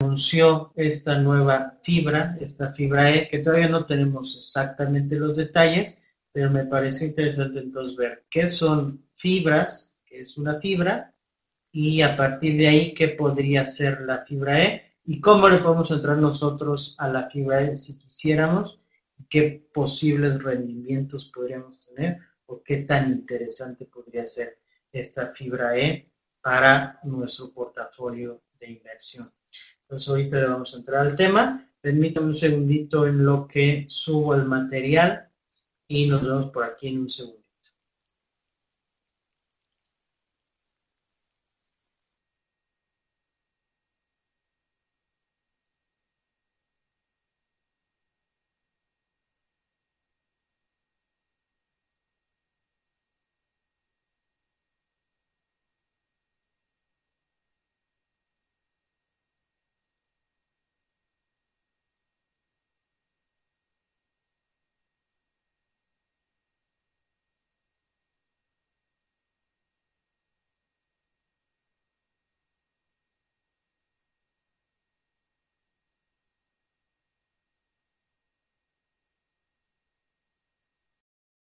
anunció 0.00 0.72
esta 0.76 1.18
nueva 1.18 1.78
fibra, 1.82 2.36
esta 2.40 2.72
fibra 2.72 3.14
E, 3.14 3.28
que 3.28 3.38
todavía 3.38 3.68
no 3.68 3.86
tenemos 3.86 4.36
exactamente 4.36 5.16
los 5.16 5.36
detalles, 5.36 6.06
pero 6.32 6.50
me 6.50 6.66
pareció 6.66 7.06
interesante 7.06 7.60
entonces 7.60 7.96
ver 7.96 8.24
qué 8.30 8.46
son 8.46 9.04
fibras, 9.14 9.96
qué 10.04 10.20
es 10.20 10.36
una 10.36 10.60
fibra, 10.60 11.14
y 11.72 12.02
a 12.02 12.16
partir 12.16 12.56
de 12.56 12.68
ahí 12.68 12.94
qué 12.94 13.08
podría 13.08 13.64
ser 13.64 14.02
la 14.02 14.24
fibra 14.24 14.62
E 14.62 14.94
y 15.04 15.20
cómo 15.20 15.48
le 15.48 15.58
podemos 15.58 15.90
entrar 15.90 16.18
nosotros 16.18 16.94
a 16.98 17.08
la 17.08 17.28
fibra 17.28 17.62
E 17.62 17.74
si 17.74 17.98
quisiéramos, 17.98 18.80
qué 19.28 19.68
posibles 19.72 20.42
rendimientos 20.42 21.30
podríamos 21.34 21.86
tener 21.86 22.18
o 22.46 22.62
qué 22.62 22.78
tan 22.78 23.10
interesante 23.10 23.86
podría 23.86 24.26
ser 24.26 24.58
esta 24.92 25.32
fibra 25.32 25.76
E 25.76 26.10
para 26.40 27.00
nuestro 27.02 27.52
portafolio 27.52 28.42
de 28.60 28.70
inversión. 28.70 29.28
Entonces 29.84 30.08
ahorita 30.08 30.38
le 30.38 30.46
vamos 30.46 30.74
a 30.74 30.78
entrar 30.78 31.06
al 31.06 31.14
tema. 31.14 31.68
Permítame 31.80 32.28
un 32.28 32.34
segundito 32.34 33.06
en 33.06 33.24
lo 33.24 33.46
que 33.46 33.84
subo 33.88 34.34
el 34.34 34.44
material 34.44 35.28
y 35.86 36.06
nos 36.06 36.22
vemos 36.22 36.50
por 36.50 36.64
aquí 36.64 36.88
en 36.88 37.00
un 37.00 37.10
segundo. 37.10 37.43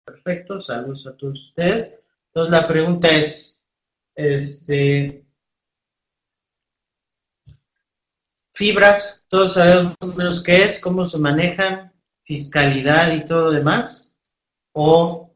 Perfecto, 0.05 0.59
saludos 0.59 1.07
a 1.07 1.16
todos 1.16 1.49
ustedes. 1.49 2.05
Entonces 2.27 2.52
la 2.52 2.67
pregunta 2.67 3.09
es, 3.09 3.67
este, 4.16 5.25
fibras, 8.53 9.25
todos 9.27 9.53
sabemos 9.53 9.95
más 10.02 10.09
o 10.09 10.16
menos 10.16 10.44
qué 10.44 10.63
es, 10.63 10.81
cómo 10.81 11.05
se 11.05 11.19
manejan, 11.19 11.94
fiscalidad 12.23 13.13
y 13.13 13.25
todo 13.25 13.45
lo 13.45 13.52
demás, 13.52 14.19
o 14.73 15.35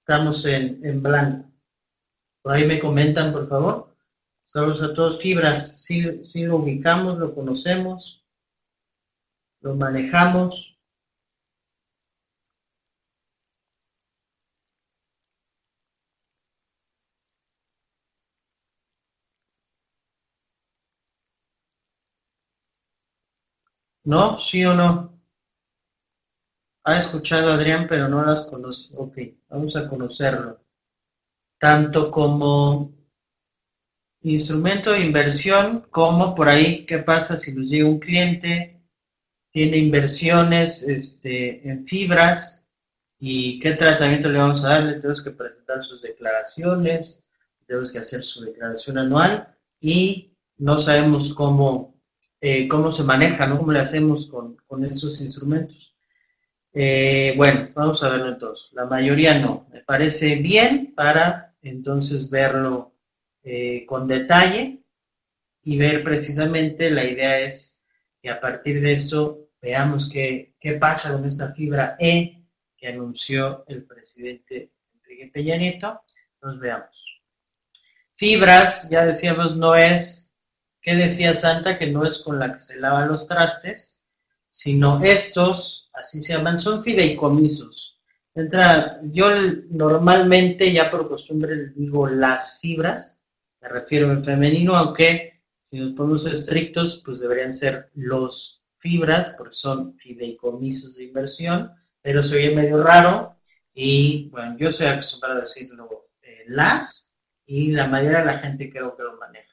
estamos 0.00 0.44
en, 0.46 0.84
en 0.84 1.02
blanco. 1.02 1.50
Por 2.42 2.54
ahí 2.54 2.66
me 2.66 2.78
comentan, 2.78 3.32
por 3.32 3.48
favor. 3.48 3.96
Saludos 4.44 4.80
a 4.80 4.94
todos. 4.94 5.20
Fibras, 5.20 5.82
si 5.82 6.22
sí 6.22 6.44
lo 6.44 6.56
ubicamos, 6.56 7.18
lo 7.18 7.34
conocemos, 7.34 8.24
lo 9.60 9.74
manejamos. 9.74 10.75
¿No? 24.06 24.38
¿Sí 24.38 24.64
o 24.64 24.72
no? 24.72 25.20
Ha 26.84 26.98
escuchado 26.98 27.50
a 27.50 27.54
Adrián, 27.56 27.86
pero 27.88 28.08
no 28.08 28.24
las 28.24 28.46
conoce. 28.48 28.94
Ok, 28.96 29.18
vamos 29.48 29.74
a 29.76 29.88
conocerlo. 29.88 30.60
Tanto 31.58 32.08
como 32.08 32.92
instrumento 34.22 34.92
de 34.92 35.00
inversión, 35.00 35.88
como 35.90 36.36
por 36.36 36.48
ahí, 36.48 36.86
¿qué 36.86 36.98
pasa 36.98 37.36
si 37.36 37.56
nos 37.56 37.66
llega 37.66 37.88
un 37.88 37.98
cliente, 37.98 38.80
tiene 39.50 39.78
inversiones 39.78 40.84
este, 40.84 41.68
en 41.68 41.84
fibras 41.84 42.70
y 43.18 43.58
qué 43.58 43.72
tratamiento 43.72 44.28
le 44.28 44.38
vamos 44.38 44.64
a 44.64 44.68
dar? 44.68 44.82
Le 44.84 45.00
tenemos 45.00 45.24
que 45.24 45.32
presentar 45.32 45.82
sus 45.82 46.02
declaraciones, 46.02 47.26
tenemos 47.66 47.90
que 47.90 47.98
hacer 47.98 48.22
su 48.22 48.44
declaración 48.44 48.98
anual 48.98 49.52
y 49.80 50.30
no 50.58 50.78
sabemos 50.78 51.34
cómo 51.34 51.95
eh, 52.48 52.68
cómo 52.68 52.92
se 52.92 53.02
maneja, 53.02 53.44
¿no? 53.48 53.58
¿Cómo 53.58 53.72
le 53.72 53.80
hacemos 53.80 54.30
con, 54.30 54.54
con 54.68 54.84
esos 54.84 55.20
instrumentos? 55.20 55.96
Eh, 56.72 57.34
bueno, 57.36 57.70
vamos 57.74 58.04
a 58.04 58.08
verlo 58.10 58.28
entonces. 58.28 58.72
La 58.72 58.84
mayoría 58.84 59.36
no. 59.36 59.66
Me 59.72 59.80
parece 59.80 60.36
bien 60.36 60.94
para 60.94 61.56
entonces 61.60 62.30
verlo 62.30 62.94
eh, 63.42 63.84
con 63.84 64.06
detalle 64.06 64.78
y 65.64 65.76
ver 65.76 66.04
precisamente, 66.04 66.88
la 66.88 67.04
idea 67.04 67.40
es 67.40 67.84
que 68.22 68.30
a 68.30 68.40
partir 68.40 68.80
de 68.80 68.92
esto 68.92 69.48
veamos 69.60 70.08
qué, 70.08 70.54
qué 70.60 70.74
pasa 70.74 71.14
con 71.14 71.26
esta 71.26 71.52
fibra 71.52 71.96
E 71.98 72.44
que 72.76 72.86
anunció 72.86 73.64
el 73.66 73.82
presidente 73.82 74.70
Enrique 74.94 75.32
Peña 75.34 75.56
Nieto. 75.56 76.00
Entonces 76.34 76.60
veamos. 76.60 77.22
Fibras, 78.14 78.88
ya 78.88 79.04
decíamos, 79.04 79.56
no 79.56 79.74
es 79.74 80.25
¿Qué 80.86 80.94
decía 80.94 81.34
Santa? 81.34 81.78
Que 81.78 81.88
no 81.88 82.06
es 82.06 82.20
con 82.20 82.38
la 82.38 82.52
que 82.52 82.60
se 82.60 82.78
lavan 82.78 83.08
los 83.08 83.26
trastes, 83.26 84.00
sino 84.48 85.02
estos, 85.02 85.90
así 85.92 86.20
se 86.20 86.34
llaman, 86.34 86.60
son 86.60 86.84
fideicomisos. 86.84 88.00
Entra, 88.36 89.00
yo 89.02 89.26
normalmente, 89.68 90.72
ya 90.72 90.88
por 90.88 91.08
costumbre, 91.08 91.70
digo 91.74 92.06
las 92.06 92.60
fibras, 92.60 93.26
me 93.60 93.68
refiero 93.68 94.12
en 94.12 94.22
femenino, 94.22 94.76
aunque 94.76 95.42
si 95.64 95.80
nos 95.80 95.92
ponemos 95.94 96.24
estrictos, 96.24 97.02
pues 97.04 97.18
deberían 97.18 97.50
ser 97.50 97.90
los 97.94 98.62
fibras, 98.76 99.34
porque 99.36 99.56
son 99.56 99.98
fideicomisos 99.98 100.98
de 100.98 101.04
inversión, 101.06 101.72
pero 102.00 102.22
se 102.22 102.36
oye 102.36 102.54
medio 102.54 102.80
raro 102.80 103.36
y 103.74 104.28
bueno, 104.28 104.56
yo 104.56 104.70
soy 104.70 104.86
acostumbrado 104.86 105.34
a 105.34 105.40
decirlo 105.40 106.10
eh, 106.22 106.44
las 106.46 107.12
y 107.44 107.72
la 107.72 107.88
mayoría 107.88 108.20
de 108.20 108.26
la 108.26 108.38
gente 108.38 108.70
creo 108.70 108.96
que 108.96 109.02
lo 109.02 109.16
maneja 109.16 109.45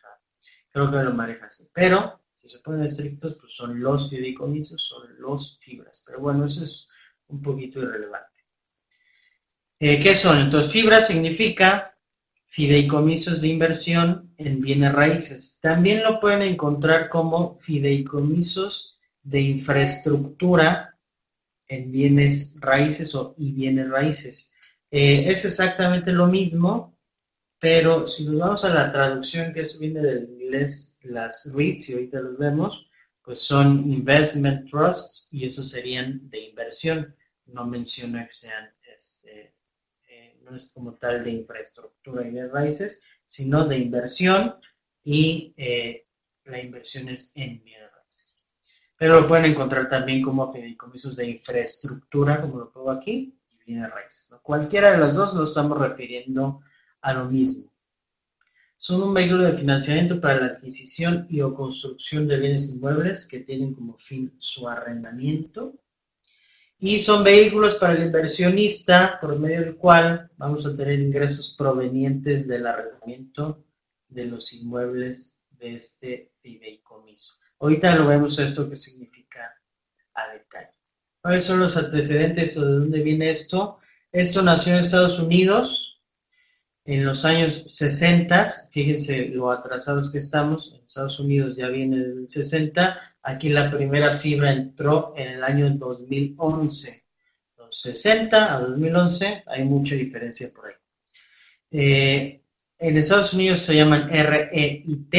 creo 0.73 0.91
que 0.91 0.97
lo 0.97 1.13
maneja 1.13 1.45
así. 1.45 1.69
Pero, 1.73 2.19
si 2.35 2.49
se 2.49 2.59
ponen 2.59 2.83
estrictos, 2.83 3.35
pues 3.39 3.55
son 3.55 3.79
los 3.79 4.09
fideicomisos, 4.09 4.81
son 4.83 5.03
los 5.19 5.59
fibras. 5.59 6.03
Pero 6.05 6.19
bueno, 6.19 6.45
eso 6.45 6.63
es 6.63 6.89
un 7.27 7.41
poquito 7.41 7.79
irrelevante. 7.79 8.27
Eh, 9.79 9.99
¿Qué 9.99 10.15
son? 10.15 10.39
Entonces, 10.39 10.71
fibras 10.71 11.07
significa 11.07 11.95
fideicomisos 12.47 13.41
de 13.41 13.47
inversión 13.49 14.33
en 14.37 14.61
bienes 14.61 14.93
raíces. 14.93 15.59
También 15.61 16.03
lo 16.03 16.19
pueden 16.19 16.41
encontrar 16.41 17.09
como 17.09 17.55
fideicomisos 17.55 18.99
de 19.21 19.41
infraestructura 19.41 20.97
en 21.67 21.91
bienes 21.91 22.59
raíces 22.61 23.15
o 23.15 23.35
y 23.37 23.51
bienes 23.53 23.89
raíces. 23.89 24.55
Eh, 24.91 25.31
es 25.31 25.45
exactamente 25.45 26.11
lo 26.11 26.27
mismo, 26.27 26.92
pero 27.63 28.09
si 28.09 28.25
nos 28.25 28.39
vamos 28.39 28.65
a 28.65 28.73
la 28.73 28.91
traducción, 28.91 29.53
que 29.53 29.61
eso 29.61 29.79
viene 29.79 30.01
del 30.01 30.29
inglés, 30.31 30.99
las 31.03 31.49
REITs, 31.55 31.87
y 31.87 31.93
ahorita 31.93 32.19
los 32.19 32.37
vemos, 32.37 32.89
pues 33.21 33.39
son 33.39 33.89
investment 33.89 34.69
trusts 34.69 35.29
y 35.31 35.45
esos 35.45 35.69
serían 35.69 36.29
de 36.29 36.41
inversión. 36.41 37.15
No 37.45 37.65
menciona 37.65 38.25
que 38.25 38.33
sean, 38.33 38.69
este, 38.93 39.55
eh, 40.09 40.37
no 40.43 40.53
es 40.57 40.73
como 40.73 40.95
tal 40.95 41.23
de 41.23 41.31
infraestructura 41.31 42.27
y 42.27 42.31
de 42.31 42.49
raíces, 42.49 43.01
sino 43.25 43.65
de 43.65 43.77
inversión 43.77 44.55
y 45.01 45.53
eh, 45.55 46.05
la 46.43 46.59
inversión 46.59 47.07
es 47.07 47.31
en 47.37 47.63
bienes 47.63 47.89
raíces. 47.93 48.45
Pero 48.97 49.21
lo 49.21 49.27
pueden 49.29 49.45
encontrar 49.45 49.87
también 49.87 50.21
como 50.21 50.51
fideicomisos 50.51 51.15
de 51.15 51.29
infraestructura, 51.29 52.41
como 52.41 52.59
lo 52.59 52.73
pongo 52.73 52.91
aquí, 52.91 53.39
y 53.47 53.57
bienes 53.63 53.89
raíces. 53.89 54.37
Cualquiera 54.43 54.91
de 54.91 54.97
las 54.97 55.15
dos 55.15 55.33
nos 55.33 55.51
estamos 55.51 55.77
refiriendo 55.77 56.59
a 57.03 57.13
lo 57.13 57.25
mismo. 57.25 57.69
Son 58.77 59.01
un 59.03 59.13
vehículo 59.13 59.43
de 59.43 59.55
financiamiento 59.55 60.19
para 60.19 60.39
la 60.39 60.45
adquisición 60.47 61.27
y 61.29 61.41
o 61.41 61.53
construcción 61.53 62.27
de 62.27 62.37
bienes 62.37 62.67
inmuebles 62.69 63.27
que 63.27 63.41
tienen 63.41 63.73
como 63.73 63.97
fin 63.97 64.33
su 64.37 64.67
arrendamiento. 64.67 65.75
Y 66.79 66.99
son 66.99 67.23
vehículos 67.23 67.75
para 67.75 67.93
el 67.93 68.03
inversionista 68.03 69.19
por 69.21 69.39
medio 69.39 69.61
del 69.61 69.75
cual 69.77 70.29
vamos 70.37 70.65
a 70.65 70.75
tener 70.75 70.99
ingresos 70.99 71.55
provenientes 71.57 72.47
del 72.47 72.67
arrendamiento 72.67 73.63
de 74.09 74.25
los 74.25 74.51
inmuebles 74.53 75.45
de 75.51 75.75
este 75.75 76.31
fideicomiso. 76.41 77.35
Ahorita 77.59 77.95
lo 77.95 78.07
vemos 78.07 78.37
esto 78.39 78.69
que 78.69 78.75
significa 78.75 79.53
a 80.13 80.33
detalle. 80.33 80.77
¿Cuáles 81.21 81.45
son 81.45 81.61
los 81.61 81.77
antecedentes 81.77 82.57
o 82.57 82.65
de 82.65 82.73
dónde 82.73 83.01
viene 83.01 83.31
esto? 83.31 83.79
Esto 84.11 84.41
nació 84.41 84.73
en 84.73 84.81
Estados 84.81 85.19
Unidos 85.19 85.92
en 86.85 87.05
los 87.05 87.23
años 87.23 87.63
60, 87.77 88.45
fíjense 88.71 89.27
lo 89.29 89.51
atrasados 89.51 90.11
que 90.11 90.17
estamos, 90.17 90.73
en 90.73 90.83
Estados 90.85 91.19
Unidos 91.19 91.55
ya 91.55 91.67
viene 91.69 91.99
del 91.99 92.27
60, 92.27 92.99
aquí 93.21 93.49
la 93.49 93.71
primera 93.71 94.15
fibra 94.15 94.51
entró 94.51 95.13
en 95.15 95.29
el 95.29 95.43
año 95.43 95.69
2011. 95.77 97.03
Los 97.57 97.79
60 97.81 98.55
a 98.55 98.59
2011 98.59 99.43
hay 99.47 99.63
mucha 99.63 99.95
diferencia 99.95 100.49
por 100.53 100.67
ahí. 100.67 100.73
Eh, 101.71 102.41
en 102.79 102.97
Estados 102.97 103.33
Unidos 103.33 103.61
se 103.61 103.77
llaman 103.77 104.09
REIT, 104.09 105.09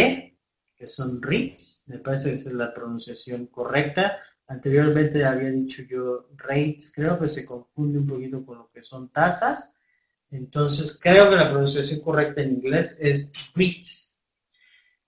que 0.76 0.86
son 0.86 1.22
REITs, 1.22 1.84
me 1.88 1.98
parece 1.98 2.28
que 2.28 2.34
esa 2.36 2.50
es 2.50 2.54
la 2.54 2.74
pronunciación 2.74 3.46
correcta. 3.46 4.18
Anteriormente 4.48 5.24
había 5.24 5.50
dicho 5.50 5.82
yo 5.88 6.28
rates, 6.36 6.92
creo 6.94 7.18
que 7.18 7.30
se 7.30 7.46
confunde 7.46 7.98
un 8.00 8.06
poquito 8.06 8.44
con 8.44 8.58
lo 8.58 8.70
que 8.70 8.82
son 8.82 9.08
tasas. 9.08 9.80
Entonces, 10.34 10.98
creo 11.00 11.30
que 11.30 11.36
la 11.36 11.50
pronunciación 11.50 12.00
correcta 12.00 12.40
en 12.40 12.54
inglés 12.54 12.98
es 13.00 13.32
REITs. 13.54 14.18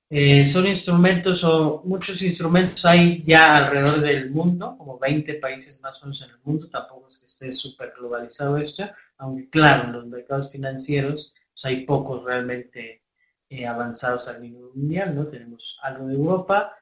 Eh, 0.08 0.44
son 0.44 0.68
instrumentos 0.68 1.42
o 1.42 1.82
muchos 1.84 2.22
instrumentos 2.22 2.84
hay 2.84 3.24
ya 3.24 3.56
alrededor 3.56 4.00
del 4.00 4.30
mundo, 4.30 4.76
como 4.78 5.00
20 5.00 5.34
países 5.34 5.80
más 5.82 6.00
o 6.00 6.06
menos 6.06 6.22
en 6.22 6.30
el 6.30 6.38
mundo, 6.44 6.68
tampoco 6.68 7.08
es 7.08 7.18
que 7.18 7.26
esté 7.26 7.50
súper 7.50 7.92
globalizado 7.98 8.56
esto, 8.56 8.88
aunque 9.18 9.50
claro, 9.50 9.84
en 9.88 9.92
los 9.94 10.06
mercados 10.06 10.52
financieros 10.52 11.34
pues, 11.52 11.64
hay 11.64 11.84
pocos 11.84 12.22
realmente 12.22 13.02
eh, 13.50 13.66
avanzados 13.66 14.28
a 14.28 14.38
nivel 14.38 14.70
mundial, 14.76 15.12
¿no? 15.16 15.26
Tenemos 15.26 15.76
algo 15.82 16.06
de 16.06 16.14
Europa, 16.14 16.72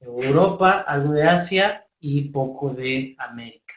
Europa, 0.00 0.80
algo 0.88 1.12
de 1.12 1.24
Asia 1.24 1.86
y 2.00 2.30
poco 2.30 2.70
de 2.70 3.14
América. 3.18 3.69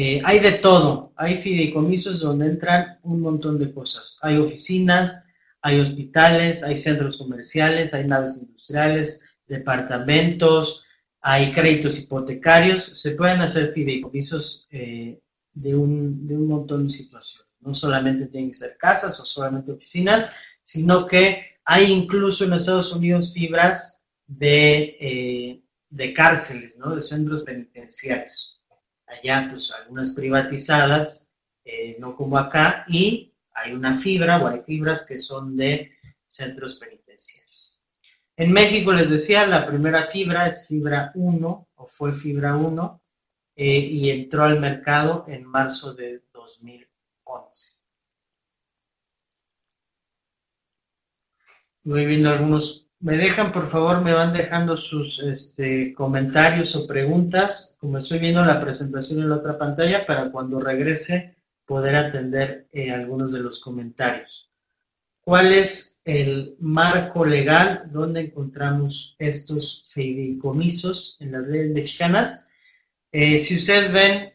Eh, 0.00 0.22
hay 0.24 0.38
de 0.38 0.52
todo, 0.52 1.12
hay 1.16 1.38
fideicomisos 1.38 2.20
donde 2.20 2.46
entran 2.46 3.00
un 3.02 3.20
montón 3.20 3.58
de 3.58 3.72
cosas. 3.72 4.20
Hay 4.22 4.36
oficinas, 4.36 5.28
hay 5.60 5.80
hospitales, 5.80 6.62
hay 6.62 6.76
centros 6.76 7.16
comerciales, 7.16 7.92
hay 7.94 8.06
naves 8.06 8.38
industriales, 8.40 9.36
departamentos, 9.48 10.84
hay 11.20 11.50
créditos 11.50 11.98
hipotecarios. 11.98 12.84
Se 12.84 13.16
pueden 13.16 13.40
hacer 13.40 13.72
fideicomisos 13.72 14.68
eh, 14.70 15.18
de, 15.54 15.74
un, 15.74 16.28
de 16.28 16.36
un 16.36 16.46
montón 16.46 16.84
de 16.84 16.90
situaciones. 16.90 17.50
No 17.58 17.74
solamente 17.74 18.26
tienen 18.26 18.50
que 18.50 18.54
ser 18.54 18.76
casas 18.78 19.18
o 19.18 19.24
solamente 19.24 19.72
oficinas, 19.72 20.32
sino 20.62 21.08
que 21.08 21.42
hay 21.64 21.90
incluso 21.90 22.44
en 22.44 22.52
Estados 22.52 22.92
Unidos 22.92 23.34
fibras 23.34 24.04
de 24.28 24.96
eh, 25.00 25.62
de 25.90 26.12
cárceles, 26.12 26.78
¿no? 26.78 26.94
de 26.94 27.02
centros 27.02 27.42
penitenciarios. 27.42 28.57
Allá, 29.08 29.48
pues 29.50 29.72
algunas 29.72 30.14
privatizadas, 30.14 31.32
eh, 31.64 31.96
no 31.98 32.14
como 32.14 32.38
acá, 32.38 32.84
y 32.88 33.32
hay 33.52 33.72
una 33.72 33.98
fibra 33.98 34.42
o 34.42 34.46
hay 34.46 34.60
fibras 34.60 35.06
que 35.06 35.18
son 35.18 35.56
de 35.56 35.92
centros 36.26 36.76
penitenciarios. 36.76 37.80
En 38.36 38.52
México, 38.52 38.92
les 38.92 39.10
decía, 39.10 39.46
la 39.46 39.66
primera 39.66 40.06
fibra 40.06 40.46
es 40.46 40.68
fibra 40.68 41.10
1 41.14 41.68
o 41.74 41.86
fue 41.86 42.12
fibra 42.12 42.56
1 42.56 43.02
eh, 43.56 43.78
y 43.78 44.10
entró 44.10 44.44
al 44.44 44.60
mercado 44.60 45.24
en 45.26 45.44
marzo 45.44 45.94
de 45.94 46.22
2011. 46.32 47.78
Voy 51.82 52.06
viendo 52.06 52.30
algunos 52.30 52.87
me 53.00 53.16
dejan, 53.16 53.52
por 53.52 53.70
favor, 53.70 54.02
me 54.02 54.12
van 54.12 54.32
dejando 54.32 54.76
sus 54.76 55.20
este, 55.20 55.94
comentarios 55.94 56.74
o 56.74 56.86
preguntas, 56.86 57.76
como 57.80 57.98
estoy 57.98 58.18
viendo 58.18 58.44
la 58.44 58.60
presentación 58.60 59.20
en 59.20 59.28
la 59.28 59.36
otra 59.36 59.56
pantalla, 59.56 60.04
para 60.04 60.30
cuando 60.32 60.58
regrese 60.58 61.36
poder 61.64 61.96
atender 61.96 62.66
eh, 62.72 62.90
algunos 62.90 63.32
de 63.32 63.40
los 63.40 63.60
comentarios. 63.60 64.50
¿Cuál 65.20 65.52
es 65.52 66.00
el 66.04 66.56
marco 66.58 67.24
legal 67.24 67.90
donde 67.92 68.20
encontramos 68.20 69.14
estos 69.18 69.88
fideicomisos 69.92 71.18
en 71.20 71.32
las 71.32 71.46
leyes 71.46 71.70
mexicanas? 71.70 72.46
Eh, 73.12 73.38
si 73.38 73.56
ustedes 73.56 73.92
ven 73.92 74.32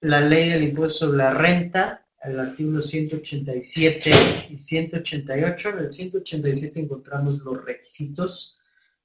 la 0.00 0.20
ley 0.20 0.50
del 0.50 0.64
impuesto 0.64 1.06
sobre 1.06 1.18
la 1.18 1.30
renta, 1.30 2.05
el 2.26 2.40
artículo 2.40 2.82
187 2.82 4.10
y 4.50 4.58
188. 4.58 5.68
En 5.70 5.78
el 5.78 5.92
187 5.92 6.80
encontramos 6.80 7.38
los 7.38 7.64
requisitos 7.64 8.58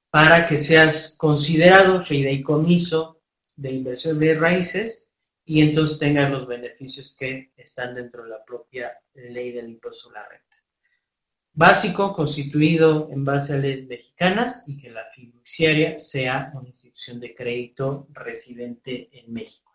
para 0.09 0.47
que 0.47 0.57
seas 0.57 1.15
considerado 1.17 2.03
fideicomiso 2.03 3.21
de 3.55 3.71
inversión 3.71 4.19
de 4.19 4.33
raíces 4.33 5.13
y 5.45 5.61
entonces 5.61 5.99
tengas 5.99 6.31
los 6.31 6.47
beneficios 6.47 7.15
que 7.17 7.51
están 7.57 7.95
dentro 7.95 8.23
de 8.23 8.29
la 8.29 8.43
propia 8.43 8.91
ley 9.13 9.51
del 9.51 9.69
impuesto 9.69 10.09
a 10.09 10.13
la 10.13 10.27
renta. 10.27 10.45
Básico, 11.53 12.13
constituido 12.13 13.09
en 13.11 13.25
base 13.25 13.53
a 13.53 13.57
leyes 13.57 13.87
mexicanas 13.87 14.63
y 14.67 14.77
que 14.77 14.89
la 14.89 15.05
fiduciaria 15.13 15.97
sea 15.97 16.51
una 16.53 16.69
institución 16.69 17.19
de 17.19 17.35
crédito 17.35 18.07
residente 18.13 19.09
en 19.11 19.33
México. 19.33 19.71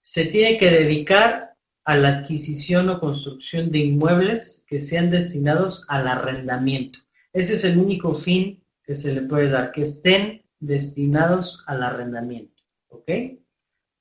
Se 0.00 0.26
tiene 0.26 0.58
que 0.58 0.70
dedicar 0.70 1.51
a 1.84 1.96
la 1.96 2.18
adquisición 2.18 2.88
o 2.88 3.00
construcción 3.00 3.70
de 3.70 3.78
inmuebles 3.78 4.64
que 4.68 4.80
sean 4.80 5.10
destinados 5.10 5.84
al 5.88 6.06
arrendamiento. 6.06 7.00
Ese 7.32 7.54
es 7.56 7.64
el 7.64 7.78
único 7.78 8.14
fin 8.14 8.62
que 8.84 8.94
se 8.94 9.14
le 9.14 9.22
puede 9.22 9.48
dar, 9.48 9.72
que 9.72 9.82
estén 9.82 10.44
destinados 10.60 11.64
al 11.66 11.82
arrendamiento. 11.82 12.62
¿Ok? 12.88 13.10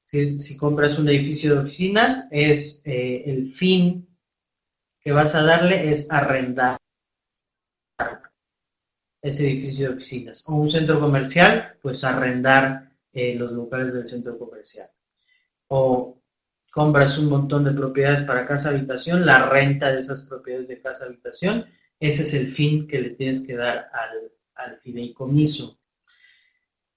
Si, 0.08 0.58
compras 0.58 1.00
un 1.00 1.08
edificio 1.08 1.54
de 1.54 1.62
oficinas, 1.62 2.28
es 2.32 2.82
eh, 2.86 3.24
el 3.26 3.48
fin 3.48 4.08
que 5.00 5.12
vas 5.12 5.34
a 5.36 5.44
darle 5.44 5.90
es 5.90 6.12
arrendar 6.12 6.78
ese 9.22 9.50
edificio 9.50 9.90
de 9.90 9.96
oficinas. 9.96 10.44
O 10.48 10.56
un 10.56 10.70
centro 10.70 11.00
comercial, 11.00 11.78
pues 11.82 12.04
arrendar 12.04 12.92
eh, 13.14 13.36
los 13.36 13.52
locales 13.52 13.94
del 13.94 14.08
centro 14.08 14.38
comercial. 14.38 14.90
O 15.68 16.21
compras 16.72 17.18
un 17.18 17.30
montón 17.30 17.66
de 17.66 17.72
propiedades 17.72 18.24
para 18.24 18.48
casa 18.48 18.70
habitación, 18.70 19.26
la 19.26 19.50
renta 19.50 19.92
de 19.92 20.00
esas 20.00 20.26
propiedades 20.28 20.70
de 20.70 20.82
casa 20.82 21.06
habitación, 21.06 21.66
ese 22.00 22.24
es 22.24 22.34
el 22.34 22.48
fin 22.48 22.88
que 22.88 23.00
le 23.00 23.10
tienes 23.12 23.46
que 23.46 23.56
dar 23.56 23.90
al, 23.94 24.32
fideicomiso. 24.84 25.80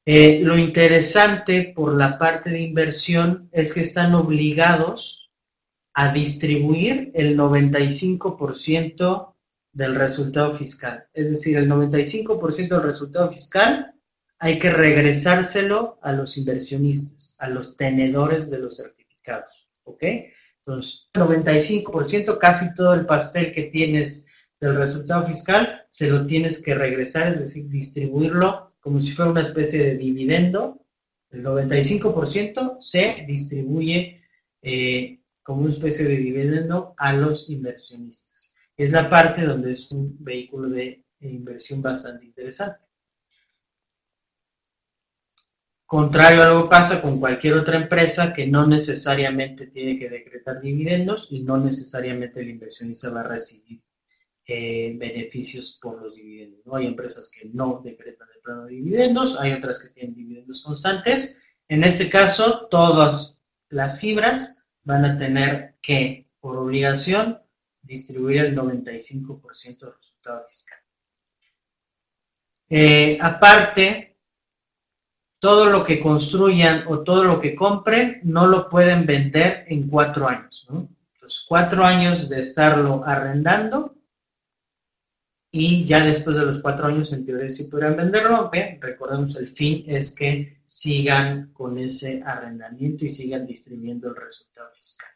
Eh, 0.07 0.41
lo 0.43 0.59
interesante 0.59 1.73
por 1.75 1.95
la 1.95 2.19
parte 2.19 2.51
de 2.51 2.61
inversión 2.61 3.49
es 3.53 3.73
que 3.73 3.81
están 3.81 4.15
obligados 4.15 5.31
a 5.95 6.13
distribuir 6.13 7.11
el 7.15 7.39
95% 7.39 9.35
del 9.73 9.95
resultado 9.95 10.55
fiscal. 10.55 11.07
Es 11.13 11.31
decir, 11.31 11.57
el 11.57 11.71
95% 11.71 12.69
del 12.69 12.83
resultado 12.83 13.31
fiscal 13.31 13.95
hay 14.39 14.59
que 14.59 14.71
regresárselo 14.71 15.99
a 16.03 16.13
los 16.13 16.37
inversionistas, 16.37 17.37
a 17.41 17.49
los 17.49 17.77
tenedores 17.77 18.51
de 18.51 18.59
los 18.59 18.77
certificados. 18.77 19.64
¿Ok? 19.85 20.03
Entonces, 20.67 21.11
95%, 21.15 22.39
casi 22.39 22.75
todo 22.75 22.95
el 22.95 23.07
pastel 23.07 23.53
que 23.53 23.65
tienes 23.65 24.35
del 24.61 24.77
resultado 24.77 25.27
fiscal, 25.27 25.85
se 25.91 26.09
lo 26.09 26.25
tienes 26.27 26.63
que 26.63 26.75
regresar, 26.75 27.29
es 27.29 27.41
decir, 27.41 27.69
distribuirlo 27.69 28.75
como 28.81 28.99
si 29.01 29.13
fuera 29.13 29.31
una 29.31 29.43
especie 29.43 29.83
de 29.83 29.97
dividendo. 29.97 30.87
El 31.31 31.45
95% 31.45 32.77
se 32.79 33.25
distribuye 33.27 34.23
eh, 34.63 35.21
como 35.43 35.63
una 35.63 35.71
especie 35.71 36.07
de 36.07 36.17
dividendo 36.17 36.95
a 36.97 37.13
los 37.13 37.51
inversionistas. 37.51 38.55
Es 38.77 38.91
la 38.91 39.11
parte 39.11 39.43
donde 39.43 39.71
es 39.71 39.93
un 39.93 40.17
vehículo 40.21 40.69
de 40.69 41.05
inversión 41.21 41.83
bastante 41.83 42.25
interesante. 42.25 42.89
Contrario 45.95 46.43
a 46.43 46.47
lo 46.47 46.65
que 46.65 46.71
pasa 46.71 47.01
con 47.01 47.21
cualquier 47.21 47.55
otra 47.55 47.77
empresa 47.77 48.35
que 48.35 48.49
no 48.49 48.67
necesariamente 48.67 49.69
tiene 49.69 49.97
que 49.97 50.09
decretar 50.09 50.61
dividendos 50.61 51.29
y 51.31 51.45
no 51.45 51.57
necesariamente 51.57 52.41
el 52.41 52.51
inversionista 52.51 53.11
va 53.11 53.21
a 53.21 53.29
recibir 53.29 53.81
eh, 54.45 54.93
beneficios 54.99 55.79
por 55.81 56.03
los 56.03 56.17
dividendos. 56.17 56.67
¿no? 56.67 56.75
Hay 56.75 56.89
empresas 56.89 57.31
que 57.31 57.49
no 57.51 57.81
decretan 57.85 58.27
el 58.35 58.43
plano 58.43 58.65
de 58.65 58.73
dividendos, 58.73 59.39
hay 59.39 59.53
otras 59.53 59.85
que 59.85 59.95
tienen 59.95 60.17
dividendos 60.17 60.65
constantes. 60.65 61.45
En 61.69 61.85
este 61.85 62.11
caso, 62.11 62.67
todas 62.69 63.39
las 63.69 64.01
fibras 64.01 64.65
van 64.83 65.05
a 65.05 65.17
tener 65.17 65.77
que, 65.81 66.29
por 66.41 66.57
obligación, 66.57 67.41
distribuir 67.83 68.39
el 68.39 68.57
95% 68.57 69.79
del 69.79 69.95
resultado 69.95 70.45
fiscal. 70.49 70.79
Eh, 72.69 73.17
aparte, 73.21 74.14
todo 75.45 75.67
lo 75.67 75.85
que 75.85 76.01
construyan 76.01 76.85
o 76.89 77.01
todo 77.01 77.23
lo 77.23 77.39
que 77.39 77.55
compren 77.55 78.19
no 78.23 78.47
lo 78.47 78.67
pueden 78.71 79.05
vender 79.05 79.67
en 79.69 79.91
cuatro 79.91 80.27
años. 80.27 80.67
¿no? 80.71 80.89
Los 81.21 81.45
cuatro 81.47 81.85
años 81.85 82.31
de 82.31 82.41
estarlo 82.41 83.05
arrendando 83.05 83.95
y 85.53 85.85
ya 85.85 86.03
después 86.03 86.39
de 86.39 86.47
los 86.47 86.61
cuatro 86.61 86.87
años 86.87 87.13
en 87.13 87.27
teoría 87.27 87.51
sí 87.51 87.65
podrán 87.65 87.95
venderlo, 87.95 88.37
aunque 88.37 88.79
recordemos 88.81 89.37
el 89.37 89.49
fin 89.49 89.85
es 89.87 90.17
que 90.17 90.63
sigan 90.65 91.53
con 91.53 91.79
ese 91.79 92.23
arrendamiento 92.25 93.05
y 93.05 93.11
sigan 93.11 93.47
distribuyendo 93.47 94.09
el 94.09 94.17
resultado 94.17 94.71
fiscal. 94.75 95.11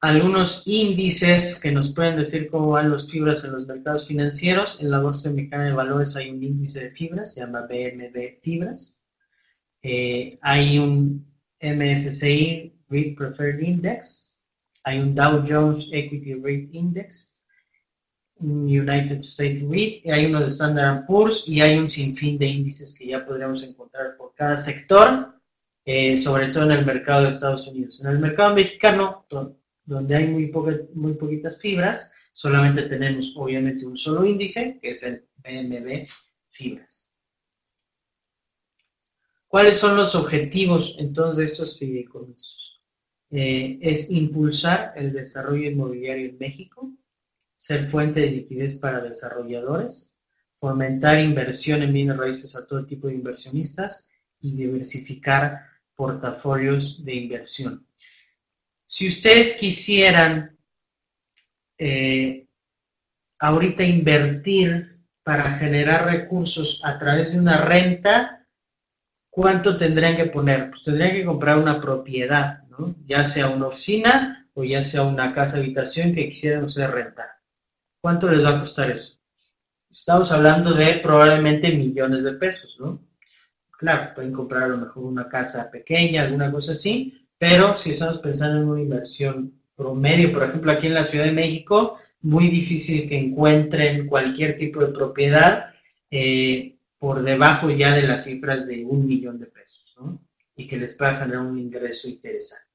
Algunos 0.00 0.66
índices 0.66 1.60
que 1.60 1.72
nos 1.72 1.94
pueden 1.94 2.16
decir 2.16 2.48
cómo 2.50 2.70
van 2.70 2.90
los 2.90 3.10
fibras 3.10 3.44
en 3.44 3.52
los 3.52 3.66
mercados 3.66 4.08
financieros. 4.08 4.80
En 4.80 4.90
la 4.90 5.00
Bolsa 5.00 5.30
Mexicana 5.30 5.66
de 5.66 5.72
Valores 5.72 6.16
hay 6.16 6.30
un 6.30 6.42
índice 6.42 6.84
de 6.84 6.90
fibras, 6.90 7.34
se 7.34 7.40
llama 7.40 7.66
BMB 7.68 8.40
Fibras. 8.42 9.04
Eh, 9.82 10.38
hay 10.40 10.78
un 10.78 11.26
MSCI 11.60 12.74
REIT 12.88 13.16
Preferred 13.16 13.60
Index, 13.60 14.42
hay 14.84 14.98
un 14.98 15.14
Dow 15.14 15.44
Jones 15.46 15.88
Equity 15.92 16.34
REIT 16.34 16.74
Index, 16.74 17.38
un 18.36 18.64
United 18.64 19.18
States 19.18 19.62
REIT, 19.68 20.06
hay 20.06 20.26
uno 20.26 20.40
de 20.40 20.46
Standard 20.46 21.06
Poor's 21.06 21.46
y 21.46 21.60
hay 21.60 21.78
un 21.78 21.88
sinfín 21.90 22.38
de 22.38 22.46
índices 22.46 22.98
que 22.98 23.08
ya 23.08 23.24
podríamos 23.24 23.62
encontrar 23.62 24.16
por 24.16 24.34
cada 24.34 24.56
sector, 24.56 25.34
eh, 25.84 26.16
sobre 26.16 26.48
todo 26.48 26.64
en 26.64 26.72
el 26.72 26.86
mercado 26.86 27.22
de 27.22 27.28
Estados 27.28 27.66
Unidos. 27.66 28.02
En 28.02 28.10
el 28.10 28.18
mercado 28.18 28.54
mexicano, 28.54 29.26
donde 29.84 30.16
hay 30.16 30.26
muy, 30.28 30.52
muy 30.94 31.14
poquitas 31.14 31.60
fibras, 31.60 32.12
solamente 32.32 32.82
tenemos 32.82 33.34
obviamente 33.36 33.86
un 33.86 33.96
solo 33.96 34.24
índice, 34.24 34.78
que 34.80 34.90
es 34.90 35.02
el 35.04 35.28
BMB 35.38 36.06
Fibras. 36.48 37.10
¿Cuáles 39.48 39.78
son 39.78 39.96
los 39.96 40.14
objetivos 40.14 40.96
entonces 41.00 41.38
de 41.38 41.44
estos 41.44 41.78
fideicomisos? 41.78 42.80
Eh, 43.30 43.78
es 43.80 44.10
impulsar 44.10 44.92
el 44.96 45.12
desarrollo 45.12 45.70
inmobiliario 45.70 46.30
en 46.30 46.38
México, 46.38 46.92
ser 47.56 47.86
fuente 47.88 48.20
de 48.20 48.30
liquidez 48.30 48.76
para 48.76 49.00
desarrolladores, 49.00 50.18
fomentar 50.58 51.18
inversión 51.18 51.82
en 51.82 51.92
bienes 51.92 52.16
raíces 52.16 52.54
a 52.56 52.66
todo 52.66 52.86
tipo 52.86 53.08
de 53.08 53.14
inversionistas 53.14 54.10
y 54.40 54.54
diversificar 54.54 55.60
portafolios 55.94 57.04
de 57.04 57.14
inversión. 57.14 57.86
Si 58.92 59.06
ustedes 59.06 59.56
quisieran 59.56 60.58
eh, 61.78 62.48
ahorita 63.38 63.84
invertir 63.84 64.98
para 65.22 65.48
generar 65.48 66.06
recursos 66.06 66.82
a 66.84 66.98
través 66.98 67.30
de 67.30 67.38
una 67.38 67.58
renta, 67.58 68.48
¿cuánto 69.30 69.76
tendrían 69.76 70.16
que 70.16 70.26
poner? 70.26 70.70
Pues 70.70 70.82
tendrían 70.82 71.12
que 71.12 71.24
comprar 71.24 71.58
una 71.58 71.80
propiedad, 71.80 72.64
¿no? 72.64 72.96
ya 73.06 73.22
sea 73.22 73.50
una 73.50 73.68
oficina 73.68 74.48
o 74.54 74.64
ya 74.64 74.82
sea 74.82 75.04
una 75.04 75.32
casa 75.32 75.58
habitación 75.58 76.12
que 76.12 76.28
quisieran 76.28 76.64
ustedes 76.64 76.90
rentar. 76.90 77.28
¿Cuánto 78.00 78.28
les 78.28 78.44
va 78.44 78.56
a 78.56 78.60
costar 78.60 78.90
eso? 78.90 79.20
Estamos 79.88 80.32
hablando 80.32 80.74
de 80.74 80.94
probablemente 80.94 81.70
millones 81.70 82.24
de 82.24 82.32
pesos, 82.32 82.76
¿no? 82.80 83.00
Claro, 83.70 84.14
pueden 84.16 84.32
comprar 84.32 84.64
a 84.64 84.68
lo 84.68 84.78
mejor 84.78 85.04
una 85.04 85.28
casa 85.28 85.70
pequeña, 85.70 86.22
alguna 86.22 86.50
cosa 86.50 86.72
así, 86.72 87.20
pero 87.40 87.74
si 87.74 87.88
estamos 87.88 88.18
pensando 88.18 88.60
en 88.60 88.68
una 88.68 88.82
inversión 88.82 89.62
promedio, 89.74 90.30
por 90.30 90.42
ejemplo, 90.42 90.70
aquí 90.70 90.88
en 90.88 90.94
la 90.94 91.04
Ciudad 91.04 91.24
de 91.24 91.32
México, 91.32 91.96
muy 92.20 92.50
difícil 92.50 93.08
que 93.08 93.16
encuentren 93.16 94.06
cualquier 94.06 94.58
tipo 94.58 94.80
de 94.80 94.92
propiedad 94.92 95.72
eh, 96.10 96.76
por 96.98 97.22
debajo 97.22 97.70
ya 97.70 97.94
de 97.94 98.02
las 98.02 98.26
cifras 98.26 98.66
de 98.66 98.84
un 98.84 99.06
millón 99.06 99.38
de 99.40 99.46
pesos, 99.46 99.94
¿no? 99.96 100.20
Y 100.54 100.66
que 100.66 100.76
les 100.76 100.94
pueda 100.98 101.14
generar 101.14 101.40
un 101.40 101.58
ingreso 101.58 102.10
interesante. 102.10 102.74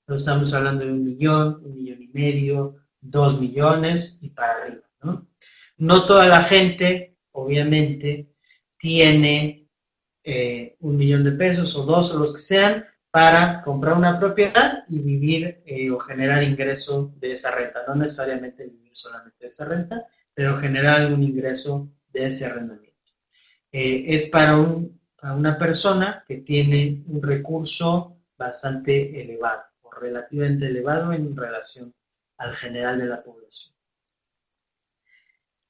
Entonces 0.00 0.26
estamos 0.26 0.54
hablando 0.54 0.86
de 0.86 0.92
un 0.92 1.04
millón, 1.04 1.60
un 1.62 1.74
millón 1.74 2.00
y 2.00 2.08
medio, 2.08 2.76
dos 3.02 3.38
millones 3.38 4.20
y 4.22 4.30
para 4.30 4.62
arriba, 4.62 4.88
¿no? 5.02 5.28
No 5.76 6.06
toda 6.06 6.26
la 6.26 6.42
gente, 6.42 7.18
obviamente, 7.32 8.30
tiene 8.78 9.68
eh, 10.24 10.74
un 10.80 10.96
millón 10.96 11.22
de 11.22 11.32
pesos 11.32 11.76
o 11.76 11.84
dos 11.84 12.14
o 12.14 12.18
los 12.18 12.32
que 12.32 12.40
sean 12.40 12.86
para 13.16 13.62
comprar 13.62 13.96
una 13.96 14.20
propiedad 14.20 14.84
y 14.90 14.98
vivir 14.98 15.62
eh, 15.64 15.90
o 15.90 15.98
generar 15.98 16.42
ingreso 16.42 17.14
de 17.16 17.30
esa 17.30 17.50
renta. 17.50 17.82
No 17.88 17.94
necesariamente 17.94 18.66
vivir 18.66 18.90
solamente 18.92 19.38
de 19.40 19.46
esa 19.46 19.64
renta, 19.64 20.06
pero 20.34 20.58
generar 20.58 21.00
algún 21.00 21.22
ingreso 21.22 21.88
de 22.12 22.26
ese 22.26 22.44
arrendamiento. 22.44 23.12
Eh, 23.72 24.04
es 24.08 24.28
para, 24.28 24.58
un, 24.58 25.00
para 25.18 25.32
una 25.32 25.56
persona 25.56 26.24
que 26.28 26.42
tiene 26.42 27.04
un 27.06 27.22
recurso 27.22 28.18
bastante 28.36 29.18
elevado 29.22 29.62
o 29.80 29.90
relativamente 29.92 30.66
elevado 30.66 31.10
en 31.14 31.34
relación 31.34 31.94
al 32.36 32.54
general 32.54 32.98
de 32.98 33.06
la 33.06 33.22
población. 33.22 33.74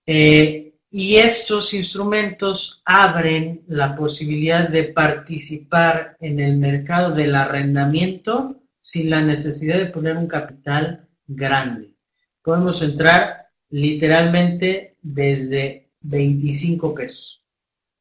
Eh, 0.04 0.75
y 0.98 1.18
estos 1.18 1.74
instrumentos 1.74 2.80
abren 2.86 3.62
la 3.66 3.94
posibilidad 3.94 4.70
de 4.70 4.84
participar 4.84 6.16
en 6.20 6.40
el 6.40 6.56
mercado 6.56 7.14
del 7.14 7.34
arrendamiento 7.34 8.62
sin 8.78 9.10
la 9.10 9.20
necesidad 9.20 9.76
de 9.76 9.90
poner 9.90 10.16
un 10.16 10.26
capital 10.26 11.06
grande. 11.26 11.92
Podemos 12.40 12.80
entrar 12.80 13.48
literalmente 13.68 14.96
desde 15.02 15.90
25 16.00 16.94
pesos. 16.94 17.44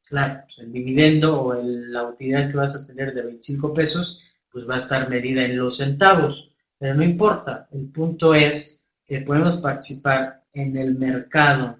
Claro, 0.08 0.44
pues, 0.46 0.60
el 0.60 0.72
dividendo 0.72 1.38
o 1.38 1.62
la 1.62 2.04
utilidad 2.04 2.50
que 2.50 2.56
vas 2.56 2.76
a 2.76 2.86
tener 2.86 3.12
de 3.12 3.24
25 3.24 3.74
pesos, 3.74 4.22
pues 4.50 4.66
va 4.66 4.76
a 4.76 4.78
estar 4.78 5.10
medida 5.10 5.44
en 5.44 5.58
los 5.58 5.76
centavos, 5.76 6.50
pero 6.78 6.94
no 6.94 7.02
importa. 7.02 7.68
El 7.72 7.90
punto 7.90 8.34
es 8.34 8.90
que 9.04 9.20
podemos 9.20 9.58
participar 9.58 10.44
en 10.54 10.78
el 10.78 10.94
mercado 10.94 11.76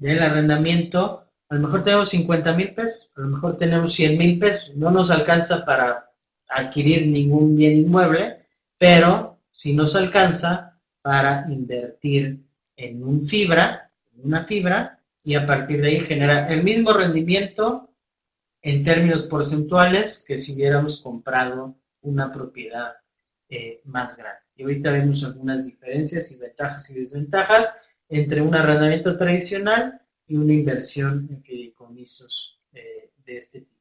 del 0.00 0.22
arrendamiento, 0.22 1.26
a 1.48 1.54
lo 1.54 1.60
mejor 1.60 1.82
tenemos 1.82 2.08
50 2.08 2.52
mil 2.54 2.74
pesos, 2.74 3.10
a 3.16 3.20
lo 3.20 3.28
mejor 3.28 3.56
tenemos 3.56 3.92
100 3.92 4.18
mil 4.18 4.38
pesos, 4.38 4.74
no 4.76 4.90
nos 4.90 5.10
alcanza 5.10 5.64
para 5.64 6.10
adquirir 6.48 7.06
ningún 7.06 7.54
bien 7.54 7.74
inmueble, 7.74 8.46
pero 8.78 9.38
si 9.52 9.74
nos 9.74 9.94
alcanza 9.94 10.80
para 11.02 11.46
invertir 11.50 12.40
en 12.76 13.04
un 13.04 13.26
fibra, 13.26 13.90
en 14.14 14.26
una 14.26 14.44
fibra, 14.46 14.98
y 15.22 15.34
a 15.34 15.46
partir 15.46 15.82
de 15.82 15.88
ahí 15.88 16.00
generar 16.00 16.50
el 16.50 16.64
mismo 16.64 16.94
rendimiento 16.94 17.90
en 18.62 18.82
términos 18.82 19.24
porcentuales 19.24 20.24
que 20.26 20.38
si 20.38 20.54
hubiéramos 20.54 21.00
comprado 21.02 21.76
una 22.00 22.32
propiedad 22.32 22.94
eh, 23.50 23.82
más 23.84 24.16
grande. 24.16 24.40
Y 24.56 24.62
ahorita 24.62 24.92
vemos 24.92 25.22
algunas 25.24 25.66
diferencias 25.66 26.32
y 26.32 26.38
ventajas 26.38 26.90
y 26.90 27.00
desventajas 27.00 27.89
entre 28.10 28.42
un 28.42 28.54
arrendamiento 28.54 29.16
tradicional 29.16 30.00
y 30.26 30.36
una 30.36 30.52
inversión 30.52 31.28
en 31.30 31.42
fideicomisos 31.42 32.60
eh, 32.74 33.10
de 33.24 33.36
este 33.36 33.60
tipo. 33.60 33.80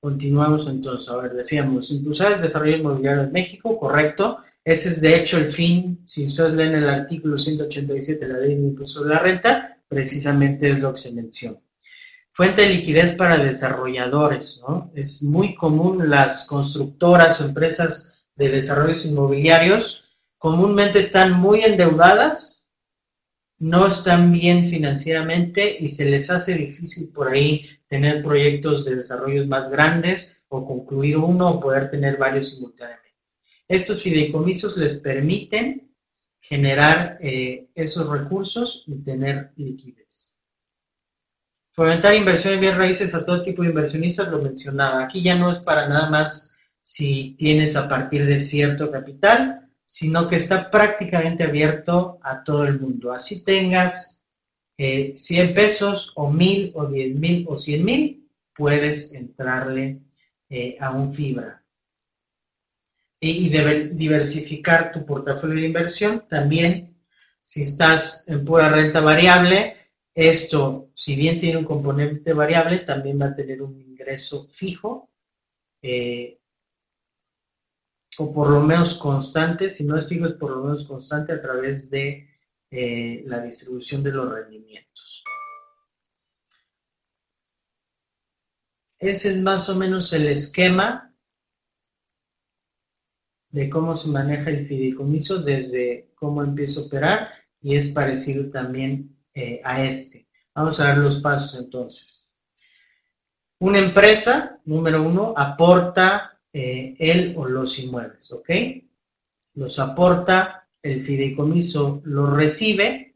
Continuamos 0.00 0.66
entonces. 0.66 1.10
A 1.10 1.16
ver, 1.16 1.34
decíamos, 1.34 1.90
impulsar 1.90 2.32
el 2.32 2.40
desarrollo 2.40 2.78
inmobiliario 2.78 3.24
en 3.24 3.32
México, 3.32 3.78
correcto. 3.78 4.38
Ese 4.64 4.88
es 4.88 5.00
de 5.02 5.14
hecho 5.16 5.36
el 5.36 5.46
fin, 5.46 6.00
si 6.04 6.26
ustedes 6.26 6.54
leen 6.54 6.74
el 6.74 6.88
artículo 6.88 7.38
187 7.38 8.26
de 8.26 8.32
la 8.32 8.38
ley 8.40 8.54
de 8.54 8.62
impulso 8.62 9.04
de 9.04 9.10
la 9.10 9.18
renta, 9.18 9.78
precisamente 9.86 10.70
es 10.70 10.80
lo 10.80 10.92
que 10.92 11.00
se 11.00 11.14
menciona. 11.14 11.58
Fuente 12.32 12.62
de 12.62 12.68
liquidez 12.68 13.14
para 13.16 13.36
desarrolladores, 13.36 14.62
¿no? 14.66 14.90
Es 14.94 15.22
muy 15.22 15.54
común 15.54 16.08
las 16.08 16.46
constructoras 16.46 17.40
o 17.40 17.46
empresas 17.46 18.26
de 18.36 18.48
desarrollos 18.48 19.04
inmobiliarios 19.04 20.09
comúnmente 20.40 21.00
están 21.00 21.38
muy 21.38 21.60
endeudadas, 21.60 22.70
no 23.58 23.86
están 23.86 24.32
bien 24.32 24.70
financieramente 24.70 25.76
y 25.78 25.90
se 25.90 26.10
les 26.10 26.30
hace 26.30 26.54
difícil 26.54 27.12
por 27.12 27.28
ahí 27.28 27.68
tener 27.86 28.22
proyectos 28.22 28.86
de 28.86 28.96
desarrollo 28.96 29.46
más 29.46 29.70
grandes 29.70 30.46
o 30.48 30.66
concluir 30.66 31.18
uno 31.18 31.50
o 31.50 31.60
poder 31.60 31.90
tener 31.90 32.16
varios 32.16 32.54
simultáneamente. 32.54 33.14
Estos 33.68 34.02
fideicomisos 34.02 34.78
les 34.78 35.02
permiten 35.02 35.94
generar 36.40 37.18
eh, 37.20 37.68
esos 37.74 38.08
recursos 38.08 38.84
y 38.86 38.94
tener 39.04 39.52
liquidez. 39.56 40.38
Fomentar 41.72 42.14
inversión 42.14 42.64
en 42.64 42.78
raíces 42.78 43.14
a 43.14 43.26
todo 43.26 43.42
tipo 43.42 43.62
de 43.62 43.68
inversionistas, 43.68 44.30
lo 44.30 44.40
mencionaba. 44.40 45.04
Aquí 45.04 45.22
ya 45.22 45.34
no 45.34 45.50
es 45.50 45.58
para 45.58 45.86
nada 45.86 46.08
más 46.08 46.56
si 46.80 47.36
tienes 47.36 47.76
a 47.76 47.90
partir 47.90 48.24
de 48.24 48.38
cierto 48.38 48.90
capital, 48.90 49.59
sino 49.92 50.28
que 50.28 50.36
está 50.36 50.70
prácticamente 50.70 51.42
abierto 51.42 52.20
a 52.22 52.44
todo 52.44 52.64
el 52.64 52.78
mundo. 52.78 53.12
Así 53.12 53.44
tengas 53.44 54.24
100 54.76 55.16
eh, 55.18 55.52
pesos 55.52 56.12
o 56.14 56.30
1000 56.30 56.70
o 56.76 56.86
10 56.86 57.16
mil 57.16 57.44
o 57.48 57.58
100 57.58 57.84
mil, 57.84 58.30
puedes 58.54 59.12
entrarle 59.14 59.98
eh, 60.48 60.76
a 60.78 60.92
un 60.92 61.12
fibra. 61.12 61.64
Y, 63.18 63.48
diversificar 63.48 64.92
tu 64.92 65.04
portafolio 65.04 65.56
de 65.60 65.66
inversión 65.66 66.24
también, 66.28 66.94
si 67.42 67.62
estás 67.62 68.24
en 68.28 68.44
pura 68.44 68.68
renta 68.68 69.00
variable, 69.00 69.76
esto, 70.14 70.90
si 70.94 71.16
bien 71.16 71.40
tiene 71.40 71.58
un 71.58 71.64
componente 71.64 72.32
variable, 72.32 72.78
también 72.78 73.20
va 73.20 73.26
a 73.26 73.34
tener 73.34 73.60
un 73.60 73.80
ingreso 73.80 74.48
fijo. 74.52 75.10
Eh, 75.82 76.39
o 78.20 78.30
por 78.34 78.50
lo 78.50 78.60
menos 78.60 78.98
constante, 78.98 79.70
si 79.70 79.86
no 79.86 79.96
es 79.96 80.06
fijo 80.06 80.26
es 80.26 80.34
por 80.34 80.50
lo 80.50 80.62
menos 80.62 80.84
constante 80.84 81.32
a 81.32 81.40
través 81.40 81.88
de 81.90 82.28
eh, 82.70 83.24
la 83.26 83.40
distribución 83.40 84.02
de 84.02 84.12
los 84.12 84.30
rendimientos. 84.30 85.24
Ese 88.98 89.30
es 89.30 89.40
más 89.40 89.70
o 89.70 89.76
menos 89.76 90.12
el 90.12 90.28
esquema 90.28 91.14
de 93.48 93.70
cómo 93.70 93.96
se 93.96 94.10
maneja 94.10 94.50
el 94.50 94.68
fideicomiso 94.68 95.42
desde 95.42 96.10
cómo 96.14 96.42
empieza 96.42 96.80
a 96.80 96.84
operar 96.84 97.28
y 97.62 97.74
es 97.74 97.88
parecido 97.92 98.50
también 98.50 99.16
eh, 99.32 99.62
a 99.64 99.82
este. 99.82 100.28
Vamos 100.54 100.78
a 100.78 100.88
ver 100.88 100.98
los 100.98 101.20
pasos 101.20 101.58
entonces. 101.58 102.36
Una 103.60 103.78
empresa, 103.78 104.60
número 104.66 105.02
uno, 105.02 105.32
aporta 105.34 106.29
eh, 106.52 106.96
él 106.98 107.34
o 107.36 107.46
los 107.46 107.78
inmuebles, 107.78 108.30
¿ok? 108.32 108.50
Los 109.54 109.78
aporta, 109.78 110.68
el 110.82 111.02
fideicomiso 111.02 112.00
los 112.04 112.32
recibe 112.32 113.14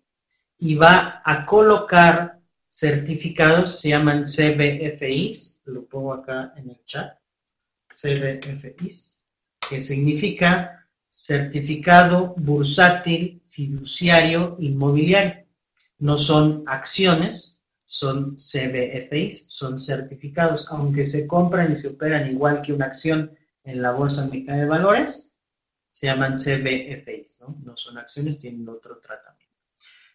y 0.58 0.74
va 0.74 1.22
a 1.24 1.46
colocar 1.46 2.40
certificados, 2.68 3.80
se 3.80 3.90
llaman 3.90 4.22
CBFIs, 4.22 5.62
lo 5.66 5.84
pongo 5.86 6.12
acá 6.12 6.52
en 6.56 6.70
el 6.70 6.84
chat, 6.84 7.18
CBFIs, 7.88 9.24
que 9.68 9.80
significa 9.80 10.86
certificado 11.08 12.34
bursátil 12.36 13.40
fiduciario 13.48 14.56
inmobiliario. 14.58 15.44
No 15.98 16.18
son 16.18 16.64
acciones, 16.66 17.53
son 17.94 18.34
CBFIs, 18.34 19.44
son 19.46 19.78
certificados, 19.78 20.68
aunque 20.72 21.04
se 21.04 21.28
compran 21.28 21.70
y 21.70 21.76
se 21.76 21.90
operan 21.90 22.28
igual 22.28 22.60
que 22.60 22.72
una 22.72 22.86
acción 22.86 23.30
en 23.62 23.82
la 23.82 23.92
Bolsa 23.92 24.24
Mexicana 24.24 24.62
de 24.62 24.66
Valores, 24.66 25.38
se 25.92 26.08
llaman 26.08 26.32
CBFIs, 26.32 27.38
¿no? 27.42 27.56
No 27.62 27.76
son 27.76 27.96
acciones, 27.96 28.38
tienen 28.38 28.68
otro 28.68 28.98
tratamiento. 28.98 29.54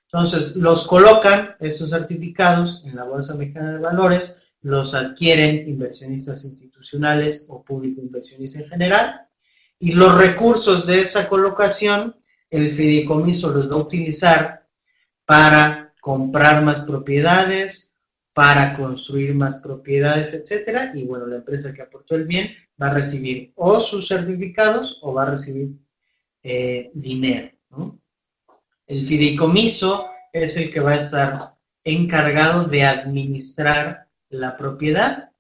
Entonces, 0.04 0.58
los 0.58 0.86
colocan, 0.86 1.56
esos 1.62 1.92
certificados, 1.92 2.84
en 2.86 2.98
la 2.98 3.06
Bolsa 3.06 3.36
Mexicana 3.36 3.72
de 3.72 3.80
Valores, 3.80 4.52
los 4.62 4.94
adquieren 4.94 5.70
inversionistas 5.70 6.44
institucionales 6.44 7.46
o 7.48 7.64
público 7.64 8.02
inversionistas 8.02 8.64
en 8.64 8.70
general, 8.72 9.22
y 9.80 9.94
los 9.94 10.18
recursos 10.18 10.86
de 10.86 11.04
esa 11.04 11.30
colocación, 11.30 12.14
el 12.50 12.74
fideicomiso 12.74 13.54
los 13.54 13.72
va 13.72 13.76
a 13.76 13.84
utilizar 13.84 14.68
para 15.26 15.89
comprar 16.00 16.64
más 16.64 16.82
propiedades, 16.82 17.90
para 18.40 18.78
construir 18.78 19.36
más 19.36 19.58
propiedades, 19.58 20.34
etcétera, 20.34 20.94
y 20.96 21.04
bueno, 21.04 21.28
la 21.28 21.36
empresa 21.36 21.74
que 21.74 21.82
aportó 21.82 22.16
el 22.16 22.26
bien 22.26 22.56
va 22.82 22.88
a 22.88 22.94
recibir 22.94 23.52
o 23.56 23.82
sus 23.82 24.08
certificados 24.08 24.98
o 25.02 25.14
va 25.14 25.24
a 25.24 25.32
recibir 25.32 25.76
eh, 26.42 26.90
dinero. 26.94 27.52
El 28.88 29.06
fideicomiso 29.06 30.06
es 30.32 30.56
el 30.56 30.72
que 30.72 30.80
va 30.80 30.92
a 30.92 30.96
estar 30.96 31.34
encargado 31.84 32.64
de 32.64 32.84
administrar 32.84 34.08
la 34.30 34.56
propiedad, 34.56 35.32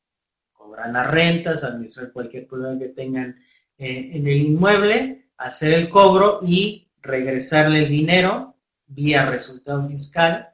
cobrar 0.52 0.90
las 0.90 1.10
rentas, 1.10 1.64
administrar 1.64 2.12
cualquier 2.12 2.48
problema 2.48 2.80
que 2.80 2.90
tengan 2.90 3.40
eh, 3.78 4.10
en 4.14 4.28
el 4.28 4.42
inmueble, 4.42 5.30
hacer 5.38 5.74
el 5.74 5.90
cobro 5.90 6.42
y 6.44 6.90
regresarle 7.02 7.84
el 7.84 7.90
dinero 7.90 8.58
vía 8.90 9.30
resultado 9.30 9.88
fiscal 9.88 10.54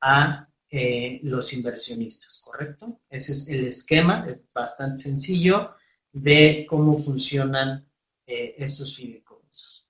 a 0.00 0.48
eh, 0.70 1.20
los 1.22 1.52
inversionistas, 1.54 2.42
¿correcto? 2.44 3.00
Ese 3.08 3.32
es 3.32 3.48
el 3.48 3.66
esquema, 3.66 4.26
es 4.28 4.44
bastante 4.52 5.02
sencillo 5.02 5.74
de 6.12 6.66
cómo 6.68 6.98
funcionan 6.98 7.88
eh, 8.26 8.54
estos 8.58 8.94
fideicomisos. 8.94 9.86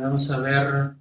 vamos 0.00 0.30
a 0.30 0.40
ver 0.40 0.94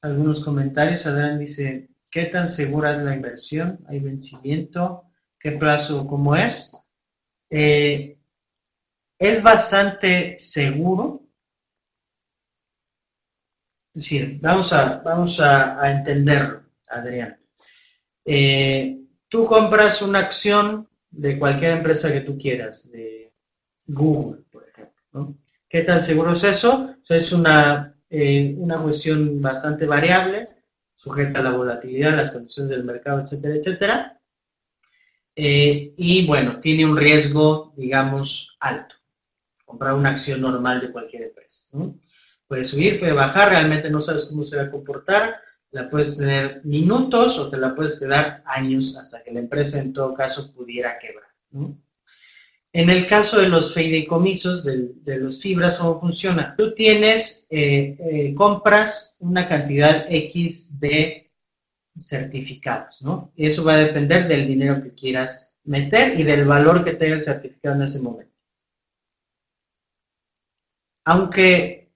algunos 0.00 0.42
comentarios. 0.42 1.06
Adrián 1.06 1.38
dice, 1.38 1.88
¿qué 2.10 2.24
tan 2.26 2.48
segura 2.48 2.92
es 2.92 2.98
la 3.02 3.14
inversión? 3.14 3.78
¿Hay 3.88 4.00
vencimiento? 4.00 5.04
¿Qué 5.38 5.52
plazo? 5.52 6.06
¿Cómo 6.06 6.34
es? 6.34 6.76
Eh, 7.50 8.15
es 9.18 9.42
bastante 9.42 10.36
seguro. 10.38 11.22
Es 13.94 14.04
decir, 14.04 14.38
vamos 14.40 14.72
a, 14.72 14.98
vamos 14.98 15.40
a, 15.40 15.90
entenderlo, 15.90 16.62
Adrián. 16.88 17.38
Eh, 18.24 18.98
tú 19.28 19.46
compras 19.46 20.02
una 20.02 20.18
acción 20.18 20.88
de 21.10 21.38
cualquier 21.38 21.72
empresa 21.72 22.12
que 22.12 22.20
tú 22.20 22.36
quieras, 22.36 22.92
de 22.92 23.32
Google, 23.86 24.42
por 24.50 24.68
ejemplo. 24.68 25.34
¿Qué 25.68 25.82
tan 25.82 26.00
seguro 26.00 26.32
es 26.32 26.44
eso? 26.44 26.94
es 27.08 27.32
una, 27.32 27.94
eh, 28.10 28.54
una 28.58 28.82
cuestión 28.82 29.40
bastante 29.40 29.86
variable, 29.86 30.48
sujeta 30.94 31.38
a 31.38 31.42
la 31.42 31.52
volatilidad, 31.52 32.16
las 32.16 32.32
condiciones 32.32 32.70
del 32.70 32.84
mercado, 32.84 33.20
etcétera, 33.20 33.54
etcétera. 33.54 34.20
Eh, 35.34 35.94
y 35.96 36.26
bueno, 36.26 36.58
tiene 36.60 36.84
un 36.84 36.96
riesgo, 36.96 37.72
digamos, 37.76 38.56
alto. 38.60 38.95
Comprar 39.66 39.92
una 39.92 40.10
acción 40.10 40.40
normal 40.40 40.80
de 40.80 40.90
cualquier 40.90 41.24
empresa. 41.24 41.76
Puede 42.48 42.64
subir, 42.64 42.98
puede 42.98 43.12
bajar, 43.12 43.50
realmente 43.50 43.90
no 43.90 44.00
sabes 44.00 44.24
cómo 44.24 44.44
se 44.44 44.56
va 44.56 44.62
a 44.62 44.70
comportar. 44.70 45.36
La 45.72 45.90
puedes 45.90 46.16
tener 46.16 46.62
minutos 46.64 47.38
o 47.38 47.50
te 47.50 47.58
la 47.58 47.74
puedes 47.74 48.00
quedar 48.00 48.42
años 48.46 48.96
hasta 48.96 49.22
que 49.22 49.32
la 49.32 49.40
empresa 49.40 49.78
en 49.78 49.92
todo 49.92 50.14
caso 50.14 50.54
pudiera 50.54 50.98
quebrar. 50.98 51.28
En 52.72 52.90
el 52.90 53.06
caso 53.06 53.40
de 53.40 53.48
los 53.48 53.74
fideicomisos, 53.74 54.64
de, 54.64 54.90
de 55.02 55.16
los 55.16 55.42
fibras, 55.42 55.78
¿cómo 55.78 55.98
funciona? 55.98 56.54
Tú 56.56 56.74
tienes, 56.74 57.46
eh, 57.50 57.96
eh, 57.98 58.34
compras 58.34 59.16
una 59.20 59.48
cantidad 59.48 60.04
X 60.08 60.78
de 60.78 61.30
certificados, 61.98 63.00
¿no? 63.00 63.32
Eso 63.34 63.64
va 63.64 63.74
a 63.74 63.78
depender 63.78 64.28
del 64.28 64.46
dinero 64.46 64.82
que 64.82 64.94
quieras 64.94 65.58
meter 65.64 66.20
y 66.20 66.22
del 66.22 66.44
valor 66.44 66.84
que 66.84 66.92
tenga 66.92 67.16
el 67.16 67.22
certificado 67.22 67.76
en 67.76 67.82
ese 67.82 68.02
momento. 68.02 68.35
Aunque 71.06 71.92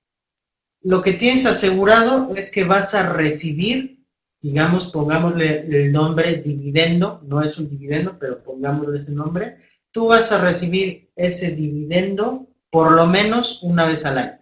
lo 0.82 1.02
que 1.02 1.14
tienes 1.14 1.44
asegurado 1.44 2.32
es 2.36 2.52
que 2.52 2.62
vas 2.62 2.94
a 2.94 3.12
recibir, 3.12 4.06
digamos, 4.40 4.92
pongámosle 4.92 5.66
el 5.66 5.90
nombre 5.90 6.36
dividendo, 6.36 7.20
no 7.24 7.42
es 7.42 7.58
un 7.58 7.68
dividendo, 7.68 8.16
pero 8.20 8.40
pongámosle 8.42 8.96
ese 8.96 9.12
nombre, 9.12 9.56
tú 9.90 10.06
vas 10.06 10.30
a 10.30 10.40
recibir 10.40 11.10
ese 11.16 11.56
dividendo 11.56 12.46
por 12.70 12.92
lo 12.92 13.06
menos 13.06 13.64
una 13.64 13.84
vez 13.84 14.06
al 14.06 14.18
año. 14.18 14.38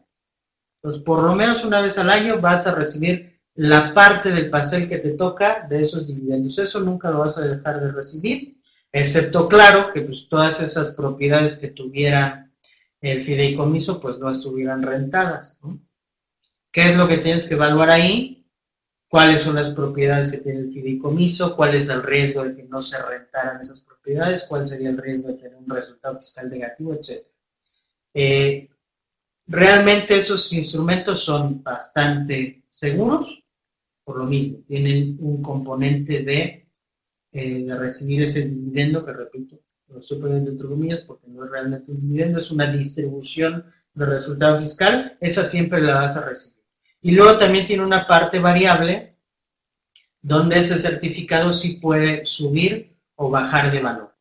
Entonces, 0.83 1.03
por 1.03 1.23
lo 1.23 1.35
menos 1.35 1.65
una 1.65 1.81
vez 1.81 1.99
al 1.99 2.11
año 2.11 2.39
vas 2.39 2.67
a 2.67 2.75
recibir 2.75 3.41
la 3.55 3.95
parte 3.95 4.31
del 4.31 4.51
pastel 4.51 4.87
que 4.87 4.99
te 4.99 5.13
toca 5.13 5.67
de 5.69 5.81
esos 5.81 6.07
dividendos. 6.07 6.59
Eso 6.59 6.81
nunca 6.81 7.11
lo 7.11 7.21
vas 7.21 7.39
a 7.39 7.47
dejar 7.47 7.81
de 7.81 7.91
recibir, 7.91 8.59
excepto, 8.93 9.49
claro, 9.49 9.93
que 9.95 10.03
pues, 10.03 10.29
todas 10.29 10.61
esas 10.61 10.95
propiedades 10.95 11.59
que 11.59 11.69
tuviera 11.69 12.48
el 13.01 13.23
fideicomiso, 13.23 14.01
pues 14.01 14.19
no 14.19 14.31
estuvieran 14.31 14.83
rentadas. 14.83 15.61
¿Qué 16.71 16.91
es 16.91 16.97
lo 16.97 17.09
que 17.09 17.19
tienes 17.19 17.49
que 17.49 17.55
evaluar 17.55 17.91
ahí? 17.91 18.47
¿Cuáles 19.09 19.41
son 19.41 19.55
las 19.55 19.71
propiedades 19.71 20.31
que 20.31 20.39
tiene 20.39 20.61
el 20.61 20.73
fideicomiso? 20.73 21.57
¿Cuál 21.57 21.75
es 21.75 21.89
el 21.89 22.03
riesgo 22.03 22.45
de 22.45 22.55
que 22.55 22.65
no 22.65 22.83
se 22.83 23.03
rentaran 23.03 23.61
esas 23.61 23.81
propiedades? 23.81 24.45
¿Cuál 24.49 24.67
sería 24.67 24.91
el 24.91 24.99
riesgo 24.99 25.29
de 25.29 25.39
tener 25.39 25.57
un 25.57 25.69
resultado 25.69 26.19
fiscal 26.19 26.51
negativo, 26.51 26.93
etcétera? 26.93 27.35
Eh, 28.13 28.69
realmente 29.47 30.17
esos 30.17 30.53
instrumentos 30.53 31.21
son 31.21 31.63
bastante 31.63 32.63
seguros, 32.69 33.45
por 34.05 34.19
lo 34.19 34.25
mismo, 34.25 34.59
tienen 34.67 35.17
un 35.21 35.43
componente 35.43 36.23
de, 36.23 36.69
eh, 37.33 37.65
de 37.65 37.79
recibir 37.79 38.23
ese 38.23 38.49
dividendo, 38.49 39.05
que 39.05 39.13
repito, 39.13 39.59
lo 39.89 39.99
estoy 40.01 40.21
poniendo 40.21 40.51
entre 40.51 40.69
comillas 40.69 41.01
porque 41.01 41.29
no 41.29 41.45
es 41.45 41.51
realmente 41.51 41.91
un 41.91 42.01
dividendo, 42.01 42.39
es 42.39 42.51
una 42.51 42.67
distribución 42.67 43.65
de 43.95 44.07
resultado 44.07 44.59
fiscal, 44.59 45.17
esa 45.21 45.45
siempre 45.45 45.81
la 45.81 46.01
vas 46.01 46.17
a 46.17 46.27
recibir. 46.27 46.65
Y 47.01 47.13
luego 47.13 47.39
también 47.39 47.65
tiene 47.65 47.85
una 47.85 48.07
parte 48.07 48.39
variable 48.39 49.17
donde 50.21 50.59
ese 50.59 50.79
certificado 50.79 51.53
sí 51.53 51.79
puede 51.81 52.25
subir 52.25 52.97
o 53.15 53.31
bajar 53.31 53.73
de 53.73 53.81
valor. 53.81 54.15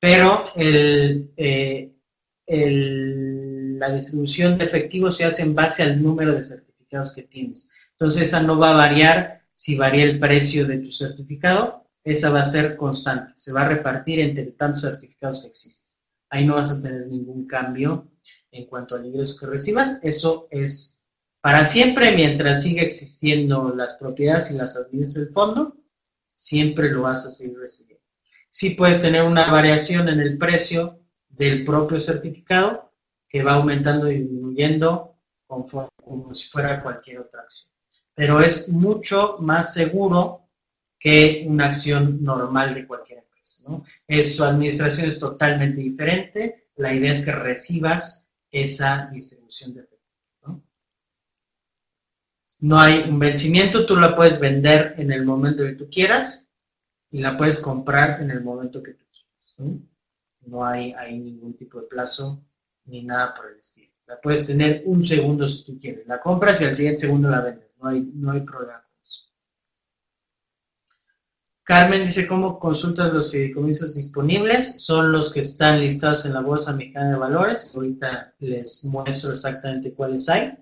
Pero 0.00 0.44
eh, 0.56 1.92
la 2.46 3.92
distribución 3.92 4.58
de 4.58 4.64
efectivo 4.64 5.10
se 5.10 5.24
hace 5.24 5.42
en 5.42 5.54
base 5.54 5.82
al 5.82 6.02
número 6.02 6.34
de 6.34 6.42
certificados 6.42 7.14
que 7.14 7.22
tienes. 7.22 7.72
Entonces 7.92 8.22
esa 8.22 8.42
no 8.42 8.58
va 8.58 8.70
a 8.70 8.76
variar 8.76 9.42
si 9.54 9.76
varía 9.76 10.04
el 10.04 10.18
precio 10.18 10.66
de 10.66 10.78
tu 10.78 10.92
certificado, 10.92 11.85
esa 12.06 12.30
va 12.30 12.40
a 12.40 12.44
ser 12.44 12.76
constante, 12.76 13.32
se 13.36 13.52
va 13.52 13.62
a 13.62 13.68
repartir 13.68 14.20
entre 14.20 14.46
tantos 14.52 14.82
certificados 14.82 15.42
que 15.42 15.48
existen. 15.48 16.00
Ahí 16.30 16.46
no 16.46 16.54
vas 16.54 16.70
a 16.70 16.80
tener 16.80 17.06
ningún 17.06 17.46
cambio 17.46 18.10
en 18.50 18.66
cuanto 18.66 18.94
al 18.94 19.06
ingreso 19.06 19.38
que 19.38 19.46
recibas, 19.46 20.00
eso 20.02 20.48
es 20.50 21.04
para 21.40 21.64
siempre 21.64 22.12
mientras 22.12 22.62
siga 22.62 22.82
existiendo 22.82 23.74
las 23.74 23.94
propiedades 23.94 24.50
y 24.50 24.56
las 24.56 24.76
administra 24.76 25.22
el 25.22 25.28
fondo, 25.28 25.76
siempre 26.34 26.90
lo 26.90 27.02
vas 27.02 27.26
a 27.26 27.30
seguir 27.30 27.58
recibiendo. 27.58 28.04
Sí 28.48 28.70
puedes 28.70 29.02
tener 29.02 29.22
una 29.22 29.50
variación 29.50 30.08
en 30.08 30.20
el 30.20 30.38
precio 30.38 30.98
del 31.28 31.64
propio 31.64 32.00
certificado 32.00 32.92
que 33.28 33.42
va 33.42 33.54
aumentando 33.54 34.10
y 34.10 34.20
disminuyendo 34.20 35.16
como 35.46 36.34
si 36.34 36.48
fuera 36.48 36.82
cualquier 36.82 37.20
otra 37.20 37.42
acción 37.42 37.76
pero 38.16 38.40
es 38.40 38.70
mucho 38.70 39.36
más 39.40 39.74
seguro 39.74 40.45
que 40.98 41.44
una 41.46 41.66
acción 41.66 42.22
normal 42.22 42.74
de 42.74 42.86
cualquier 42.86 43.18
empresa. 43.18 43.82
Es, 44.06 44.36
su 44.36 44.44
administración 44.44 45.08
es 45.08 45.18
totalmente 45.18 45.80
diferente. 45.80 46.68
La 46.76 46.92
idea 46.92 47.12
es 47.12 47.24
que 47.24 47.32
recibas 47.32 48.30
esa 48.50 49.08
distribución 49.12 49.74
de 49.74 49.80
efectivo. 49.80 50.62
¿no? 52.60 52.78
hay 52.78 53.08
un 53.08 53.18
vencimiento, 53.18 53.84
tú 53.86 53.96
la 53.96 54.14
puedes 54.14 54.40
vender 54.40 54.94
en 54.98 55.12
el 55.12 55.24
momento 55.24 55.62
que 55.62 55.74
tú 55.74 55.88
quieras 55.90 56.48
y 57.10 57.18
la 57.18 57.36
puedes 57.36 57.60
comprar 57.60 58.20
en 58.22 58.30
el 58.30 58.42
momento 58.42 58.82
que 58.82 58.94
tú 58.94 59.04
quieras. 59.10 59.82
¿no? 60.46 60.66
hay, 60.66 60.92
hay 60.92 61.18
ningún 61.18 61.54
tipo 61.54 61.80
de 61.80 61.86
plazo 61.86 62.42
ni 62.86 63.02
nada 63.02 63.34
por 63.34 63.50
el 63.50 63.58
estilo. 63.60 63.92
La 64.06 64.20
puedes 64.20 64.46
tener 64.46 64.82
un 64.86 65.02
segundo 65.02 65.48
si 65.48 65.64
tú 65.64 65.78
quieres. 65.78 66.06
La 66.06 66.20
compras 66.20 66.60
y 66.60 66.64
al 66.64 66.74
siguiente 66.74 67.00
segundo 67.00 67.28
la 67.28 67.40
vendes. 67.40 67.76
No 67.78 67.88
hay, 67.88 68.08
no 68.14 68.30
hay 68.32 68.40
problema. 68.40 68.85
Carmen 71.66 72.04
dice, 72.04 72.28
¿cómo 72.28 72.60
consultas 72.60 73.12
los 73.12 73.32
fideicomisos 73.32 73.96
disponibles? 73.96 74.80
Son 74.80 75.10
los 75.10 75.32
que 75.32 75.40
están 75.40 75.80
listados 75.80 76.24
en 76.24 76.34
la 76.34 76.40
Bolsa 76.40 76.72
Mexicana 76.72 77.10
de 77.10 77.16
Valores. 77.16 77.72
Ahorita 77.74 78.34
les 78.38 78.84
muestro 78.84 79.32
exactamente 79.32 79.92
cuáles 79.92 80.28
hay. 80.28 80.56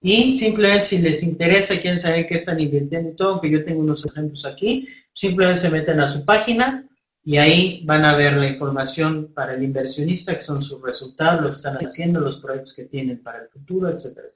Y 0.00 0.32
simplemente 0.32 0.84
si 0.84 0.98
les 1.00 1.22
interesa, 1.22 1.78
quieren 1.78 1.98
saber 1.98 2.26
qué 2.26 2.36
están 2.36 2.58
invirtiendo 2.58 3.10
y 3.10 3.14
todo, 3.14 3.32
aunque 3.32 3.50
yo 3.50 3.62
tengo 3.62 3.80
unos 3.80 4.06
ejemplos 4.06 4.46
aquí, 4.46 4.88
simplemente 5.12 5.60
se 5.60 5.70
meten 5.70 6.00
a 6.00 6.06
su 6.06 6.24
página, 6.24 6.88
y 7.22 7.36
ahí 7.36 7.82
van 7.84 8.06
a 8.06 8.16
ver 8.16 8.38
la 8.38 8.48
información 8.48 9.34
para 9.34 9.52
el 9.52 9.62
inversionista, 9.62 10.32
que 10.32 10.40
son 10.40 10.62
sus 10.62 10.80
resultados, 10.80 11.42
lo 11.42 11.48
que 11.48 11.56
están 11.56 11.76
haciendo, 11.76 12.20
los 12.20 12.38
proyectos 12.38 12.72
que 12.72 12.86
tienen 12.86 13.22
para 13.22 13.42
el 13.42 13.50
futuro, 13.50 13.90
etcétera, 13.90 14.28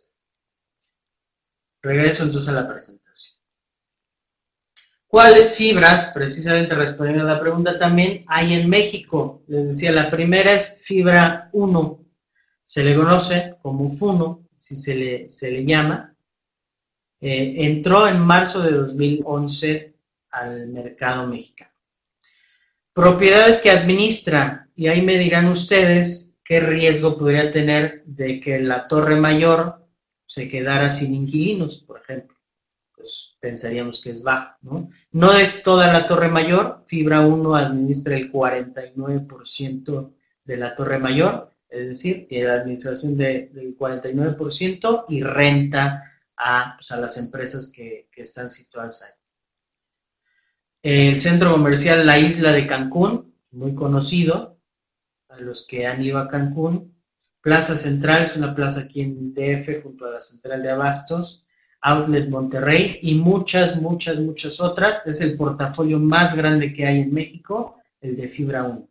Regreso 1.81 2.25
entonces 2.25 2.51
a 2.51 2.61
la 2.61 2.69
presentación. 2.69 3.42
¿Cuáles 5.13 5.59
fibras, 5.59 6.11
precisamente 6.15 6.75
respondiendo 6.75 7.25
a 7.25 7.35
la 7.35 7.39
pregunta 7.39 7.77
también, 7.77 8.25
hay 8.29 8.55
en 8.55 8.71
México? 8.71 9.43
Les 9.47 9.69
decía, 9.69 9.93
la 9.93 10.09
primera 10.09 10.55
es 10.55 10.85
fibra 10.87 11.51
1, 11.53 12.07
se 12.65 12.83
le 12.83 12.97
conoce 12.97 13.57
como 13.61 13.91
FUNO, 13.91 14.49
si 14.57 14.75
se 14.75 14.95
le, 14.95 15.29
se 15.29 15.51
le 15.51 15.67
llama. 15.67 16.17
Eh, 17.21 17.57
entró 17.59 18.09
en 18.09 18.21
marzo 18.21 18.63
de 18.63 18.73
2011 18.73 19.95
al 20.31 20.69
mercado 20.69 21.27
mexicano. 21.27 21.73
Propiedades 22.95 23.61
que 23.61 23.71
administra, 23.71 24.71
y 24.75 24.89
ahí 24.89 25.03
me 25.03 25.19
dirán 25.19 25.47
ustedes 25.49 26.39
qué 26.43 26.61
riesgo 26.61 27.19
podría 27.19 27.53
tener 27.53 28.03
de 28.07 28.41
que 28.41 28.61
la 28.61 28.89
torre 28.89 29.17
mayor 29.17 29.87
se 30.25 30.49
quedara 30.49 30.89
sin 30.89 31.15
inquilinos, 31.15 31.85
por 31.87 32.01
ejemplo. 32.01 32.32
Pues 33.03 33.37
pensaríamos 33.41 34.01
que 34.01 34.11
es 34.11 34.23
bajo, 34.23 34.57
¿no? 34.63 34.89
No 35.11 35.35
es 35.35 35.63
toda 35.63 35.93
la 35.93 36.07
torre 36.07 36.29
mayor, 36.29 36.85
Fibra 36.87 37.21
1 37.21 37.55
administra 37.55 38.17
el 38.17 38.33
49% 38.33 40.13
de 40.45 40.57
la 40.57 40.75
torre 40.75 40.99
mayor, 40.99 41.51
es 41.69 41.89
decir, 41.89 42.27
tiene 42.29 42.47
la 42.47 42.55
administración 42.55 43.17
del 43.17 43.77
49% 43.77 45.07
y 45.09 45.23
renta 45.23 46.05
a, 46.37 46.77
pues, 46.77 46.91
a 46.93 46.97
las 46.97 47.19
empresas 47.19 47.73
que, 47.75 48.09
que 48.11 48.23
están 48.23 48.51
situadas 48.51 49.03
ahí 49.03 49.23
el 50.83 51.19
centro 51.21 51.53
comercial 51.53 52.05
La 52.07 52.19
Isla 52.19 52.53
de 52.53 52.67
Cancún, 52.67 53.35
muy 53.53 53.75
conocido, 53.75 54.59
a 55.29 55.37
los 55.37 55.67
que 55.67 55.87
han 55.87 56.03
ido 56.03 56.19
a 56.19 56.29
Cancún. 56.29 56.97
Plaza 57.41 57.77
Central 57.77 58.25
es 58.25 58.37
una 58.37 58.55
plaza 58.55 58.83
aquí 58.83 59.01
en 59.01 59.33
DF 59.33 59.83
junto 59.83 60.07
a 60.07 60.11
la 60.11 60.21
Central 60.21 60.63
de 60.63 60.71
Abastos. 60.71 61.42
Outlet 61.83 62.29
Monterrey 62.29 63.01
y 63.03 63.15
muchas, 63.15 63.81
muchas, 63.81 64.19
muchas 64.21 64.61
otras. 64.61 65.07
Es 65.07 65.21
el 65.21 65.37
portafolio 65.37 65.99
más 65.99 66.37
grande 66.37 66.73
que 66.73 66.87
hay 66.87 67.01
en 67.01 67.13
México, 67.13 67.79
el 68.01 68.17
de 68.17 68.29
Fibra 68.29 68.65
1. 68.65 68.89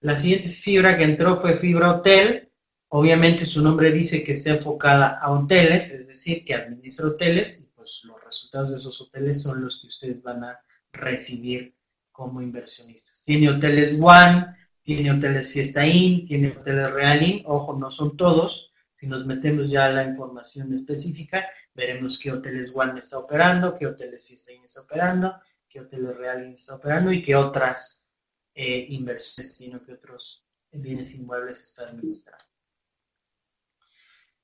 La 0.00 0.16
siguiente 0.16 0.48
fibra 0.48 0.98
que 0.98 1.04
entró 1.04 1.38
fue 1.38 1.54
Fibra 1.54 1.96
Hotel. 1.96 2.50
Obviamente 2.88 3.46
su 3.46 3.62
nombre 3.62 3.90
dice 3.90 4.22
que 4.22 4.32
está 4.32 4.50
enfocada 4.50 5.18
a 5.18 5.32
hoteles, 5.32 5.92
es 5.92 6.08
decir, 6.08 6.44
que 6.44 6.54
administra 6.54 7.08
hoteles 7.08 7.60
y 7.60 7.70
pues 7.74 8.02
los 8.04 8.22
resultados 8.22 8.70
de 8.70 8.76
esos 8.76 9.00
hoteles 9.00 9.42
son 9.42 9.62
los 9.62 9.80
que 9.80 9.88
ustedes 9.88 10.22
van 10.22 10.44
a 10.44 10.60
recibir 10.92 11.74
como 12.12 12.40
inversionistas. 12.40 13.22
Tiene 13.24 13.50
hoteles 13.50 13.98
One, 14.00 14.46
tiene 14.82 15.10
hoteles 15.10 15.52
Fiesta 15.52 15.86
Inn, 15.86 16.26
tiene 16.26 16.50
hoteles 16.56 16.92
Real 16.92 17.22
Inn, 17.22 17.42
ojo, 17.46 17.76
no 17.76 17.90
son 17.90 18.16
todos. 18.16 18.70
Si 18.92 19.06
nos 19.08 19.26
metemos 19.26 19.70
ya 19.70 19.86
a 19.86 19.90
la 19.90 20.04
información 20.04 20.72
específica, 20.72 21.46
veremos 21.74 22.18
qué 22.18 22.32
hoteles 22.32 22.72
One 22.74 23.00
está 23.00 23.18
operando, 23.18 23.74
qué 23.74 23.86
hoteles 23.86 24.26
Fiesta 24.26 24.52
está 24.64 24.82
operando, 24.82 25.34
qué 25.68 25.80
hoteles 25.80 26.16
Real 26.16 26.44
está 26.44 26.76
operando 26.76 27.12
y 27.12 27.22
qué 27.22 27.34
otras 27.34 28.12
eh, 28.54 28.86
inversiones, 28.88 29.56
sino 29.56 29.82
que 29.82 29.92
otros 29.92 30.44
bienes 30.72 31.14
inmuebles 31.14 31.64
está 31.64 31.84
administrando. 31.84 32.44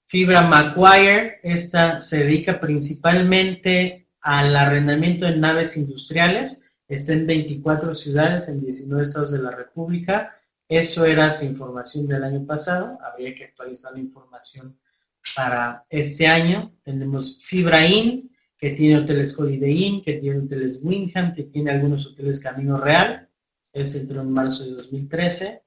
Fibra 0.07 0.43
Macquarie, 0.43 1.38
esta 1.45 2.01
se 2.01 2.25
dedica 2.25 2.59
principalmente 2.59 4.09
al 4.21 4.57
arrendamiento 4.57 5.25
de 5.25 5.37
naves 5.37 5.77
industriales. 5.77 6.64
Está 6.88 7.12
en 7.12 7.27
24 7.29 7.95
ciudades 7.95 8.49
en 8.49 8.61
19 8.61 9.03
estados 9.03 9.31
de 9.31 9.43
la 9.43 9.53
República. 9.53 10.37
Eso 10.69 11.05
era 11.05 11.31
su 11.31 11.45
información 11.45 12.09
del 12.09 12.25
año 12.25 12.45
pasado. 12.45 12.99
Habría 13.03 13.35
que 13.35 13.45
actualizar 13.45 13.93
la 13.93 14.01
información 14.01 14.77
para 15.35 15.85
este 15.88 16.26
año. 16.26 16.74
Tenemos 16.83 17.38
Fibra 17.44 17.87
Inn, 17.87 18.30
que 18.56 18.70
tiene 18.70 18.98
hoteles 18.98 19.38
Holiday 19.38 19.85
Inn, 19.85 20.02
que 20.02 20.14
tiene 20.14 20.40
hoteles 20.40 20.80
Wingham, 20.83 21.35
que 21.35 21.44
tiene 21.44 21.70
algunos 21.70 22.06
hoteles 22.06 22.40
Camino 22.40 22.78
Real. 22.78 23.28
Es 23.72 23.94
entró 23.94 24.20
en 24.20 24.33
marzo 24.33 24.64
de 24.64 24.72
2013. 24.72 25.62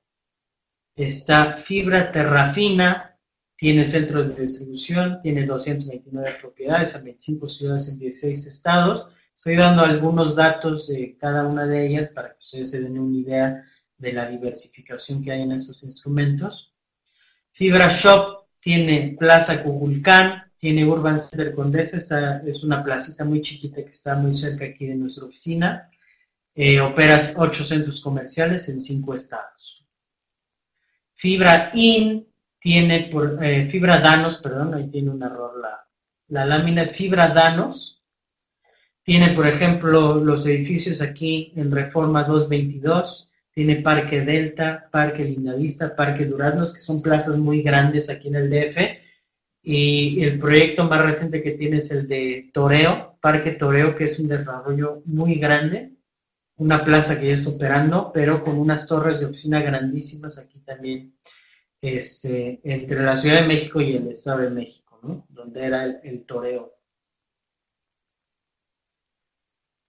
Está 0.96 1.58
Fibra 1.58 2.12
Terrafina, 2.12 3.18
tiene 3.56 3.86
centros 3.86 4.36
de 4.36 4.44
distribución, 4.44 5.20
tiene 5.22 5.46
229 5.46 6.38
propiedades 6.40 6.96
en 6.96 7.06
25 7.06 7.48
ciudades 7.48 7.90
en 7.90 8.00
16 8.00 8.48
estados. 8.48 9.08
Estoy 9.36 9.56
dando 9.56 9.82
algunos 9.82 10.36
datos 10.36 10.88
de 10.88 11.18
cada 11.18 11.48
una 11.48 11.66
de 11.66 11.88
ellas 11.88 12.10
para 12.10 12.34
que 12.34 12.40
ustedes 12.40 12.72
se 12.72 12.82
den 12.82 13.00
una 13.00 13.18
idea 13.18 13.64
de 13.98 14.14
la 14.14 14.30
diversificación 14.30 15.24
que 15.24 15.32
hay 15.32 15.42
en 15.42 15.54
estos 15.54 15.84
instrumentos. 15.84 16.76
Fibra 17.52 17.88
Shop 17.88 18.43
tiene 18.64 19.18
Plaza 19.20 19.62
Cuculcán, 19.62 20.50
tiene 20.58 20.86
Urban 20.86 21.20
Center 21.20 21.54
Condesa, 21.54 21.98
esta 21.98 22.42
es 22.48 22.64
una 22.64 22.82
placita 22.82 23.26
muy 23.26 23.42
chiquita 23.42 23.84
que 23.84 23.90
está 23.90 24.16
muy 24.16 24.32
cerca 24.32 24.64
aquí 24.64 24.86
de 24.86 24.96
nuestra 24.96 25.26
oficina. 25.26 25.92
Eh, 26.56 26.80
operas 26.80 27.36
ocho 27.38 27.66
centros 27.66 28.00
comerciales 28.00 28.70
en 28.70 28.80
cinco 28.80 29.14
estados. 29.14 29.86
Fibra 31.16 31.72
In 31.74 32.26
tiene 32.58 33.10
por, 33.12 33.44
eh, 33.44 33.68
fibra 33.70 34.00
danos, 34.00 34.38
perdón, 34.42 34.74
ahí 34.76 34.88
tiene 34.88 35.10
un 35.10 35.22
error 35.22 35.60
la, 35.60 35.86
la 36.30 36.46
lámina, 36.46 36.84
es 36.84 36.96
fibra 36.96 37.28
danos. 37.28 38.02
Tiene, 39.02 39.32
por 39.34 39.46
ejemplo, 39.46 40.16
los 40.24 40.48
edificios 40.48 41.02
aquí 41.02 41.52
en 41.58 41.70
Reforma 41.70 42.24
222, 42.24 43.33
tiene 43.54 43.82
Parque 43.82 44.22
Delta, 44.22 44.90
Parque 44.92 45.24
Lindavista, 45.24 45.96
Parque 45.96 46.26
Duraznos, 46.26 46.74
que 46.74 46.82
son 46.82 47.02
plazas 47.02 47.38
muy 47.38 47.62
grandes 47.62 48.10
aquí 48.10 48.28
en 48.30 48.36
el 48.36 48.50
DF. 48.50 48.78
Y 49.62 50.24
el 50.24 50.40
proyecto 50.40 50.86
más 50.86 51.06
reciente 51.06 51.42
que 51.42 51.52
tiene 51.52 51.78
es 51.78 51.92
el 51.92 52.08
de 52.08 52.50
Toreo, 52.54 53.18
Parque 53.22 53.52
Toreo, 53.52 53.96
que 53.96 54.06
es 54.06 54.20
un 54.20 54.28
desarrollo 54.28 55.02
muy 55.06 55.36
grande, 55.36 55.94
una 56.58 56.84
plaza 56.84 57.20
que 57.20 57.28
ya 57.28 57.34
está 57.36 57.52
operando, 57.52 58.12
pero 58.14 58.44
con 58.44 58.60
unas 58.60 58.88
torres 58.88 59.20
de 59.20 59.28
oficina 59.28 59.62
grandísimas 59.62 60.38
aquí 60.40 60.60
también 60.60 61.16
este, 61.82 62.60
entre 62.64 63.04
la 63.04 63.16
Ciudad 63.16 63.42
de 63.42 63.48
México 63.48 63.80
y 63.80 63.96
el 63.96 64.08
Estado 64.10 64.42
de 64.42 64.50
México, 64.50 65.00
¿no? 65.04 65.26
donde 65.30 65.66
era 65.66 65.86
el, 65.86 66.26
toreo. 66.26 66.76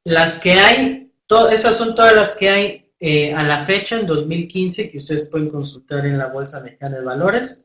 Las 0.04 0.40
que 0.40 0.52
hay, 0.52 1.12
esas 1.50 1.76
son 1.76 1.94
todas 1.94 2.14
las 2.14 2.36
que 2.36 2.48
hay 2.48 2.83
eh, 2.98 3.34
a 3.34 3.42
la 3.42 3.64
fecha, 3.66 3.98
en 3.98 4.06
2015, 4.06 4.90
que 4.90 4.98
ustedes 4.98 5.28
pueden 5.30 5.50
consultar 5.50 6.06
en 6.06 6.18
la 6.18 6.28
Bolsa 6.28 6.60
Mexicana 6.60 6.98
de 6.98 7.04
Valores. 7.04 7.64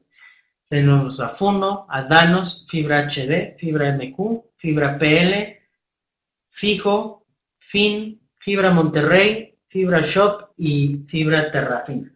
Tenemos 0.67 1.19
a 1.19 1.29
Funo, 1.29 1.85
a 1.89 2.03
Danos, 2.03 2.65
Fibra 2.69 3.07
HD, 3.07 3.55
Fibra 3.57 3.91
MQ, 3.95 4.51
Fibra 4.57 4.97
PL, 4.97 5.59
Fijo, 6.49 7.25
Fin, 7.57 8.21
Fibra 8.35 8.71
Monterrey, 8.71 9.57
Fibra 9.67 10.01
Shop 10.01 10.51
y 10.57 11.03
Fibra 11.07 11.51
Terrafina. 11.51 12.11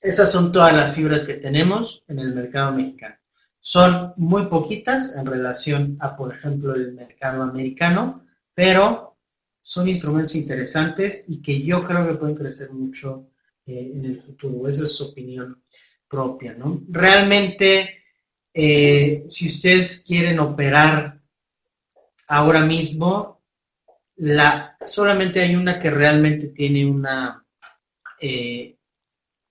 Esas 0.00 0.32
son 0.32 0.50
todas 0.50 0.72
las 0.72 0.94
fibras 0.94 1.26
que 1.26 1.34
tenemos 1.34 2.04
en 2.08 2.18
el 2.20 2.34
mercado 2.34 2.72
mexicano. 2.72 3.16
Son 3.60 4.14
muy 4.16 4.46
poquitas 4.46 5.14
en 5.16 5.26
relación 5.26 5.98
a, 6.00 6.16
por 6.16 6.34
ejemplo, 6.34 6.74
el 6.74 6.92
mercado 6.92 7.42
americano, 7.42 8.24
pero 8.54 9.09
son 9.60 9.88
instrumentos 9.88 10.34
interesantes 10.34 11.28
y 11.28 11.42
que 11.42 11.62
yo 11.62 11.86
creo 11.86 12.06
que 12.06 12.14
pueden 12.14 12.36
crecer 12.36 12.72
mucho 12.72 13.28
eh, 13.66 13.92
en 13.94 14.04
el 14.04 14.20
futuro. 14.20 14.68
Esa 14.68 14.84
es 14.84 14.96
su 14.96 15.04
opinión 15.04 15.62
propia, 16.08 16.54
¿no? 16.54 16.82
Realmente, 16.88 18.04
eh, 18.52 19.24
si 19.28 19.46
ustedes 19.46 20.04
quieren 20.06 20.40
operar 20.40 21.20
ahora 22.26 22.64
mismo, 22.64 23.42
la, 24.16 24.76
solamente 24.84 25.40
hay 25.40 25.54
una 25.54 25.78
que 25.78 25.90
realmente 25.90 26.48
tiene 26.48 26.84
una 26.86 27.44
eh, 28.20 28.76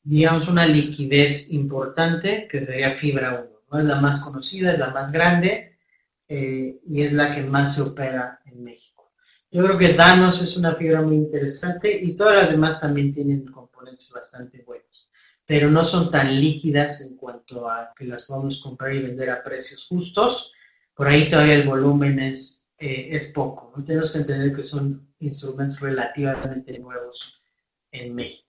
digamos, 0.03 0.47
una 0.47 0.65
liquidez 0.65 1.51
importante, 1.53 2.47
que 2.49 2.61
sería 2.61 2.91
fibra 2.91 3.41
1. 3.41 3.59
¿no? 3.71 3.79
Es 3.79 3.85
la 3.85 3.99
más 3.99 4.23
conocida, 4.23 4.71
es 4.73 4.79
la 4.79 4.91
más 4.91 5.11
grande 5.11 5.77
y 6.27 7.01
es 7.01 7.13
la 7.13 7.33
que 7.33 7.41
más 7.41 7.75
se 7.75 7.81
opera 7.81 8.39
en 8.45 8.63
México. 8.63 8.98
Yo 9.51 9.63
creo 9.63 9.77
que 9.79 9.93
Danos 9.93 10.41
es 10.43 10.55
una 10.57 10.75
fibra 10.75 11.01
muy 11.01 11.15
interesante 11.15 11.99
y 12.03 12.15
todas 12.15 12.35
las 12.35 12.51
demás 12.51 12.81
también 12.81 13.11
tienen 13.11 13.45
componentes 13.45 14.11
bastante 14.13 14.61
buenos, 14.61 15.09
pero 15.45 15.71
no 15.71 15.83
son 15.83 16.11
tan 16.11 16.39
líquidas 16.39 17.01
en 17.01 17.17
cuanto 17.17 17.67
a 17.67 17.91
que 17.97 18.05
las 18.05 18.27
podamos 18.27 18.61
comprar 18.61 18.93
y 18.93 19.01
vender 19.01 19.31
a 19.31 19.43
precios 19.43 19.87
justos. 19.87 20.51
Por 20.93 21.07
ahí 21.07 21.27
todavía 21.27 21.55
el 21.55 21.67
volumen 21.67 22.19
es, 22.19 22.69
eh, 22.77 23.09
es 23.11 23.31
poco. 23.33 23.73
Tenemos 23.83 24.11
que 24.11 24.19
entender 24.19 24.55
que 24.55 24.63
son 24.63 25.07
instrumentos 25.19 25.79
relativamente 25.79 26.77
nuevos 26.77 27.41
en 27.91 28.13
México. 28.13 28.47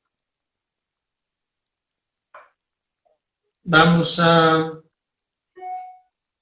Vamos 3.62 4.18
a 4.20 4.82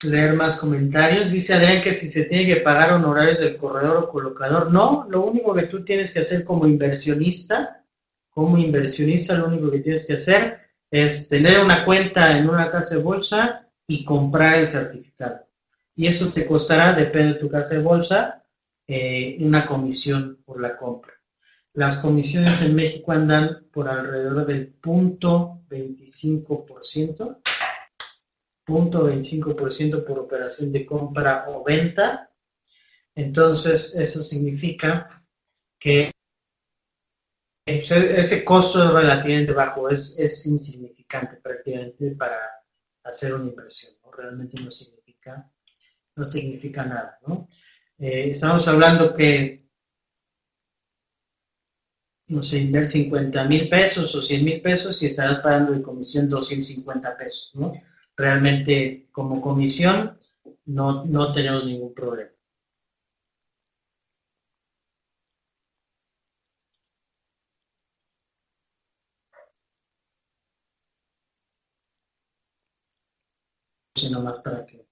leer 0.03 0.35
más 0.35 0.57
comentarios. 0.57 1.33
Dice 1.33 1.55
Adrián 1.55 1.83
que 1.83 1.93
si 1.93 2.09
se 2.09 2.25
tiene 2.25 2.47
que 2.47 2.61
pagar 2.61 2.93
honorarios 2.93 3.41
del 3.41 3.57
corredor 3.57 3.97
o 3.97 4.09
colocador. 4.09 4.71
No, 4.71 5.07
lo 5.09 5.25
único 5.25 5.55
que 5.55 5.65
tú 5.65 5.85
tienes 5.85 6.13
que 6.13 6.21
hacer 6.21 6.45
como 6.45 6.67
inversionista, 6.67 7.85
como 8.31 8.59
inversionista, 8.59 9.37
lo 9.37 9.49
único 9.49 9.71
que 9.71 9.81
tienes 9.81 10.07
que 10.07 10.15
hacer 10.15 10.61
es 10.91 11.29
tener 11.29 11.61
una 11.61 11.85
cuenta 11.85 12.37
en 12.39 12.49
una 12.49 12.71
casa 12.71 12.97
de 12.97 13.03
bolsa 13.03 13.69
y 13.87 14.05
comprar 14.05 14.59
el 14.59 14.69
certificado. 14.69 15.41
Y 15.97 16.07
eso 16.07 16.33
te 16.33 16.47
costará, 16.47 16.93
depende 16.93 17.35
de 17.35 17.41
tu 17.41 17.51
casa 17.51 17.75
de 17.75 17.83
bolsa, 17.83 18.45
eh, 18.87 19.37
una 19.41 19.67
comisión 19.67 20.39
por 20.45 20.61
la 20.61 20.77
compra. 20.77 21.13
Las 21.75 21.99
comisiones 21.99 22.63
en 22.63 22.75
México 22.75 23.13
andan 23.13 23.65
por 23.73 23.89
alrededor 23.89 24.47
del 24.47 24.69
punto 24.69 25.61
25%, 25.69 27.39
punto 28.69 29.09
25% 29.09 30.05
por 30.05 30.19
operación 30.19 30.71
de 30.71 30.85
compra 30.85 31.47
o 31.49 31.65
venta. 31.65 32.31
Entonces, 33.15 33.97
eso 33.97 34.23
significa 34.23 35.09
que 35.79 36.11
ese 37.65 38.45
costo 38.45 38.85
es 38.85 38.93
relativamente 38.93 39.53
bajo, 39.53 39.89
es, 39.89 40.47
insignificante 40.47 41.37
prácticamente 41.37 42.11
para 42.11 42.39
hacer 43.05 43.33
una 43.33 43.49
inversión. 43.49 43.95
Realmente 44.15 44.63
no 44.63 44.71
significa, 44.71 45.51
no 46.17 46.27
significa 46.27 46.85
nada, 46.85 47.19
¿no? 47.27 47.49
Eh, 47.99 48.31
estamos 48.31 48.69
hablando 48.69 49.15
que 49.15 49.67
no 52.27 52.43
sé, 52.43 52.59
inver 52.59 52.87
50 52.87 53.45
mil 53.45 53.71
pesos 53.71 54.15
o 54.15 54.21
100 54.21 54.45
mil 54.45 54.61
pesos 54.61 55.03
y 55.03 55.07
estarás 55.07 55.39
pagando 55.39 55.73
de 55.73 55.81
comisión 55.81 56.29
250 56.29 57.17
pesos, 57.17 57.53
¿no? 57.55 57.73
Realmente 58.19 59.09
como 59.13 59.41
comisión 59.41 60.19
no, 60.67 61.05
no 61.07 61.33
tenemos 61.33 61.65
ningún 61.65 61.95
problema. 61.95 62.31
sino 73.95 74.21
más 74.23 74.39
para 74.41 74.65
que, 74.65 74.87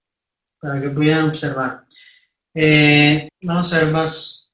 para 0.59 0.81
que 0.81 0.89
pudieran 0.89 1.29
observar. 1.29 1.85
Eh, 2.53 3.29
vamos 3.41 3.73
a 3.73 3.85
ver 3.85 3.93
más 3.93 4.51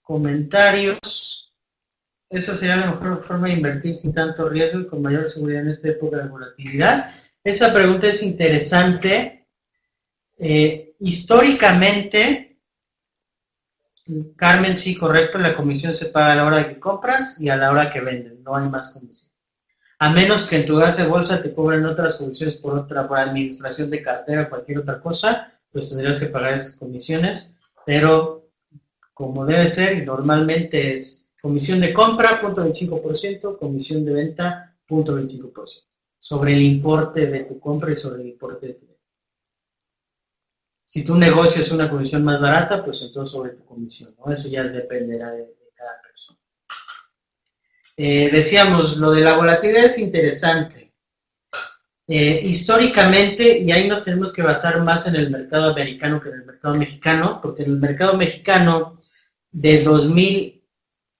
comentarios. 0.00 1.52
Esa 2.30 2.54
sería 2.54 2.76
la 2.76 2.92
mejor 2.92 3.22
forma 3.22 3.48
de 3.48 3.54
invertir 3.54 3.94
sin 3.94 4.14
tanto 4.14 4.48
riesgo 4.48 4.80
y 4.80 4.86
con 4.86 5.02
mayor 5.02 5.28
seguridad 5.28 5.62
en 5.62 5.68
esta 5.68 5.90
época 5.90 6.16
de 6.18 6.28
volatilidad. 6.28 7.21
Esa 7.44 7.72
pregunta 7.72 8.06
es 8.08 8.22
interesante. 8.22 9.46
Eh, 10.38 10.94
históricamente, 11.00 12.58
Carmen, 14.36 14.74
sí, 14.74 14.96
correcto, 14.96 15.38
la 15.38 15.54
comisión 15.56 15.94
se 15.94 16.06
paga 16.06 16.32
a 16.32 16.36
la 16.36 16.46
hora 16.46 16.68
que 16.68 16.80
compras 16.80 17.40
y 17.40 17.48
a 17.48 17.56
la 17.56 17.70
hora 17.70 17.90
que 17.90 18.00
venden, 18.00 18.42
no 18.42 18.56
hay 18.56 18.68
más 18.68 18.92
comisión. 18.92 19.32
A 19.98 20.12
menos 20.12 20.46
que 20.46 20.56
en 20.56 20.66
tu 20.66 20.76
base 20.76 21.02
de 21.02 21.08
bolsa 21.08 21.40
te 21.40 21.54
cobren 21.54 21.86
otras 21.86 22.16
comisiones 22.16 22.56
por 22.56 22.76
otra, 22.76 23.06
por 23.06 23.18
administración 23.18 23.88
de 23.90 24.02
cartera 24.02 24.42
o 24.42 24.48
cualquier 24.48 24.78
otra 24.78 25.00
cosa, 25.00 25.52
pues 25.70 25.90
tendrías 25.90 26.18
que 26.18 26.26
pagar 26.26 26.54
esas 26.54 26.76
comisiones, 26.76 27.56
pero 27.86 28.48
como 29.14 29.46
debe 29.46 29.68
ser, 29.68 30.04
normalmente 30.04 30.92
es 30.92 31.22
Comisión 31.42 31.80
de 31.80 31.92
compra, 31.92 32.40
punto 32.40 32.64
25%, 32.64 33.58
comisión 33.58 34.04
de 34.04 34.12
venta, 34.12 34.76
punto 34.86 35.18
25%. 35.18 35.82
Sobre 36.22 36.52
el 36.52 36.62
importe 36.62 37.26
de 37.26 37.40
tu 37.40 37.58
compra 37.58 37.90
y 37.90 37.96
sobre 37.96 38.22
el 38.22 38.28
importe 38.28 38.68
de 38.68 38.74
tu 38.74 38.86
venta. 38.86 39.02
Si 40.84 41.04
tu 41.04 41.16
negocio 41.16 41.60
es 41.60 41.72
una 41.72 41.90
comisión 41.90 42.22
más 42.22 42.40
barata, 42.40 42.84
pues 42.84 43.02
entonces 43.02 43.32
sobre 43.32 43.50
tu 43.54 43.64
comisión, 43.64 44.14
¿no? 44.18 44.32
Eso 44.32 44.48
ya 44.48 44.62
dependerá 44.62 45.32
de, 45.32 45.52
cada 45.74 46.00
persona. 46.00 46.38
Eh, 47.96 48.30
decíamos, 48.30 48.98
lo 48.98 49.10
de 49.10 49.22
la 49.22 49.36
volatilidad 49.36 49.86
es 49.86 49.98
interesante. 49.98 50.92
Eh, 52.06 52.42
históricamente, 52.44 53.58
y 53.58 53.72
ahí 53.72 53.88
nos 53.88 54.04
tenemos 54.04 54.32
que 54.32 54.42
basar 54.42 54.80
más 54.80 55.08
en 55.08 55.16
el 55.16 55.28
mercado 55.28 55.72
americano 55.72 56.20
que 56.20 56.28
en 56.28 56.36
el 56.36 56.44
mercado 56.44 56.76
mexicano, 56.76 57.40
porque 57.42 57.64
en 57.64 57.72
el 57.72 57.78
mercado 57.78 58.16
mexicano 58.16 58.96
de 59.50 59.82
2000 59.82 60.62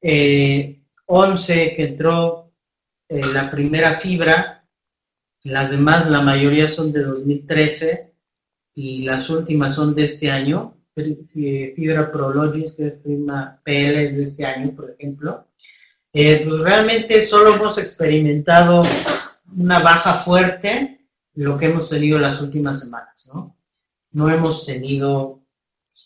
eh, 0.00 0.80
11 1.06 1.74
que 1.74 1.82
entró 1.82 2.52
la 3.08 3.50
primera 3.50 3.98
fibra, 3.98 4.61
las 5.44 5.70
demás, 5.70 6.08
la 6.08 6.20
mayoría 6.20 6.68
son 6.68 6.92
de 6.92 7.02
2013 7.02 8.12
y 8.74 9.02
las 9.02 9.28
últimas 9.28 9.74
son 9.74 9.94
de 9.94 10.04
este 10.04 10.30
año. 10.30 10.76
Fibra 10.94 12.12
Prologis, 12.12 12.72
que 12.72 12.88
es 12.88 12.96
prima 12.96 13.60
PL, 13.64 14.06
es 14.06 14.18
de 14.18 14.22
este 14.22 14.44
año, 14.44 14.74
por 14.74 14.90
ejemplo. 14.90 15.48
Eh, 16.12 16.44
pues 16.46 16.60
realmente 16.60 17.22
solo 17.22 17.54
hemos 17.54 17.78
experimentado 17.78 18.82
una 19.56 19.80
baja 19.80 20.14
fuerte 20.14 21.00
lo 21.34 21.58
que 21.58 21.66
hemos 21.66 21.88
tenido 21.88 22.18
las 22.18 22.40
últimas 22.42 22.80
semanas, 22.84 23.30
¿no? 23.32 23.56
No 24.10 24.30
hemos 24.30 24.66
tenido 24.66 25.40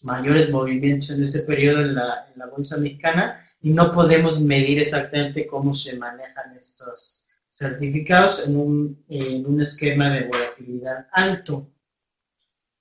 mayores 0.03 0.51
movimientos 0.51 1.11
en 1.11 1.25
ese 1.25 1.43
periodo 1.43 1.81
en 1.81 1.97
la, 1.97 2.29
en 2.33 2.39
la 2.39 2.47
bolsa 2.47 2.77
mexicana 2.79 3.41
y 3.61 3.71
no 3.71 3.91
podemos 3.91 4.41
medir 4.41 4.79
exactamente 4.79 5.47
cómo 5.47 5.75
se 5.75 5.99
manejan 5.99 6.55
estos 6.57 7.26
certificados 7.57 8.45
en 8.47 8.55
un, 8.55 9.05
en 9.09 9.47
un 9.47 9.63
esquema 9.63 10.11
de 10.11 10.27
volatilidad 10.27 11.07
alto. 11.11 11.67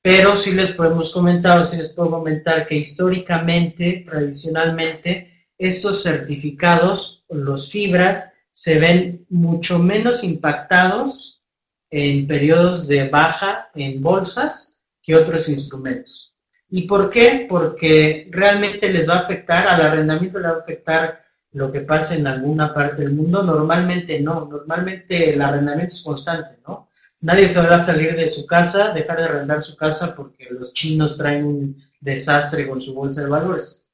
Pero 0.01 0.35
sí 0.35 0.51
les 0.51 0.73
podemos 0.73 1.13
comentar, 1.13 1.57
o 1.57 1.63
sí 1.63 1.77
les 1.77 1.93
puedo 1.93 2.11
comentar 2.11 2.67
que 2.67 2.75
históricamente, 2.75 4.03
tradicionalmente, 4.05 5.47
estos 5.57 6.03
certificados, 6.03 7.23
los 7.29 7.71
fibras, 7.71 8.33
se 8.51 8.77
ven 8.79 9.25
mucho 9.29 9.79
menos 9.79 10.23
impactados 10.23 11.41
en 11.89 12.27
periodos 12.27 12.87
de 12.87 13.07
baja 13.07 13.69
en 13.75 14.01
bolsas 14.01 14.83
que 15.01 15.15
otros 15.15 15.47
instrumentos. 15.47 16.35
¿Y 16.69 16.81
por 16.81 17.09
qué? 17.09 17.45
Porque 17.47 18.27
realmente 18.29 18.91
les 18.91 19.09
va 19.09 19.15
a 19.15 19.19
afectar, 19.19 19.67
al 19.67 19.81
arrendamiento 19.81 20.39
le 20.39 20.49
va 20.49 20.55
a 20.55 20.59
afectar 20.59 21.24
lo 21.55 21.71
que 21.71 21.81
pasa 21.81 22.15
en 22.15 22.27
alguna 22.27 22.73
parte 22.73 23.01
del 23.01 23.13
mundo. 23.13 23.41
Normalmente 23.41 24.19
no, 24.19 24.45
normalmente 24.45 25.33
el 25.33 25.41
arrendamiento 25.41 25.93
es 25.93 26.03
constante, 26.03 26.59
¿no? 26.67 26.89
Nadie 27.21 27.47
se 27.47 27.65
va 27.65 27.75
a 27.75 27.79
salir 27.79 28.15
de 28.15 28.27
su 28.27 28.45
casa, 28.45 28.91
dejar 28.91 29.17
de 29.17 29.23
arrendar 29.23 29.63
su 29.63 29.75
casa 29.75 30.15
porque 30.15 30.47
los 30.51 30.73
chinos 30.73 31.15
traen 31.15 31.45
un 31.45 31.77
desastre 31.99 32.67
con 32.67 32.81
su 32.81 32.93
bolsa 32.93 33.21
de 33.21 33.29
valores. 33.29 33.89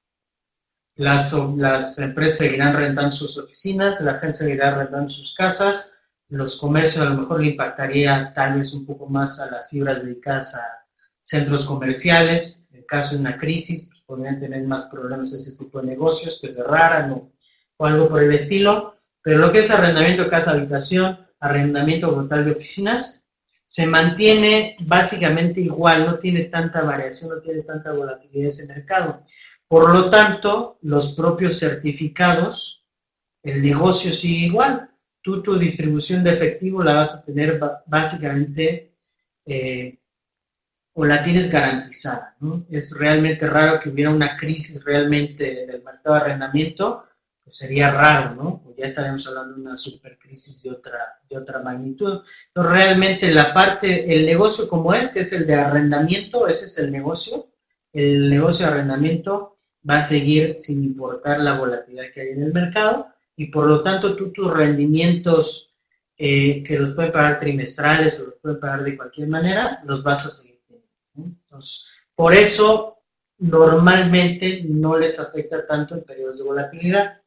Las, 0.96 1.34
las 1.56 2.00
empresas 2.00 2.40
seguirán 2.40 2.76
rentando 2.76 3.12
sus 3.12 3.38
oficinas, 3.38 4.02
la 4.02 4.16
gente 4.16 4.34
seguirá 4.34 4.76
rentando 4.76 5.08
sus 5.08 5.34
casas, 5.36 6.02
los 6.30 6.58
comercios 6.58 7.06
a 7.06 7.10
lo 7.10 7.22
mejor 7.22 7.42
le 7.42 7.52
impactaría 7.52 8.34
tal 8.34 8.58
vez 8.58 8.74
un 8.74 8.86
poco 8.86 9.08
más 9.08 9.40
a 9.40 9.52
las 9.52 9.70
fibras 9.70 10.04
dedicadas 10.04 10.56
a 10.56 10.86
centros 11.22 11.66
comerciales, 11.66 12.62
caso 12.92 13.16
de 13.16 13.22
una 13.22 13.38
crisis, 13.38 13.88
pues 13.90 14.02
podrían 14.02 14.40
tener 14.40 14.64
más 14.68 14.86
problemas 14.86 15.32
ese 15.32 15.58
tipo 15.58 15.80
de 15.80 15.88
negocios 15.88 16.38
que 16.42 16.50
cerraran 16.50 17.12
o, 17.14 17.32
o 17.82 17.86
algo 17.88 18.10
por 18.10 18.22
el 18.24 18.32
estilo. 18.32 18.96
Pero 19.24 19.40
lo 19.40 19.52
que 19.52 19.60
es 19.60 19.72
arrendamiento 19.72 20.24
de 20.24 20.30
casa 20.30 20.52
habitación, 20.52 21.20
arrendamiento 21.40 22.14
total 22.14 22.46
de 22.46 22.52
oficinas, 22.52 23.26
se 23.66 23.88
mantiene 23.88 24.76
básicamente 24.82 25.62
igual, 25.62 26.06
no 26.06 26.20
tiene 26.20 26.46
tanta 26.46 26.84
variación, 26.84 27.32
no 27.32 27.42
tiene 27.42 27.64
tanta 27.64 27.92
volatilidad 27.92 28.50
ese 28.50 28.72
mercado. 28.72 29.24
Por 29.68 29.92
lo 29.92 30.10
tanto, 30.12 30.78
los 30.82 31.16
propios 31.16 31.58
certificados, 31.58 32.86
el 33.42 33.64
negocio 33.64 34.12
sigue 34.12 34.46
igual. 34.48 34.92
Tú 35.24 35.42
tu 35.42 35.58
distribución 35.58 36.24
de 36.24 36.34
efectivo 36.34 36.84
la 36.84 36.94
vas 36.94 37.16
a 37.16 37.26
tener 37.26 37.60
básicamente 37.88 38.94
eh, 39.46 39.98
o 40.94 41.06
la 41.06 41.24
tienes 41.24 41.52
garantizada. 41.52 42.36
Es 42.70 43.00
realmente 43.00 43.48
raro 43.48 43.80
que 43.80 43.90
hubiera 43.90 44.12
una 44.12 44.38
crisis 44.38 44.84
realmente 44.86 45.64
en 45.64 45.70
el 45.72 45.84
mercado 45.84 46.16
de 46.16 46.22
arrendamiento, 46.22 47.06
pues 47.52 47.58
sería 47.58 47.92
raro, 47.92 48.34
¿no? 48.36 48.64
ya 48.78 48.86
estaremos 48.86 49.28
hablando 49.28 49.56
de 49.56 49.62
una 49.62 49.76
supercrisis 49.76 50.64
de 50.64 50.72
otra, 50.72 51.20
de 51.30 51.38
otra 51.38 51.60
magnitud. 51.60 52.24
Entonces, 52.48 52.72
realmente 52.72 53.30
la 53.30 53.54
parte, 53.54 54.16
el 54.16 54.26
negocio 54.26 54.70
como 54.70 54.94
es, 54.94 55.10
que 55.10 55.20
es 55.20 55.34
el 55.34 55.46
de 55.46 55.56
arrendamiento, 55.56 56.48
ese 56.48 56.66
es 56.66 56.80
el 56.80 56.94
negocio, 56.94 57.50
el 57.92 58.30
negocio 58.30 58.66
de 58.66 58.72
arrendamiento 58.72 59.58
va 59.88 59.98
a 59.98 60.02
seguir 60.02 60.58
sin 60.58 60.82
importar 60.82 61.42
la 61.42 61.60
volatilidad 61.60 62.06
que 62.14 62.22
hay 62.22 62.30
en 62.30 62.44
el 62.44 62.54
mercado 62.54 63.08
y 63.36 63.48
por 63.48 63.68
lo 63.68 63.82
tanto 63.84 64.16
tú 64.16 64.32
tus 64.32 64.50
rendimientos 64.50 65.76
eh, 66.18 66.64
que 66.64 66.80
los 66.80 66.92
pueden 66.92 67.12
pagar 67.12 67.42
trimestrales 67.42 68.22
o 68.22 68.28
los 68.28 68.36
pueden 68.36 68.62
pagar 68.62 68.86
de 68.86 68.96
cualquier 68.96 69.28
manera, 69.28 69.82
los 69.84 70.02
vas 70.04 70.26
a 70.26 70.30
seguir 70.30 70.62
teniendo. 70.70 71.36
Entonces, 71.44 71.92
por 72.16 72.34
eso 72.34 73.00
normalmente 73.40 74.64
no 74.64 74.98
les 74.98 75.20
afecta 75.20 75.66
tanto 75.66 75.96
en 75.96 76.04
periodos 76.04 76.38
de 76.38 76.44
volatilidad. 76.46 77.21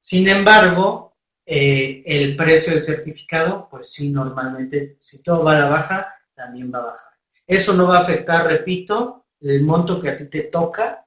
Sin 0.00 0.26
embargo, 0.28 1.14
eh, 1.44 2.02
el 2.06 2.34
precio 2.34 2.72
del 2.72 2.80
certificado, 2.80 3.68
pues 3.70 3.92
sí, 3.92 4.10
normalmente, 4.10 4.96
si 4.98 5.22
todo 5.22 5.44
va 5.44 5.56
a 5.56 5.60
la 5.60 5.68
baja, 5.68 6.14
también 6.34 6.72
va 6.72 6.78
a 6.78 6.86
bajar. 6.86 7.12
Eso 7.46 7.74
no 7.74 7.86
va 7.86 7.98
a 7.98 8.00
afectar, 8.00 8.46
repito, 8.46 9.26
el 9.40 9.62
monto 9.62 10.00
que 10.00 10.08
a 10.08 10.16
ti 10.16 10.24
te 10.26 10.42
toca 10.44 11.06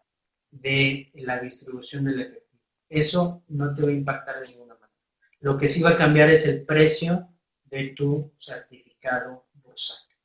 de 0.52 1.12
la 1.16 1.40
distribución 1.40 2.06
del 2.06 2.22
efectivo. 2.22 2.62
Eso 2.88 3.44
no 3.48 3.74
te 3.74 3.82
va 3.82 3.90
a 3.90 3.94
impactar 3.94 4.40
de 4.40 4.52
ninguna 4.52 4.76
manera. 4.76 4.94
Lo 5.40 5.58
que 5.58 5.68
sí 5.68 5.82
va 5.82 5.92
a 5.92 5.98
cambiar 5.98 6.30
es 6.30 6.48
el 6.48 6.64
precio 6.64 7.30
de 7.66 7.94
tu 7.96 8.32
certificado 8.40 9.48
bursátil. 9.54 10.18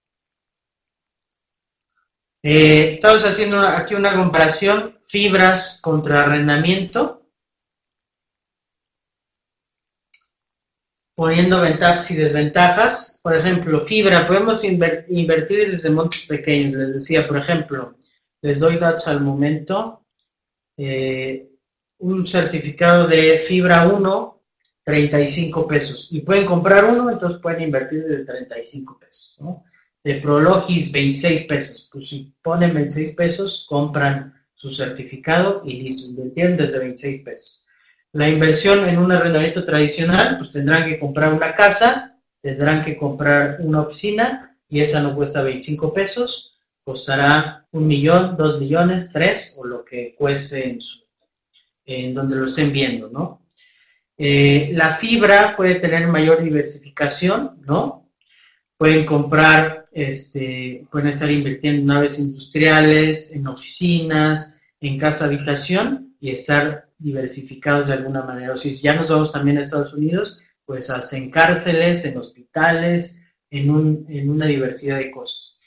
Eh, 2.42 2.92
estamos 2.92 3.24
haciendo 3.24 3.60
aquí 3.60 3.94
una 3.94 4.14
comparación, 4.14 4.98
fibras 5.02 5.80
contra 5.82 6.24
arrendamiento. 6.24 7.17
Poniendo 11.18 11.60
ventajas 11.60 12.12
y 12.12 12.14
desventajas. 12.14 13.18
Por 13.24 13.36
ejemplo, 13.36 13.80
fibra, 13.80 14.24
podemos 14.24 14.62
invertir 14.62 15.68
desde 15.68 15.90
montos 15.90 16.26
pequeños. 16.28 16.76
Les 16.76 16.94
decía, 16.94 17.26
por 17.26 17.38
ejemplo, 17.38 17.96
les 18.40 18.60
doy 18.60 18.76
datos 18.76 19.08
al 19.08 19.20
momento. 19.22 20.04
Eh, 20.76 21.50
un 21.98 22.24
certificado 22.24 23.08
de 23.08 23.38
fibra 23.38 23.88
1, 23.88 24.42
35 24.84 25.66
pesos. 25.66 26.12
Y 26.12 26.20
pueden 26.20 26.46
comprar 26.46 26.84
uno, 26.84 27.10
entonces 27.10 27.40
pueden 27.40 27.62
invertir 27.62 27.98
desde 28.00 28.24
35 28.24 29.00
pesos. 29.00 29.40
De 30.04 30.14
Prologis, 30.20 30.92
26 30.92 31.46
pesos. 31.46 31.90
Pues 31.92 32.10
si 32.10 32.32
ponen 32.40 32.72
26 32.74 33.16
pesos, 33.16 33.66
compran 33.68 34.34
su 34.54 34.70
certificado 34.70 35.62
y 35.64 35.82
listo, 35.82 36.10
invirtieron 36.10 36.56
desde 36.56 36.78
26 36.78 37.22
pesos. 37.24 37.66
La 38.12 38.28
inversión 38.28 38.88
en 38.88 38.98
un 38.98 39.12
arrendamiento 39.12 39.64
tradicional, 39.64 40.38
pues 40.38 40.50
tendrán 40.50 40.88
que 40.88 40.98
comprar 40.98 41.32
una 41.32 41.54
casa, 41.54 42.18
tendrán 42.40 42.84
que 42.84 42.96
comprar 42.96 43.58
una 43.60 43.82
oficina 43.82 44.56
y 44.68 44.80
esa 44.80 45.02
no 45.02 45.14
cuesta 45.14 45.42
25 45.42 45.92
pesos, 45.92 46.58
costará 46.82 47.66
un 47.72 47.86
millón, 47.86 48.36
dos 48.36 48.58
millones, 48.58 49.10
tres 49.12 49.56
o 49.58 49.66
lo 49.66 49.84
que 49.84 50.14
cueste 50.16 50.70
en, 50.70 50.78
en 51.84 52.14
donde 52.14 52.36
lo 52.36 52.46
estén 52.46 52.72
viendo, 52.72 53.08
¿no? 53.08 53.42
Eh, 54.16 54.70
la 54.72 54.96
fibra 54.96 55.54
puede 55.56 55.76
tener 55.76 56.08
mayor 56.08 56.42
diversificación, 56.42 57.60
¿no? 57.64 58.10
Pueden 58.76 59.06
comprar, 59.06 59.88
este, 59.92 60.86
pueden 60.90 61.08
estar 61.08 61.30
invirtiendo 61.30 61.80
en 61.80 61.86
naves 61.86 62.18
industriales, 62.18 63.32
en 63.34 63.46
oficinas, 63.46 64.60
en 64.80 64.98
casa 64.98 65.26
habitación 65.26 66.16
y 66.20 66.30
estar 66.30 66.87
diversificados 66.98 67.88
de 67.88 67.94
alguna 67.94 68.22
manera. 68.22 68.52
O 68.52 68.56
si 68.56 68.76
ya 68.76 68.94
nos 68.94 69.10
vamos 69.10 69.32
también 69.32 69.58
a 69.58 69.60
Estados 69.60 69.94
Unidos, 69.94 70.40
pues 70.64 70.90
hacen 70.90 71.30
cárceles, 71.30 72.04
en 72.04 72.18
hospitales, 72.18 73.32
en, 73.50 73.70
un, 73.70 74.06
en 74.08 74.28
una 74.28 74.46
diversidad 74.46 74.98
de 74.98 75.10
cosas. 75.10 75.58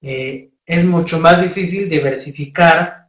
Eh, 0.00 0.50
es 0.66 0.84
mucho 0.84 1.18
más 1.20 1.42
difícil 1.42 1.88
diversificar 1.88 3.08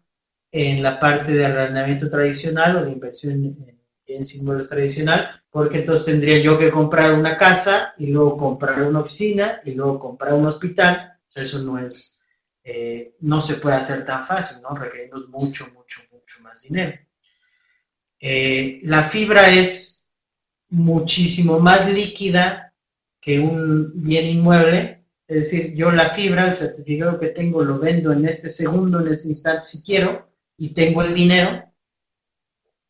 en 0.51 0.83
la 0.83 0.99
parte 0.99 1.31
de 1.31 1.45
arrendamiento 1.45 2.09
tradicional 2.09 2.77
o 2.77 2.85
de 2.85 2.91
inversión 2.91 3.33
en, 3.33 3.79
en 4.05 4.25
símbolos 4.25 4.69
tradicional, 4.69 5.41
porque 5.49 5.79
entonces 5.79 6.05
tendría 6.05 6.39
yo 6.39 6.57
que 6.57 6.71
comprar 6.71 7.13
una 7.13 7.37
casa 7.37 7.93
y 7.97 8.07
luego 8.07 8.37
comprar 8.37 8.81
una 8.83 8.99
oficina 8.99 9.61
y 9.65 9.73
luego 9.73 9.99
comprar 9.99 10.33
un 10.33 10.45
hospital. 10.45 11.13
Eso 11.33 11.63
no 11.63 11.79
es, 11.79 12.23
eh, 12.63 13.15
no 13.21 13.41
se 13.41 13.55
puede 13.55 13.75
hacer 13.75 14.05
tan 14.05 14.23
fácil, 14.23 14.61
¿no? 14.61 14.75
Requerimos 14.75 15.27
mucho, 15.29 15.65
mucho, 15.73 16.01
mucho 16.11 16.41
más 16.43 16.63
dinero. 16.63 16.97
Eh, 18.25 18.79
la 18.83 19.03
fibra 19.03 19.49
es 19.49 20.09
muchísimo 20.69 21.59
más 21.59 21.91
líquida 21.91 22.73
que 23.19 23.37
un 23.37 23.91
bien 24.01 24.25
inmueble. 24.25 25.03
Es 25.27 25.51
decir, 25.51 25.73
yo 25.75 25.91
la 25.91 26.11
fibra, 26.11 26.47
el 26.47 26.55
certificado 26.55 27.19
que 27.19 27.27
tengo, 27.27 27.61
lo 27.65 27.79
vendo 27.79 28.13
en 28.13 28.25
este 28.25 28.49
segundo, 28.49 29.01
en 29.01 29.09
este 29.09 29.27
instante 29.27 29.63
si 29.63 29.83
quiero, 29.83 30.29
y 30.55 30.69
tengo 30.69 31.03
el 31.03 31.13
dinero 31.13 31.65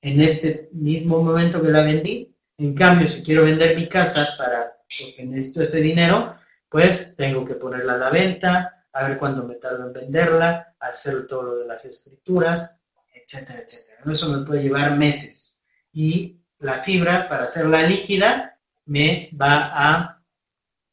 en 0.01 0.21
este 0.21 0.69
mismo 0.71 1.23
momento 1.23 1.63
que 1.63 1.69
la 1.69 1.81
vendí. 1.81 2.31
En 2.59 2.75
cambio, 2.75 3.07
si 3.07 3.23
quiero 3.23 3.45
vender 3.45 3.75
mi 3.75 3.89
casa 3.89 4.37
para, 4.37 4.77
porque 4.87 5.25
necesito 5.25 5.63
ese 5.63 5.81
dinero, 5.81 6.35
pues 6.69 7.15
tengo 7.15 7.43
que 7.43 7.55
ponerla 7.55 7.95
a 7.95 7.97
la 7.97 8.09
venta, 8.11 8.85
a 8.91 9.07
ver 9.07 9.17
cuándo 9.17 9.43
me 9.43 9.55
tardo 9.55 9.87
en 9.87 9.93
venderla, 9.93 10.75
hacer 10.79 11.25
todo 11.25 11.41
lo 11.41 11.55
de 11.55 11.65
las 11.65 11.85
escrituras, 11.85 12.82
etcétera, 13.25 13.59
etcétera. 13.59 14.11
Eso 14.11 14.31
me 14.31 14.45
puede 14.45 14.63
llevar 14.63 14.97
meses. 14.97 15.61
Y 15.91 16.39
la 16.59 16.79
fibra, 16.79 17.27
para 17.29 17.43
hacerla 17.43 17.83
líquida, 17.83 18.59
me 18.85 19.29
va 19.39 19.71
a 19.73 20.23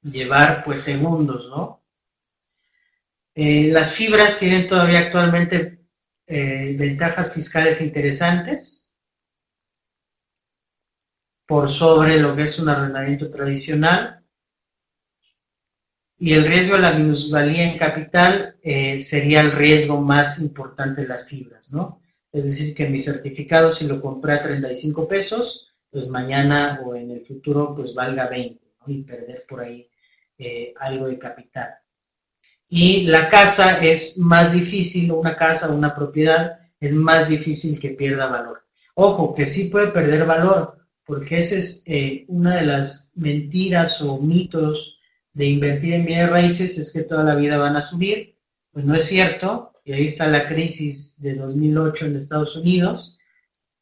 llevar 0.02 0.64
pues 0.64 0.82
segundos, 0.82 1.48
¿no? 1.48 1.82
Eh, 3.34 3.70
las 3.70 3.94
fibras 3.94 4.38
tienen 4.38 4.66
todavía 4.66 5.00
actualmente 5.00 5.80
eh, 6.26 6.74
ventajas 6.78 7.32
fiscales 7.32 7.80
interesantes 7.80 8.94
por 11.46 11.68
sobre 11.68 12.18
lo 12.20 12.36
que 12.36 12.42
es 12.42 12.58
un 12.58 12.68
arrendamiento 12.68 13.28
tradicional. 13.30 14.24
Y 16.18 16.34
el 16.34 16.46
riesgo 16.46 16.76
de 16.76 16.82
la 16.82 16.92
minusvalía 16.92 17.64
en 17.64 17.78
capital 17.78 18.56
eh, 18.62 19.00
sería 19.00 19.40
el 19.40 19.52
riesgo 19.52 20.00
más 20.00 20.40
importante 20.42 21.00
de 21.00 21.08
las 21.08 21.28
fibras, 21.28 21.72
¿no? 21.72 22.02
Es 22.32 22.46
decir, 22.46 22.74
que 22.74 22.88
mi 22.88 23.00
certificado, 23.00 23.72
si 23.72 23.88
lo 23.88 24.00
compré 24.00 24.34
a 24.34 24.42
35 24.42 25.08
pesos, 25.08 25.72
pues 25.90 26.08
mañana 26.08 26.80
o 26.84 26.94
en 26.94 27.10
el 27.10 27.24
futuro, 27.24 27.74
pues 27.74 27.94
valga 27.94 28.28
20 28.28 28.60
y 28.86 29.02
perder 29.02 29.44
por 29.48 29.60
ahí 29.60 29.88
eh, 30.38 30.72
algo 30.78 31.06
de 31.06 31.18
capital. 31.18 31.74
Y 32.68 33.06
la 33.06 33.28
casa 33.28 33.78
es 33.78 34.18
más 34.18 34.52
difícil, 34.52 35.10
una 35.10 35.36
casa, 35.36 35.74
una 35.74 35.94
propiedad, 35.94 36.60
es 36.78 36.94
más 36.94 37.28
difícil 37.28 37.80
que 37.80 37.90
pierda 37.90 38.26
valor. 38.26 38.62
Ojo, 38.94 39.34
que 39.34 39.44
sí 39.44 39.70
puede 39.70 39.88
perder 39.88 40.24
valor, 40.24 40.78
porque 41.04 41.38
esa 41.38 41.56
es 41.56 41.82
eh, 41.86 42.24
una 42.28 42.56
de 42.56 42.66
las 42.66 43.12
mentiras 43.16 44.00
o 44.02 44.18
mitos 44.18 45.00
de 45.32 45.46
invertir 45.46 45.94
en 45.94 46.06
bienes 46.06 46.30
raíces, 46.30 46.78
es 46.78 46.92
que 46.92 47.02
toda 47.02 47.24
la 47.24 47.34
vida 47.34 47.56
van 47.56 47.76
a 47.76 47.80
subir. 47.80 48.36
Pues 48.72 48.84
no 48.84 48.94
es 48.94 49.04
cierto, 49.04 49.69
y 49.84 49.92
ahí 49.92 50.04
está 50.06 50.28
la 50.28 50.48
crisis 50.48 51.20
de 51.20 51.34
2008 51.34 52.06
en 52.06 52.16
Estados 52.16 52.56
Unidos, 52.56 53.18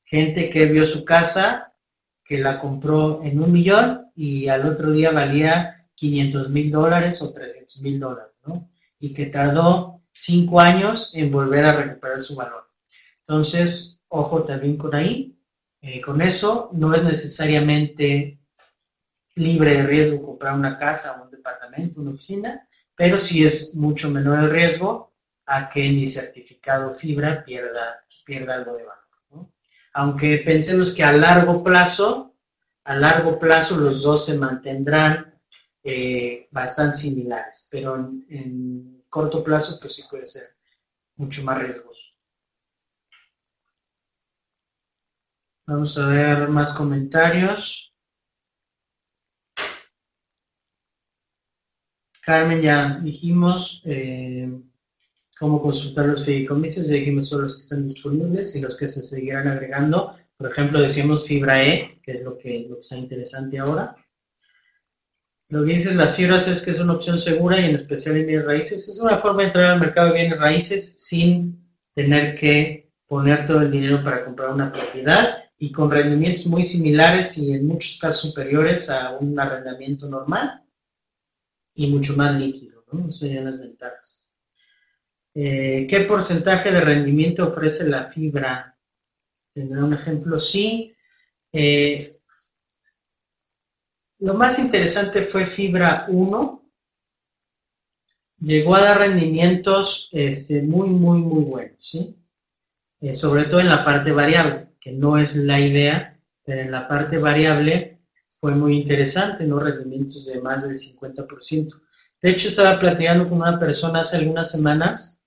gente 0.05 0.51
que 0.51 0.67
vio 0.67 0.85
su 0.85 1.05
casa, 1.05 1.75
que 2.25 2.39
la 2.39 2.59
compró 2.59 3.23
en 3.23 3.43
un 3.43 3.53
millón 3.53 4.07
y 4.15 4.49
al 4.49 4.67
otro 4.67 4.93
día 4.93 5.11
valía 5.11 5.87
500 5.95 6.51
mil 6.51 6.71
dólares 6.71 7.21
o 7.23 7.33
300 7.33 7.83
mil 7.83 7.99
dólares, 7.99 8.35
¿no? 8.47 8.71
Y 9.01 9.13
que 9.13 9.27
tardó 9.27 10.01
cinco 10.13 10.61
años 10.61 11.15
en 11.15 11.31
volver 11.31 11.65
a 11.65 11.77
recuperar 11.77 12.21
su 12.21 12.35
valor. 12.35 12.69
Entonces, 13.21 14.03
ojo 14.09 14.45
también 14.45 14.77
con 14.77 14.95
ahí. 14.95 15.37
Eh, 15.81 16.01
con 16.01 16.21
eso 16.23 16.71
no 16.73 16.95
es 16.95 17.05
necesariamente 17.05 18.39
libre 19.37 19.77
de 19.77 19.83
riesgo 19.85 20.25
comprar 20.25 20.55
una 20.55 20.79
casa, 20.79 21.23
un 21.23 21.31
departamento, 21.31 22.01
una 22.01 22.11
oficina, 22.11 22.67
pero 22.97 23.17
sí 23.17 23.45
es 23.45 23.77
mucho 23.77 24.11
menor 24.11 24.41
el 24.41 24.51
riesgo 24.51 25.08
a 25.49 25.69
que 25.71 25.81
mi 25.89 26.07
certificado 26.07 26.93
fibra 26.93 27.43
pierda, 27.43 28.05
pierda 28.25 28.55
algo 28.55 28.77
de 28.77 28.85
valor. 28.85 29.49
Aunque 29.95 30.43
pensemos 30.45 30.95
que 30.95 31.03
a 31.03 31.13
largo 31.13 31.63
plazo, 31.63 32.37
a 32.85 32.95
largo 32.95 33.39
plazo 33.39 33.79
los 33.79 34.03
dos 34.03 34.27
se 34.27 34.37
mantendrán 34.39 35.41
eh, 35.83 36.49
bastante 36.51 36.99
similares, 36.99 37.69
pero 37.73 37.97
en, 37.97 39.03
corto 39.09 39.43
plazo 39.43 39.79
pues 39.81 39.97
sí 39.97 40.03
puede 40.11 40.27
ser 40.27 40.43
mucho 41.17 41.43
más 41.45 41.59
riesgoso. 41.59 42.03
Vamos 45.67 45.97
a 45.99 46.09
ver 46.09 46.49
más 46.49 46.75
comentarios. 46.75 47.95
Carmen, 52.21 52.61
ya 52.61 52.99
dijimos, 52.99 53.83
eh, 53.87 54.47
cómo 55.39 55.63
consultar 55.63 56.07
los 56.07 56.25
fideicomisos, 56.25 56.89
ya 56.89 56.97
dijimos 56.97 57.29
son 57.29 57.43
los 57.43 57.57
que 57.57 57.63
están 57.63 57.85
disponibles 57.85 58.57
y 58.57 58.61
los 58.61 58.77
que 58.77 58.89
se 58.89 59.03
seguirán 59.03 59.49
agregando 59.49 60.15
Por 60.37 60.51
ejemplo, 60.51 60.81
decíamos 60.81 61.27
fibra 61.27 61.65
E, 61.65 62.01
que 62.03 62.13
es 62.13 62.23
lo 62.23 62.39
que, 62.39 62.67
lo 62.69 62.77
que 62.77 62.81
está 62.81 62.97
interesante 62.97 63.59
ahora. 63.59 63.97
Lo 65.51 65.65
que 65.65 65.73
dicen 65.73 65.97
las 65.97 66.17
fibras 66.17 66.47
es 66.47 66.65
que 66.65 66.73
es 66.73 66.81
una 66.81 66.93
opción 66.93 67.19
segura 67.19 67.61
y 67.61 67.65
en 67.65 67.75
especial 67.75 68.17
en 68.17 68.27
bienes 68.27 68.47
raíces. 68.47 68.89
Es 68.89 69.01
una 69.01 69.19
forma 69.19 69.43
de 69.43 69.49
entrar 69.49 69.65
al 69.67 69.81
mercado 69.81 70.09
de 70.09 70.21
bienes 70.21 70.39
raíces 70.39 71.01
sin 71.01 71.67
tener 71.95 72.39
que 72.39 72.91
poner 73.07 73.47
todo 73.47 73.63
el 73.63 73.71
dinero 73.71 74.05
para 74.05 74.25
comprar 74.25 74.51
una 74.51 74.71
propiedad 74.71 75.39
y 75.59 75.73
con 75.73 75.91
rendimientos 75.91 76.47
muy 76.47 76.63
similares 76.63 77.37
y 77.39 77.53
en 77.53 77.67
muchos 77.67 77.99
casos 77.99 78.31
superiores 78.31 78.91
a 78.91 79.17
un 79.17 79.41
arrendamiento 79.41 80.09
normal 80.09 80.63
y 81.75 81.89
mucho 81.89 82.15
más 82.17 82.39
líquido, 82.39 82.85
¿no? 82.93 83.11
Serían 83.11 83.47
las 83.47 83.61
ventajas. 83.61 84.28
Eh, 85.41 85.87
¿Qué 85.89 86.01
porcentaje 86.01 86.73
de 86.73 86.81
rendimiento 86.81 87.47
ofrece 87.47 87.89
la 87.89 88.11
fibra? 88.11 88.77
Tendrá 89.55 89.85
un 89.85 89.95
ejemplo, 89.95 90.37
sí. 90.37 90.93
Eh, 91.53 92.19
lo 94.19 94.35
más 94.35 94.59
interesante 94.59 95.23
fue 95.23 95.47
fibra 95.47 96.07
1. 96.09 96.73
Llegó 98.41 98.75
a 98.75 98.83
dar 98.83 98.99
rendimientos 98.99 100.09
este, 100.11 100.63
muy, 100.63 100.89
muy, 100.89 101.21
muy 101.21 101.45
buenos, 101.45 101.89
¿sí? 101.89 102.17
Eh, 103.01 103.13
sobre 103.13 103.45
todo 103.45 103.61
en 103.61 103.69
la 103.69 103.85
parte 103.85 104.11
variable, 104.11 104.71
que 104.81 104.91
no 104.91 105.19
es 105.19 105.37
la 105.37 105.61
idea, 105.61 106.19
pero 106.45 106.63
en 106.63 106.73
la 106.73 106.89
parte 106.89 107.17
variable 107.17 108.01
fue 108.33 108.57
muy 108.57 108.77
interesante, 108.77 109.45
¿no? 109.45 109.61
Rendimientos 109.61 110.27
de 110.27 110.43
más 110.43 110.69
del 110.69 110.79
50%. 110.79 111.81
De 112.21 112.31
hecho, 112.31 112.49
estaba 112.49 112.81
platicando 112.81 113.29
con 113.29 113.39
una 113.41 113.57
persona 113.61 114.01
hace 114.01 114.17
algunas 114.17 114.51
semanas 114.51 115.18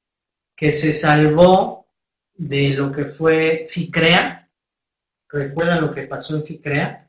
que 0.62 0.72
se 0.72 0.94
salvó 0.94 1.88
de 2.36 2.70
lo 2.70 2.92
que 2.92 3.06
fue 3.06 3.66
FICREA. 3.68 4.48
¿Recuerdan 5.28 5.82
lo 5.82 5.92
que 5.92 6.04
pasó 6.04 6.36
en 6.36 6.44
FICREA? 6.44 7.00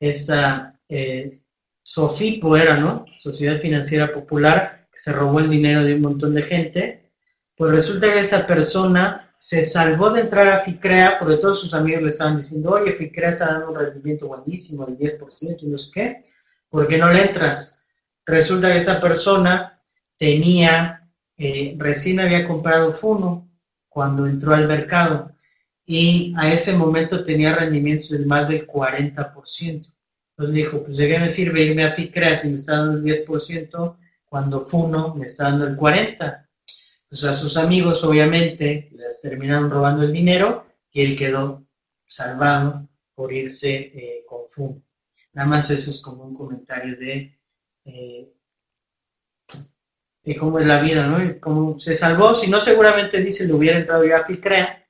Esta 0.00 0.80
eh, 0.88 1.42
Sofipo 1.82 2.56
era, 2.56 2.78
¿no? 2.78 3.04
Sociedad 3.06 3.58
Financiera 3.58 4.14
Popular, 4.14 4.88
que 4.90 4.98
se 4.98 5.12
robó 5.12 5.40
el 5.40 5.50
dinero 5.50 5.84
de 5.84 5.96
un 5.96 6.00
montón 6.00 6.32
de 6.32 6.42
gente. 6.42 7.10
Pues 7.54 7.70
resulta 7.70 8.10
que 8.14 8.20
esta 8.20 8.46
persona 8.46 9.30
se 9.36 9.62
salvó 9.62 10.08
de 10.08 10.22
entrar 10.22 10.48
a 10.48 10.64
FICREA 10.64 11.18
porque 11.18 11.36
todos 11.36 11.60
sus 11.60 11.74
amigos 11.74 12.02
le 12.02 12.08
estaban 12.08 12.38
diciendo, 12.38 12.70
oye, 12.70 12.94
FICREA 12.94 13.28
está 13.28 13.52
dando 13.52 13.72
un 13.72 13.78
rendimiento 13.78 14.26
buenísimo, 14.26 14.86
del 14.86 14.96
10% 14.96 15.64
y 15.64 15.66
no 15.66 15.76
sé 15.76 15.90
qué, 15.92 16.22
¿por 16.70 16.88
qué 16.88 16.96
no 16.96 17.12
le 17.12 17.26
entras? 17.26 17.84
Resulta 18.24 18.72
que 18.72 18.78
esa 18.78 19.02
persona 19.02 19.78
tenía, 20.16 21.06
eh, 21.38 21.74
recién 21.78 22.20
había 22.20 22.46
comprado 22.46 22.92
Funo 22.92 23.48
cuando 23.88 24.26
entró 24.26 24.54
al 24.54 24.66
mercado 24.68 25.32
y 25.86 26.34
a 26.36 26.52
ese 26.52 26.76
momento 26.76 27.22
tenía 27.22 27.54
rendimientos 27.54 28.10
de 28.10 28.26
más 28.26 28.48
del 28.48 28.66
40%. 28.66 29.94
Entonces 30.36 30.54
dijo, 30.54 30.84
pues 30.84 30.96
¿de 30.98 31.08
qué 31.08 31.18
me 31.18 31.30
sirve 31.30 31.62
irme 31.62 31.84
a 31.84 31.94
FICREA 31.94 32.36
si 32.36 32.50
me 32.50 32.56
está 32.56 32.76
dando 32.76 32.98
el 32.98 33.04
10% 33.04 33.96
cuando 34.26 34.60
Funo 34.60 35.14
me 35.14 35.26
está 35.26 35.44
dando 35.44 35.66
el 35.66 35.76
40%? 35.76 36.44
Pues 37.08 37.24
a 37.24 37.32
sus 37.32 37.56
amigos 37.56 38.04
obviamente 38.04 38.90
les 38.92 39.22
terminaron 39.22 39.70
robando 39.70 40.02
el 40.02 40.12
dinero 40.12 40.66
y 40.92 41.02
él 41.02 41.16
quedó 41.16 41.64
salvado 42.06 42.86
por 43.14 43.32
irse 43.32 43.90
eh, 43.94 44.24
con 44.26 44.40
FUM. 44.48 44.82
Nada 45.32 45.48
más 45.48 45.70
eso 45.70 45.90
es 45.90 46.02
como 46.02 46.24
un 46.24 46.34
comentario 46.34 46.96
de, 46.98 47.38
eh, 47.86 48.32
de 50.22 50.36
cómo 50.36 50.58
es 50.58 50.66
la 50.66 50.80
vida, 50.80 51.06
¿no? 51.06 51.40
Cómo 51.40 51.78
se 51.78 51.94
salvó, 51.94 52.34
si 52.34 52.50
no 52.50 52.60
seguramente 52.60 53.18
dice 53.18 53.46
le 53.46 53.54
hubiera 53.54 53.78
entrado 53.78 54.04
ya 54.04 54.18
a 54.18 54.24
Ficrea, 54.24 54.86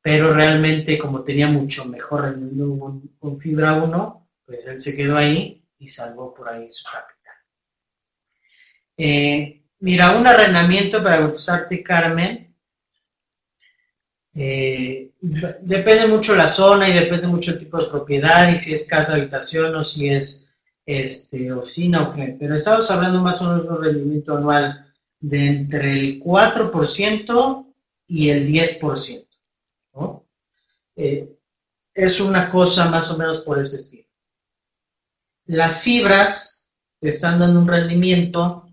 pero 0.00 0.34
realmente 0.34 0.98
como 0.98 1.22
tenía 1.22 1.48
mucho 1.48 1.86
mejor 1.86 2.22
rendimiento 2.22 3.02
con, 3.18 3.40
Fibra 3.40 3.82
1, 3.82 4.28
pues 4.46 4.66
él 4.66 4.80
se 4.80 4.96
quedó 4.96 5.16
ahí 5.16 5.64
y 5.78 5.88
salvó 5.88 6.34
por 6.34 6.48
ahí 6.48 6.68
su 6.68 6.84
capital. 6.84 7.34
Eh, 8.96 9.64
Mira, 9.84 10.16
un 10.16 10.26
arrendamiento 10.26 11.02
para 11.02 11.20
bautizarte, 11.20 11.82
Carmen, 11.82 12.56
eh, 14.34 15.10
depende 15.20 16.06
mucho 16.06 16.34
la 16.34 16.48
zona 16.48 16.88
y 16.88 16.94
depende 16.94 17.26
mucho 17.26 17.50
el 17.50 17.58
tipo 17.58 17.76
de 17.76 17.90
propiedad 17.90 18.50
y 18.50 18.56
si 18.56 18.72
es 18.72 18.88
casa, 18.88 19.16
habitación 19.16 19.74
o 19.74 19.84
si 19.84 20.08
es 20.08 20.53
este, 20.86 21.52
oficina 21.52 22.08
o 22.08 22.14
qué. 22.14 22.36
Pero 22.38 22.54
estamos 22.54 22.90
hablando 22.90 23.20
más 23.20 23.40
o 23.42 23.50
menos 23.50 23.64
de 23.64 23.70
un 23.70 23.82
rendimiento 23.82 24.36
anual 24.36 24.92
de 25.20 25.46
entre 25.46 25.92
el 25.92 26.20
4% 26.20 27.66
y 28.08 28.30
el 28.30 28.48
10%. 28.48 29.26
¿no? 29.94 30.26
Eh, 30.96 31.34
es 31.94 32.20
una 32.20 32.50
cosa 32.50 32.90
más 32.90 33.10
o 33.10 33.18
menos 33.18 33.38
por 33.38 33.58
ese 33.58 33.76
estilo. 33.76 34.08
Las 35.46 35.82
fibras 35.82 36.70
te 37.00 37.10
están 37.10 37.38
dando 37.38 37.60
un 37.60 37.68
rendimiento 37.68 38.66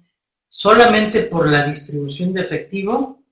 solamente 0.48 1.24
por 1.24 1.48
la 1.50 1.68
distribución 1.68 2.34
de 2.34 2.42
efectivo, 2.42 3.24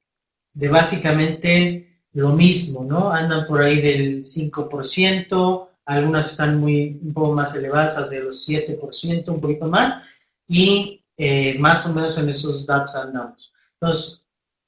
de 0.54 0.68
básicamente 0.68 2.02
lo 2.14 2.30
mismo, 2.30 2.84
¿no? 2.84 3.12
Andan 3.12 3.48
por 3.48 3.62
ahí 3.62 3.82
del 3.82 4.24
5%, 4.24 5.69
algunas 5.90 6.32
están 6.32 6.60
muy, 6.60 7.00
un 7.02 7.14
poco 7.14 7.34
más 7.34 7.56
elevadas, 7.56 8.10
de 8.10 8.24
los 8.24 8.48
7%, 8.48 9.30
un 9.30 9.42
poquito 9.42 9.68
más, 9.68 10.04
y 10.48 11.04
eh, 11.18 11.58
más 11.60 11.86
o 11.88 11.94
menos 11.94 12.18
en 12.18 12.30
esos 12.30 12.66
datos 12.66 12.96
andamos. 12.96 13.52
Entonces, 13.74 14.24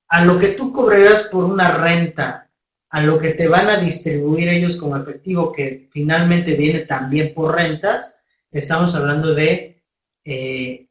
a 0.10 0.26
lo 0.26 0.40
que 0.40 0.50
tú 0.50 0.74
cobrarías 0.74 1.24
por 1.32 1.46
una 1.46 1.78
renta, 1.78 2.50
a 2.90 3.02
lo 3.02 3.20
que 3.20 3.34
te 3.34 3.48
van 3.48 3.70
a 3.70 3.78
distribuir 3.78 4.50
ellos 4.50 4.78
como 4.78 4.98
efectivo, 4.98 5.52
que 5.52 5.88
finalmente 5.92 6.56
viene 6.56 6.80
también 6.82 7.34
por 7.34 7.56
rentas, 7.56 8.26
estamos 8.52 8.96
hablando 8.96 9.34
de 9.34 9.82
eh, 10.26 10.88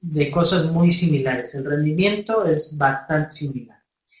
de 0.00 0.30
cosas 0.30 0.70
muy 0.70 0.90
similares. 0.90 1.54
El 1.54 1.64
rendimiento 1.64 2.46
es 2.46 2.76
bastante 2.76 3.30
similar. 3.30 3.78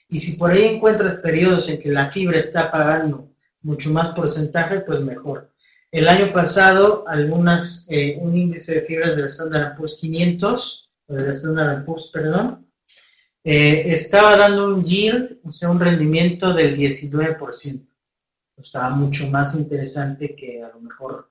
Y 0.08 0.18
si 0.18 0.38
por 0.38 0.50
ahí 0.50 0.64
encuentras 0.64 1.16
periodos 1.16 1.68
en 1.68 1.80
que 1.80 1.90
la 1.90 2.10
fibra 2.10 2.38
está 2.38 2.70
pagando 2.70 3.28
mucho 3.64 3.90
más 3.90 4.10
porcentaje, 4.10 4.80
pues 4.80 5.00
mejor. 5.00 5.50
El 5.90 6.08
año 6.08 6.32
pasado, 6.32 7.04
algunas, 7.08 7.86
eh, 7.90 8.16
un 8.20 8.36
índice 8.36 8.76
de 8.76 8.80
fibras 8.82 9.16
del 9.16 9.26
Standard 9.26 9.76
Poor's 9.76 9.98
500, 10.00 10.90
del 11.08 11.30
Standard 11.30 11.84
Poor's, 11.84 12.10
perdón, 12.12 12.66
eh, 13.42 13.92
estaba 13.92 14.36
dando 14.36 14.74
un 14.74 14.84
yield, 14.84 15.38
o 15.44 15.52
sea, 15.52 15.70
un 15.70 15.80
rendimiento 15.80 16.52
del 16.52 16.76
19%. 16.76 17.86
Estaba 18.56 18.90
mucho 18.90 19.28
más 19.28 19.54
interesante 19.54 20.34
que 20.34 20.62
a 20.62 20.68
lo 20.68 20.80
mejor 20.80 21.30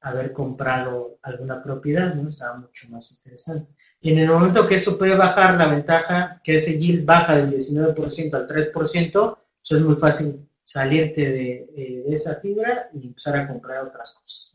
haber 0.00 0.32
comprado 0.32 1.18
alguna 1.22 1.62
propiedad, 1.62 2.14
¿no? 2.14 2.28
Estaba 2.28 2.58
mucho 2.58 2.88
más 2.90 3.10
interesante. 3.16 3.72
Y 4.00 4.12
en 4.12 4.18
el 4.18 4.28
momento 4.28 4.68
que 4.68 4.74
eso 4.74 4.98
puede 4.98 5.16
bajar, 5.16 5.56
la 5.56 5.68
ventaja 5.68 6.40
que 6.44 6.56
ese 6.56 6.78
yield 6.78 7.06
baja 7.06 7.36
del 7.36 7.50
19% 7.50 8.34
al 8.34 8.46
3%, 8.46 9.38
pues 9.60 9.72
es 9.72 9.80
muy 9.80 9.96
fácil 9.96 10.46
salirte 10.64 11.20
de, 11.20 11.66
de, 11.76 12.04
esa 12.08 12.40
fibra 12.40 12.88
y 12.94 13.06
empezar 13.06 13.36
a 13.36 13.46
comprar 13.46 13.84
otras 13.84 14.14
cosas. 14.14 14.50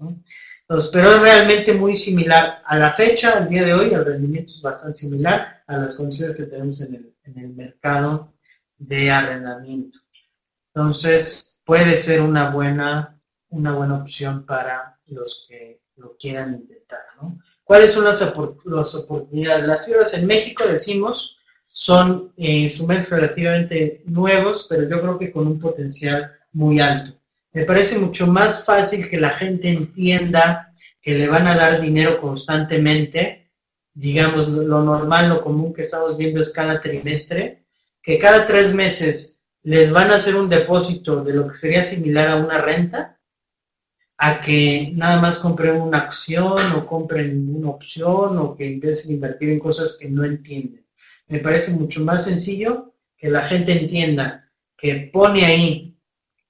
Entonces, 0.61 0.91
pero 0.93 1.15
es 1.15 1.21
realmente 1.21 1.73
muy 1.73 1.95
similar 1.95 2.61
a 2.65 2.77
la 2.77 2.91
fecha, 2.91 3.37
al 3.37 3.49
día 3.49 3.63
de 3.63 3.73
hoy, 3.73 3.93
el 3.93 4.05
rendimiento 4.05 4.51
es 4.51 4.61
bastante 4.61 4.97
similar 4.97 5.63
a 5.67 5.77
las 5.77 5.95
condiciones 5.95 6.35
que 6.35 6.43
tenemos 6.43 6.81
en 6.81 6.95
el, 7.35 7.49
mercado 7.49 8.33
de 8.77 9.11
arrendamiento. 9.11 9.99
Entonces, 10.73 11.61
puede 11.63 11.95
ser 11.95 12.21
una 12.21 12.51
buena, 12.51 13.19
una 13.49 13.73
buena 13.73 13.95
opción 13.95 14.45
para 14.45 14.99
los 15.07 15.45
que 15.47 15.81
lo 15.95 16.15
quieran 16.17 16.53
intentar. 16.53 17.01
¿Cuáles 17.63 17.93
son 17.93 18.05
las, 18.05 18.21
oportunidades? 18.21 19.67
Las 19.67 19.85
fibras 19.85 20.13
en 20.15 20.27
México, 20.27 20.67
decimos, 20.67 21.38
son 21.71 22.33
eh, 22.35 22.51
instrumentos 22.51 23.11
relativamente 23.11 24.01
nuevos, 24.05 24.65
pero 24.67 24.89
yo 24.89 24.99
creo 25.01 25.19
que 25.19 25.31
con 25.31 25.45
un 25.45 25.59
potencial 25.59 26.31
muy 26.51 26.79
alto. 26.79 27.15
Me 27.53 27.63
parece 27.63 27.99
mucho 27.99 28.25
más 28.25 28.65
fácil 28.65 29.07
que 29.07 29.19
la 29.19 29.29
gente 29.29 29.69
entienda 29.69 30.73
que 30.99 31.13
le 31.13 31.27
van 31.27 31.47
a 31.47 31.55
dar 31.55 31.79
dinero 31.79 32.19
constantemente, 32.19 33.51
digamos, 33.93 34.47
lo 34.47 34.81
normal, 34.81 35.29
lo 35.29 35.43
común 35.43 35.71
que 35.71 35.83
estamos 35.83 36.17
viendo 36.17 36.41
es 36.41 36.51
cada 36.51 36.81
trimestre, 36.81 37.63
que 38.01 38.17
cada 38.17 38.47
tres 38.47 38.73
meses 38.73 39.43
les 39.61 39.91
van 39.91 40.09
a 40.09 40.15
hacer 40.15 40.35
un 40.35 40.49
depósito 40.49 41.23
de 41.23 41.33
lo 41.33 41.47
que 41.47 41.53
sería 41.53 41.83
similar 41.83 42.29
a 42.29 42.35
una 42.37 42.61
renta, 42.61 43.19
a 44.17 44.39
que 44.41 44.91
nada 44.95 45.21
más 45.21 45.37
compren 45.37 45.79
una 45.79 45.99
acción 45.99 46.57
o 46.75 46.87
compren 46.87 47.55
una 47.55 47.69
opción 47.69 48.39
o 48.39 48.55
que 48.55 48.73
empiecen 48.73 49.11
a 49.11 49.15
invertir 49.15 49.49
en 49.51 49.59
cosas 49.59 49.97
que 49.99 50.09
no 50.09 50.25
entienden. 50.25 50.88
Me 51.29 51.39
parece 51.39 51.71
mucho 51.71 52.03
más 52.03 52.25
sencillo 52.25 52.93
que 53.17 53.29
la 53.29 53.43
gente 53.43 53.71
entienda 53.71 54.51
que 54.77 55.09
pone 55.13 55.45
ahí 55.45 55.97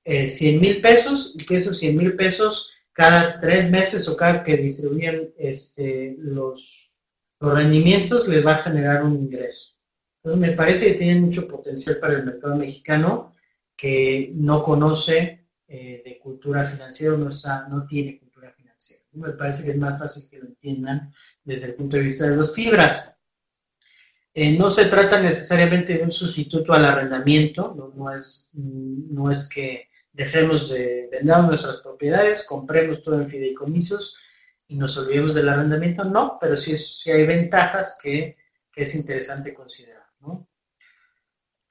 eh, 0.03 0.27
100 0.27 0.61
mil 0.61 0.82
pesos 0.82 1.36
y 1.38 1.45
que 1.45 1.55
esos 1.55 1.77
100 1.80 1.97
mil 1.97 2.15
pesos 2.15 2.71
cada 2.93 3.39
tres 3.39 3.69
meses 3.69 4.07
o 4.09 4.17
cada 4.17 4.43
que 4.43 4.57
distribuyen 4.57 5.34
este, 5.38 6.15
los, 6.17 6.91
los 7.39 7.53
rendimientos 7.53 8.27
les 8.27 8.45
va 8.45 8.55
a 8.55 8.63
generar 8.63 9.03
un 9.03 9.15
ingreso. 9.15 9.80
Entonces 10.23 10.49
me 10.49 10.55
parece 10.55 10.88
que 10.88 10.97
tiene 10.97 11.19
mucho 11.19 11.47
potencial 11.47 11.97
para 11.99 12.15
el 12.15 12.25
mercado 12.25 12.55
mexicano 12.55 13.36
que 13.75 14.32
no 14.36 14.63
conoce 14.63 15.45
eh, 15.67 16.01
de 16.03 16.19
cultura 16.19 16.63
financiera, 16.63 17.15
no, 17.15 17.30
no 17.69 17.86
tiene 17.88 18.19
cultura 18.19 18.51
financiera. 18.51 19.03
Me 19.13 19.32
parece 19.34 19.65
que 19.65 19.71
es 19.71 19.77
más 19.77 19.99
fácil 19.99 20.30
que 20.30 20.39
lo 20.39 20.47
entiendan 20.47 21.13
desde 21.43 21.71
el 21.71 21.75
punto 21.75 21.97
de 21.97 22.03
vista 22.03 22.27
de 22.27 22.36
los 22.36 22.53
fibras. 22.53 23.18
Eh, 24.34 24.57
no 24.57 24.69
se 24.69 24.86
trata 24.86 25.19
necesariamente 25.19 25.93
de 25.93 26.03
un 26.03 26.11
sustituto 26.11 26.73
al 26.73 26.86
arrendamiento, 26.86 27.73
no, 27.95 28.13
es, 28.13 28.51
no 28.53 29.32
es 29.32 29.49
que 29.49 29.89
dejemos 30.13 30.69
de 30.69 31.09
vender 31.11 31.39
nuestras 31.39 31.77
propiedades, 31.77 32.45
compremos 32.47 33.01
todo 33.01 33.21
en 33.21 33.30
fideicomisos 33.30 34.17
y 34.67 34.75
nos 34.75 34.97
olvidemos 34.97 35.34
del 35.36 35.49
arrendamiento, 35.49 36.03
no, 36.03 36.38
pero 36.39 36.55
sí, 36.55 36.75
sí 36.75 37.09
hay 37.09 37.25
ventajas 37.25 37.99
que, 38.01 38.38
que 38.71 38.82
es 38.84 38.95
interesante 38.95 39.53
considerar. 39.53 39.99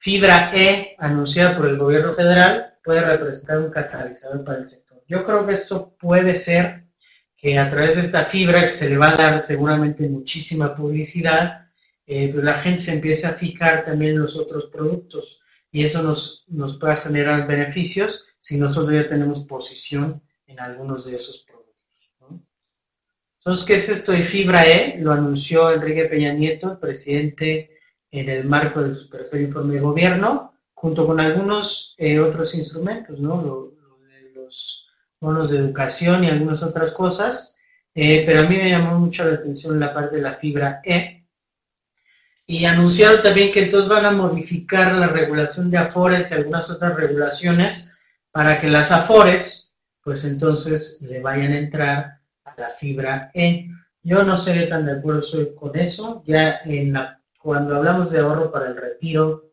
Fibra 0.01 0.51
E, 0.53 0.95
anunciada 0.97 1.57
por 1.57 1.67
el 1.67 1.77
gobierno 1.77 2.13
federal, 2.13 2.77
puede 2.83 3.01
representar 3.01 3.59
un 3.59 3.69
catalizador 3.69 4.43
para 4.45 4.59
el 4.59 4.67
sector. 4.67 5.03
Yo 5.07 5.25
creo 5.25 5.45
que 5.45 5.53
esto 5.53 5.95
puede 5.99 6.33
ser 6.33 6.85
que 7.35 7.57
a 7.57 7.69
través 7.69 7.97
de 7.97 8.03
esta 8.03 8.23
fibra, 8.23 8.65
que 8.65 8.71
se 8.71 8.89
le 8.89 8.97
va 8.97 9.09
a 9.09 9.17
dar 9.17 9.41
seguramente 9.41 10.07
muchísima 10.07 10.73
publicidad, 10.73 11.68
eh, 12.11 12.33
la 12.33 12.55
gente 12.55 12.81
se 12.81 12.95
empiece 12.95 13.27
a 13.27 13.33
fijar 13.33 13.85
también 13.85 14.13
en 14.13 14.21
los 14.21 14.35
otros 14.35 14.65
productos 14.65 15.39
y 15.71 15.83
eso 15.83 16.01
nos, 16.01 16.43
nos 16.47 16.79
puede 16.79 16.95
generar 16.95 17.45
beneficios 17.45 18.33
si 18.39 18.57
nosotros 18.59 18.95
ya 18.95 19.07
tenemos 19.07 19.41
posición 19.45 20.19
en 20.47 20.59
algunos 20.59 21.05
de 21.05 21.17
esos 21.17 21.45
productos. 21.47 21.59
Entonces, 23.37 23.65
¿qué 23.67 23.75
es 23.75 23.89
esto 23.89 24.11
de 24.13 24.23
fibra 24.23 24.63
E? 24.63 24.97
Lo 24.99 25.11
anunció 25.11 25.71
Enrique 25.71 26.05
Peña 26.05 26.33
Nieto, 26.33 26.71
el 26.71 26.79
presidente 26.79 27.77
en 28.09 28.27
el 28.27 28.43
marco 28.45 28.81
de 28.81 28.95
su 28.95 29.07
tercer 29.07 29.41
informe 29.41 29.75
de 29.75 29.81
gobierno, 29.81 30.53
junto 30.73 31.05
con 31.05 31.19
algunos 31.19 31.93
eh, 31.99 32.19
otros 32.19 32.55
instrumentos, 32.55 33.19
¿no? 33.19 33.39
Lo, 33.39 33.73
de 34.09 34.31
los 34.33 34.87
bonos 35.21 35.51
de 35.51 35.59
educación 35.59 36.23
y 36.23 36.29
algunas 36.29 36.63
otras 36.63 36.91
cosas, 36.91 37.55
eh, 37.93 38.23
pero 38.25 38.43
a 38.43 38.49
mí 38.49 38.57
me 38.57 38.71
llamó 38.71 38.97
mucho 38.97 39.25
la 39.25 39.35
atención 39.35 39.79
la 39.79 39.93
parte 39.93 40.15
de 40.15 40.23
la 40.23 40.33
fibra 40.33 40.81
E. 40.83 41.18
Y 42.49 42.65
anunciaron 42.65 43.21
también 43.21 43.51
que 43.51 43.65
entonces 43.65 43.87
van 43.87 44.05
a 44.05 44.11
modificar 44.11 44.95
la 44.95 45.09
regulación 45.09 45.69
de 45.69 45.77
Afores 45.77 46.31
y 46.31 46.33
algunas 46.33 46.67
otras 46.71 46.95
regulaciones 46.95 47.95
para 48.31 48.59
que 48.59 48.67
las 48.67 48.91
Afores, 48.91 49.77
pues 50.03 50.25
entonces 50.25 50.99
le 51.07 51.19
vayan 51.19 51.51
a 51.51 51.59
entrar 51.59 52.21
a 52.45 52.55
la 52.57 52.69
fibra 52.69 53.29
E. 53.35 53.69
Yo 54.01 54.23
no 54.23 54.35
seré 54.35 54.65
tan 54.65 54.87
de 54.87 54.93
acuerdo 54.93 55.21
con 55.53 55.77
eso, 55.77 56.23
ya 56.25 56.61
en 56.65 56.93
la 56.93 57.21
cuando 57.37 57.75
hablamos 57.75 58.09
de 58.11 58.19
ahorro 58.19 58.51
para 58.51 58.69
el 58.69 58.77
retiro, 58.77 59.51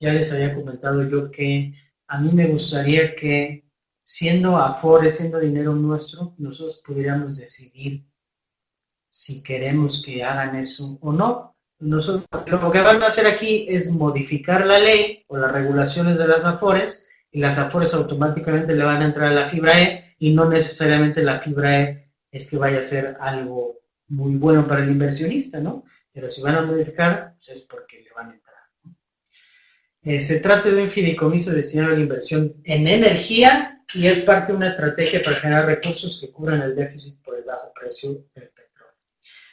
ya 0.00 0.10
les 0.14 0.32
había 0.32 0.54
comentado 0.54 1.06
yo 1.06 1.30
que 1.30 1.74
a 2.06 2.18
mí 2.18 2.32
me 2.32 2.46
gustaría 2.46 3.14
que 3.16 3.66
siendo 4.02 4.56
Afore, 4.56 5.10
siendo 5.10 5.40
dinero 5.40 5.74
nuestro, 5.74 6.34
nosotros 6.38 6.82
pudiéramos 6.86 7.36
decidir 7.36 8.06
si 9.10 9.42
queremos 9.42 10.02
que 10.02 10.24
hagan 10.24 10.56
eso 10.56 10.96
o 11.02 11.12
no. 11.12 11.50
Nosotros, 11.80 12.24
lo 12.46 12.70
que 12.70 12.80
van 12.80 13.02
a 13.02 13.06
hacer 13.06 13.26
aquí 13.26 13.66
es 13.68 13.90
modificar 13.90 14.66
la 14.66 14.78
ley 14.78 15.24
o 15.28 15.38
las 15.38 15.50
regulaciones 15.50 16.18
de 16.18 16.28
las 16.28 16.44
AFORES 16.44 17.08
y 17.32 17.40
las 17.40 17.58
AFORES 17.58 17.94
automáticamente 17.94 18.74
le 18.74 18.84
van 18.84 19.02
a 19.02 19.06
entrar 19.06 19.28
a 19.28 19.34
la 19.34 19.48
fibra 19.48 19.80
E 19.80 20.14
y 20.18 20.34
no 20.34 20.48
necesariamente 20.48 21.22
la 21.22 21.40
fibra 21.40 21.80
E 21.80 22.10
es 22.30 22.50
que 22.50 22.58
vaya 22.58 22.78
a 22.78 22.82
ser 22.82 23.16
algo 23.18 23.80
muy 24.08 24.36
bueno 24.36 24.66
para 24.66 24.82
el 24.82 24.90
inversionista, 24.90 25.58
¿no? 25.60 25.84
pero 26.12 26.30
si 26.30 26.42
van 26.42 26.56
a 26.56 26.62
modificar, 26.62 27.34
pues 27.36 27.48
es 27.48 27.62
porque 27.62 28.00
le 28.00 28.10
van 28.12 28.30
a 28.30 28.34
entrar. 28.34 28.56
Eh, 30.02 30.18
se 30.20 30.40
trata 30.40 30.70
de 30.70 30.82
un 30.82 30.90
fideicomiso 30.90 31.52
destinado 31.52 31.92
a 31.92 31.96
la 31.96 32.02
inversión 32.02 32.56
en 32.64 32.86
energía 32.86 33.82
y 33.94 34.06
es 34.06 34.22
parte 34.24 34.52
de 34.52 34.56
una 34.56 34.66
estrategia 34.66 35.22
para 35.22 35.36
generar 35.36 35.66
recursos 35.66 36.20
que 36.20 36.30
cubran 36.30 36.62
el 36.62 36.74
déficit 36.74 37.22
por 37.22 37.36
el 37.36 37.44
bajo 37.44 37.72
precio 37.72 38.24
del. 38.34 38.50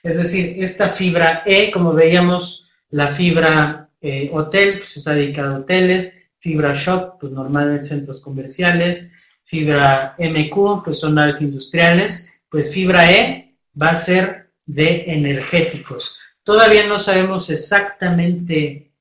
Es 0.08 0.16
decir, 0.16 0.64
esta 0.64 0.88
fibra 0.88 1.44
E, 1.46 1.70
como 1.70 1.92
veíamos, 1.92 2.72
la 2.92 3.10
fibra 3.10 3.90
eh, 4.00 4.30
hotel, 4.32 4.80
pues 4.80 4.96
está 4.96 5.14
dedicada 5.14 5.56
a 5.56 5.60
hoteles, 5.60 6.30
fibra 6.40 6.72
shop, 6.72 7.20
pues 7.20 7.34
normalmente 7.34 7.88
centros 7.88 8.22
comerciales, 8.22 9.12
fibra 9.44 10.16
MQ, 10.18 10.86
pues 10.86 11.02
son 11.02 11.16
naves 11.16 11.42
industriales, 11.42 12.42
pues 12.50 12.74
fibra 12.74 13.12
E 13.12 13.58
va 13.80 13.88
a 13.88 13.96
ser 13.96 14.52
de 14.66 15.12
energéticos. 15.12 16.18
Todavía 16.42 16.88
no 16.88 17.00
sabemos 17.00 17.50
exactamente 17.50 18.94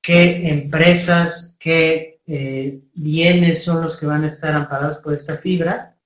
qué 0.00 0.48
empresas, 0.48 1.54
qué 1.60 2.22
eh, 2.26 2.80
bienes 2.94 3.62
son 3.62 3.82
los 3.82 4.00
que 4.00 4.06
van 4.06 4.24
a 4.24 4.28
estar 4.28 4.54
amparados 4.54 4.96
por 4.96 5.12
esta 5.12 5.36
fibra, 5.36 5.98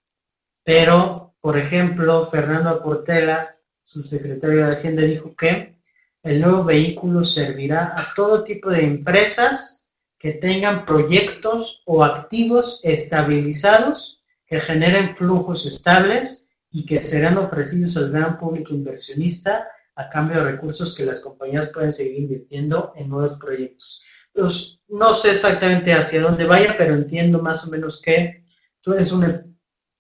pero, 0.65 1.37
por 1.41 1.57
ejemplo, 1.57 2.29
Fernando 2.29 2.83
Portela, 2.83 3.53
subsecretario 3.93 4.67
de 4.67 4.73
Hacienda, 4.73 5.03
dijo 5.03 5.35
que 5.37 5.75
el 6.23 6.41
nuevo 6.41 6.65
vehículo 6.65 7.23
servirá 7.25 7.95
a 7.97 8.15
todo 8.17 8.45
tipo 8.45 8.71
de 8.71 8.85
empresas 8.85 9.91
que 10.19 10.33
tengan 10.33 10.87
proyectos 10.87 11.83
o 11.85 12.05
activos 12.05 12.81
estabilizados 12.85 14.23
que 14.47 14.61
generen 14.61 15.17
flujos 15.17 15.67
estables 15.67 16.51
y 16.71 16.87
que 16.87 17.01
serán 17.01 17.39
ofrecidos 17.39 17.97
al 17.97 18.11
gran 18.11 18.39
público 18.39 18.73
inversionista 18.73 19.69
a 19.97 20.09
cambio 20.09 20.39
de 20.39 20.53
recursos 20.53 20.95
que 20.97 21.05
las 21.05 21.21
compañías 21.21 21.73
pueden 21.75 21.93
seguir 21.93 22.21
invirtiendo 22.21 22.93
en 22.97 23.09
nuevos 23.11 23.35
proyectos. 23.35 24.03
Pues, 24.33 24.81
no 24.89 25.13
sé 25.13 25.31
exactamente 25.33 25.93
hacia 25.93 26.23
dónde 26.23 26.47
vaya, 26.47 26.77
pero 26.79 26.95
entiendo 26.95 27.43
más 27.43 27.67
o 27.67 27.71
menos 27.71 28.01
que 28.01 28.45
tú 28.81 28.95
eres 28.95 29.13
una, 29.13 29.45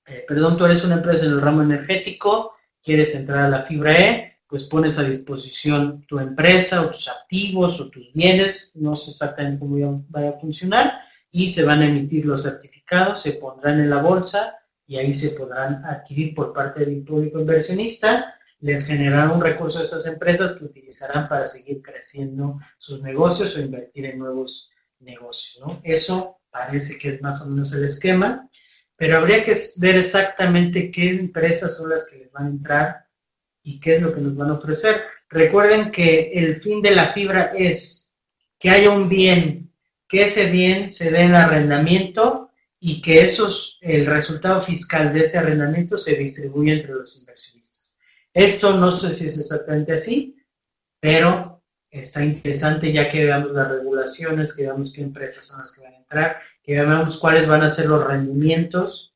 eh, 0.06 0.24
perdón, 0.26 0.56
tú 0.56 0.64
eres 0.64 0.84
una 0.84 0.94
empresa 0.94 1.26
en 1.26 1.32
el 1.32 1.40
ramo 1.42 1.62
energético, 1.62 2.52
quieres 2.82 3.14
entrar 3.14 3.44
a 3.44 3.48
la 3.48 3.62
fibra 3.64 3.92
E, 3.92 4.38
pues 4.46 4.64
pones 4.64 4.98
a 4.98 5.04
disposición 5.04 6.04
tu 6.06 6.18
empresa 6.18 6.82
o 6.82 6.90
tus 6.90 7.08
activos 7.08 7.80
o 7.80 7.90
tus 7.90 8.12
bienes, 8.12 8.72
no 8.74 8.94
sé 8.94 9.10
exactamente 9.10 9.58
cómo 9.58 10.04
vaya 10.08 10.30
a 10.30 10.40
funcionar, 10.40 11.00
y 11.30 11.46
se 11.46 11.64
van 11.64 11.80
a 11.80 11.86
emitir 11.86 12.26
los 12.26 12.42
certificados, 12.42 13.22
se 13.22 13.34
pondrán 13.34 13.80
en 13.80 13.88
la 13.88 14.02
bolsa 14.02 14.58
y 14.86 14.96
ahí 14.96 15.12
se 15.12 15.30
podrán 15.30 15.84
adquirir 15.86 16.34
por 16.34 16.52
parte 16.52 16.84
del 16.84 17.02
público 17.02 17.40
inversionista 17.40 18.34
les 18.62 18.86
generará 18.86 19.32
un 19.32 19.40
recurso 19.40 19.80
a 19.80 19.82
esas 19.82 20.06
empresas 20.06 20.58
que 20.58 20.64
utilizarán 20.64 21.28
para 21.28 21.44
seguir 21.44 21.82
creciendo 21.82 22.58
sus 22.78 23.02
negocios 23.02 23.56
o 23.56 23.60
invertir 23.60 24.06
en 24.06 24.18
nuevos 24.18 24.70
negocios. 25.00 25.66
¿no? 25.66 25.80
Eso 25.82 26.38
parece 26.48 26.96
que 26.98 27.08
es 27.08 27.22
más 27.22 27.42
o 27.42 27.50
menos 27.50 27.72
el 27.72 27.84
esquema, 27.84 28.48
pero 29.02 29.18
habría 29.18 29.42
que 29.42 29.52
ver 29.78 29.96
exactamente 29.96 30.88
qué 30.92 31.10
empresas 31.10 31.76
son 31.76 31.90
las 31.90 32.08
que 32.08 32.18
les 32.18 32.30
van 32.30 32.46
a 32.46 32.50
entrar 32.50 33.06
y 33.64 33.80
qué 33.80 33.96
es 33.96 34.00
lo 34.00 34.14
que 34.14 34.20
nos 34.20 34.36
van 34.36 34.50
a 34.50 34.52
ofrecer. 34.52 35.02
Recuerden 35.28 35.90
que 35.90 36.30
el 36.34 36.54
fin 36.54 36.80
de 36.80 36.92
la 36.92 37.12
fibra 37.12 37.52
es 37.52 38.14
que 38.60 38.70
haya 38.70 38.90
un 38.90 39.08
bien, 39.08 39.72
que 40.06 40.22
ese 40.22 40.52
bien 40.52 40.92
se 40.92 41.10
dé 41.10 41.22
en 41.22 41.34
arrendamiento 41.34 42.52
y 42.78 43.02
que 43.02 43.22
esos, 43.22 43.80
el 43.80 44.06
resultado 44.06 44.60
fiscal 44.60 45.12
de 45.12 45.22
ese 45.22 45.38
arrendamiento 45.38 45.98
se 45.98 46.14
distribuya 46.14 46.74
entre 46.74 46.92
los 46.92 47.18
inversionistas. 47.18 47.96
Esto 48.32 48.78
no 48.78 48.92
sé 48.92 49.12
si 49.12 49.26
es 49.26 49.36
exactamente 49.36 49.94
así, 49.94 50.36
pero 51.00 51.60
está 51.90 52.24
interesante 52.24 52.92
ya 52.92 53.08
que 53.08 53.24
veamos 53.24 53.50
las 53.50 53.68
regulaciones, 53.68 54.54
que 54.54 54.62
veamos 54.62 54.92
qué 54.92 55.02
empresas 55.02 55.44
son 55.44 55.58
las 55.58 55.76
que 55.76 55.86
van 55.86 55.94
a 55.94 55.98
entrar, 55.98 56.36
que 56.62 56.74
veamos 56.74 57.18
cuáles 57.18 57.46
van 57.46 57.62
a 57.62 57.70
ser 57.70 57.86
los 57.86 58.06
rendimientos, 58.06 59.14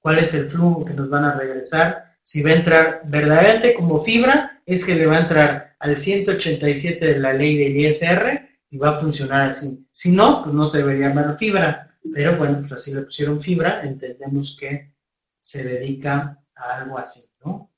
cuál 0.00 0.18
es 0.18 0.34
el 0.34 0.48
flujo 0.48 0.84
que 0.84 0.94
nos 0.94 1.10
van 1.10 1.24
a 1.24 1.34
regresar. 1.34 2.16
Si 2.22 2.42
va 2.42 2.50
a 2.50 2.54
entrar 2.54 3.02
verdaderamente 3.04 3.74
como 3.74 3.98
fibra, 3.98 4.62
es 4.64 4.84
que 4.84 4.94
le 4.94 5.06
va 5.06 5.16
a 5.16 5.20
entrar 5.20 5.76
al 5.78 5.96
187 5.96 7.04
de 7.04 7.18
la 7.18 7.32
ley 7.32 7.58
del 7.58 7.76
ISR 7.76 8.48
y 8.70 8.78
va 8.78 8.90
a 8.90 8.98
funcionar 8.98 9.42
así. 9.42 9.86
Si 9.90 10.12
no, 10.12 10.42
pues 10.42 10.54
no 10.54 10.66
se 10.66 10.78
debería 10.78 11.08
llamar 11.08 11.36
fibra. 11.36 11.86
Pero 12.14 12.38
bueno, 12.38 12.60
pues 12.60 12.72
así 12.72 12.94
le 12.94 13.02
pusieron 13.02 13.40
fibra, 13.40 13.82
entendemos 13.82 14.56
que 14.58 14.92
se 15.38 15.64
dedica 15.64 16.38
a 16.54 16.78
algo 16.78 16.98
así, 16.98 17.28
¿no? 17.44 17.70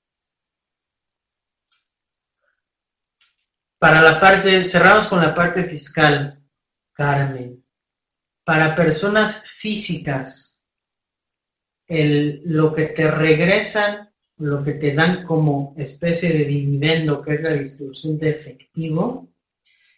Para 3.78 4.00
la 4.00 4.20
parte, 4.20 4.64
cerramos 4.64 5.08
con 5.08 5.20
la 5.20 5.34
parte 5.34 5.64
fiscal, 5.64 6.40
Carmen. 6.92 7.61
Para 8.44 8.74
personas 8.74 9.50
físicas, 9.50 10.66
lo 11.88 12.72
que 12.74 12.86
te 12.86 13.10
regresan, 13.10 14.10
lo 14.38 14.62
que 14.64 14.72
te 14.72 14.94
dan 14.94 15.24
como 15.24 15.74
especie 15.76 16.32
de 16.32 16.44
dividendo, 16.44 17.22
que 17.22 17.34
es 17.34 17.42
la 17.42 17.52
distribución 17.52 18.18
de 18.18 18.30
efectivo, 18.30 19.28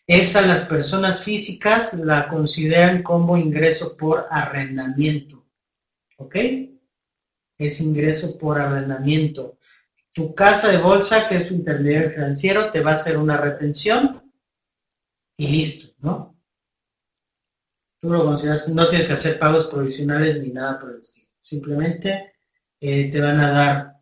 es 0.06 0.34
las 0.34 0.66
personas 0.66 1.24
físicas 1.24 1.94
la 1.94 2.28
consideran 2.28 3.02
como 3.02 3.38
ingreso 3.38 3.96
por 3.96 4.26
arrendamiento. 4.30 5.46
¿Ok? 6.18 6.36
Es 7.58 7.80
ingreso 7.80 8.38
por 8.38 8.60
arrendamiento 8.60 9.58
tu 10.14 10.32
casa 10.32 10.70
de 10.70 10.78
bolsa, 10.78 11.28
que 11.28 11.36
es 11.36 11.48
tu 11.48 11.54
intermediario 11.54 12.10
financiero, 12.10 12.70
te 12.70 12.80
va 12.80 12.92
a 12.92 12.94
hacer 12.94 13.18
una 13.18 13.36
retención 13.36 14.32
y 15.36 15.48
listo, 15.48 15.92
¿no? 15.98 16.33
Tú 18.04 18.10
lo 18.10 18.22
consideras, 18.22 18.68
no 18.68 18.86
tienes 18.86 19.06
que 19.06 19.14
hacer 19.14 19.38
pagos 19.38 19.64
provisionales 19.64 20.38
ni 20.42 20.50
nada 20.50 20.78
por 20.78 20.90
el 20.90 21.00
estilo. 21.00 21.30
Simplemente 21.40 22.34
eh, 22.78 23.08
te 23.10 23.18
van 23.18 23.40
a 23.40 23.50
dar 23.50 23.96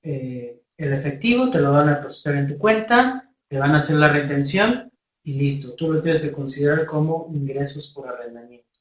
eh, 0.00 0.62
el 0.78 0.92
efectivo, 0.94 1.50
te 1.50 1.60
lo 1.60 1.72
van 1.72 1.90
a 1.90 1.96
depositar 1.96 2.36
en 2.36 2.48
tu 2.48 2.56
cuenta, 2.56 3.30
te 3.46 3.58
van 3.58 3.72
a 3.72 3.76
hacer 3.76 3.96
la 3.96 4.10
retención 4.10 4.90
y 5.22 5.34
listo. 5.34 5.74
Tú 5.74 5.92
lo 5.92 6.00
tienes 6.00 6.22
que 6.22 6.32
considerar 6.32 6.86
como 6.86 7.30
ingresos 7.30 7.92
por 7.94 8.08
arrendamiento. 8.08 8.80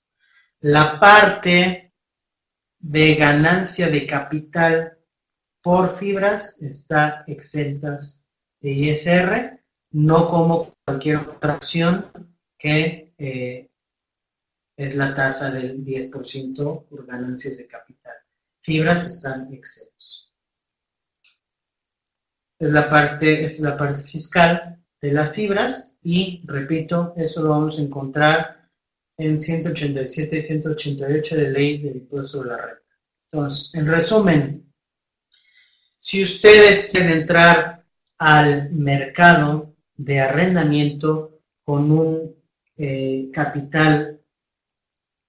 La 0.62 0.98
parte 0.98 1.92
de 2.80 3.16
ganancia 3.16 3.90
de 3.90 4.08
capital 4.08 4.98
por 5.62 5.98
fibras 5.98 6.62
está 6.62 7.26
exentas 7.28 8.30
de 8.62 8.70
ISR, 8.70 9.60
no 9.92 10.30
como 10.30 10.74
cualquier 10.86 11.18
otra 11.18 11.56
acción 11.56 12.06
que 12.58 13.14
eh, 13.18 13.68
es 14.78 14.96
la 14.96 15.14
tasa 15.14 15.52
del 15.52 15.84
10% 15.84 16.86
por 16.86 17.06
ganancias 17.06 17.58
de 17.58 17.68
capital. 17.68 18.14
Fibras 18.62 19.08
están 19.08 19.52
exentos. 19.52 20.34
Es 22.60 22.70
la 22.70 22.90
parte, 22.90 23.44
es 23.44 23.60
la 23.60 23.76
parte 23.76 24.02
fiscal 24.04 24.80
de 25.02 25.12
las 25.12 25.34
fibras 25.34 25.96
y 26.04 26.42
repito, 26.46 27.14
eso 27.18 27.44
lo 27.44 27.50
vamos 27.50 27.80
a 27.80 27.82
encontrar 27.82 28.70
en 29.18 29.40
187 29.40 30.38
y 30.38 30.42
188 30.42 31.36
de 31.36 31.50
ley 31.50 31.82
del 31.82 31.98
impuesto 31.98 32.44
de 32.44 32.50
la 32.50 32.58
renta. 32.58 32.82
Entonces, 33.32 33.74
en 33.76 33.88
resumen, 33.88 34.74
si 35.98 36.22
ustedes 36.22 36.92
quieren 36.92 37.22
entrar 37.22 37.84
al 38.20 38.72
mercado 38.72 39.76
de 39.96 40.20
arrendamiento 40.20 41.42
con 41.64 41.92
un 41.92 42.36
eh, 42.78 43.30
capital 43.34 44.17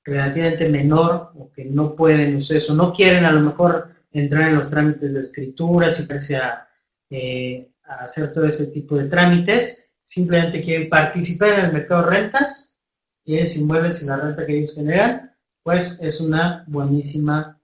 relativamente 0.08 0.68
menor 0.68 1.32
o 1.34 1.52
que 1.52 1.64
no 1.64 1.94
pueden 1.94 2.36
ustedes 2.36 2.68
o 2.70 2.74
no 2.74 2.92
quieren 2.92 3.24
a 3.24 3.32
lo 3.32 3.40
mejor 3.40 3.90
entrar 4.12 4.48
en 4.48 4.56
los 4.56 4.70
trámites 4.70 5.14
de 5.14 5.20
escrituras 5.20 6.00
y 6.00 6.34
a, 6.34 6.66
eh, 7.10 7.68
a 7.84 8.04
hacer 8.04 8.32
todo 8.32 8.46
ese 8.46 8.68
tipo 8.68 8.96
de 8.96 9.08
trámites, 9.08 9.94
simplemente 10.04 10.62
quieren 10.62 10.88
participar 10.88 11.58
en 11.58 11.66
el 11.66 11.72
mercado 11.72 12.04
de 12.04 12.10
rentas 12.10 12.78
y 13.24 13.38
es 13.38 13.56
inmuebles 13.58 14.02
y 14.02 14.06
la 14.06 14.16
renta 14.16 14.46
que 14.46 14.58
ellos 14.58 14.74
generan, 14.74 15.34
pues 15.62 16.00
es 16.02 16.20
una 16.20 16.64
buenísima 16.66 17.60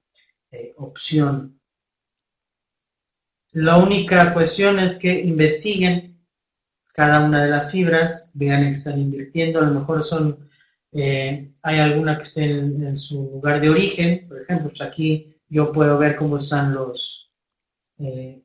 eh, 0.51 0.75
opción. 0.77 1.59
La 3.53 3.79
única 3.79 4.35
cuestión 4.35 4.79
es 4.79 4.99
que 4.99 5.13
investiguen 5.13 6.15
cada 6.93 7.21
una 7.25 7.45
de 7.45 7.51
las 7.51 7.73
fibras, 7.73 8.31
vean 8.35 8.63
que 8.63 8.73
están 8.73 9.01
invirtiendo, 9.01 9.59
a 9.59 9.63
lo 9.63 9.75
mejor 9.75 10.03
son, 10.03 10.49
eh, 10.97 11.51
hay 11.65 11.79
alguna 11.81 12.17
que 12.17 12.23
esté 12.23 12.45
en, 12.45 12.97
su 12.97 13.23
lugar 13.33 13.61
de 13.61 13.69
origen, 13.69 14.29
por 14.29 14.41
ejemplo, 14.41 14.69
pues 14.69 14.81
aquí 14.81 15.35
yo 15.49 15.73
puedo 15.73 15.99
ver 15.99 16.15
cómo 16.15 16.37
están 16.37 16.73
los, 16.73 17.33
eh, 17.99 18.41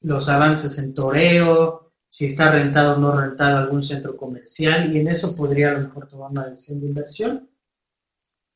los 0.00 0.26
avances 0.30 0.78
en 0.78 0.94
toreo, 0.94 1.92
si 2.08 2.26
está 2.26 2.50
rentado 2.50 2.94
o 2.94 2.98
no 2.98 3.20
rentado 3.20 3.58
algún 3.58 3.82
centro 3.82 4.16
comercial, 4.16 4.94
y 4.94 5.00
en 5.00 5.08
eso 5.08 5.36
podría 5.36 5.70
a 5.70 5.72
lo 5.74 5.80
mejor 5.80 6.08
tomar 6.08 6.30
una 6.30 6.48
decisión 6.48 6.80
de 6.80 6.86
inversión. 6.86 7.50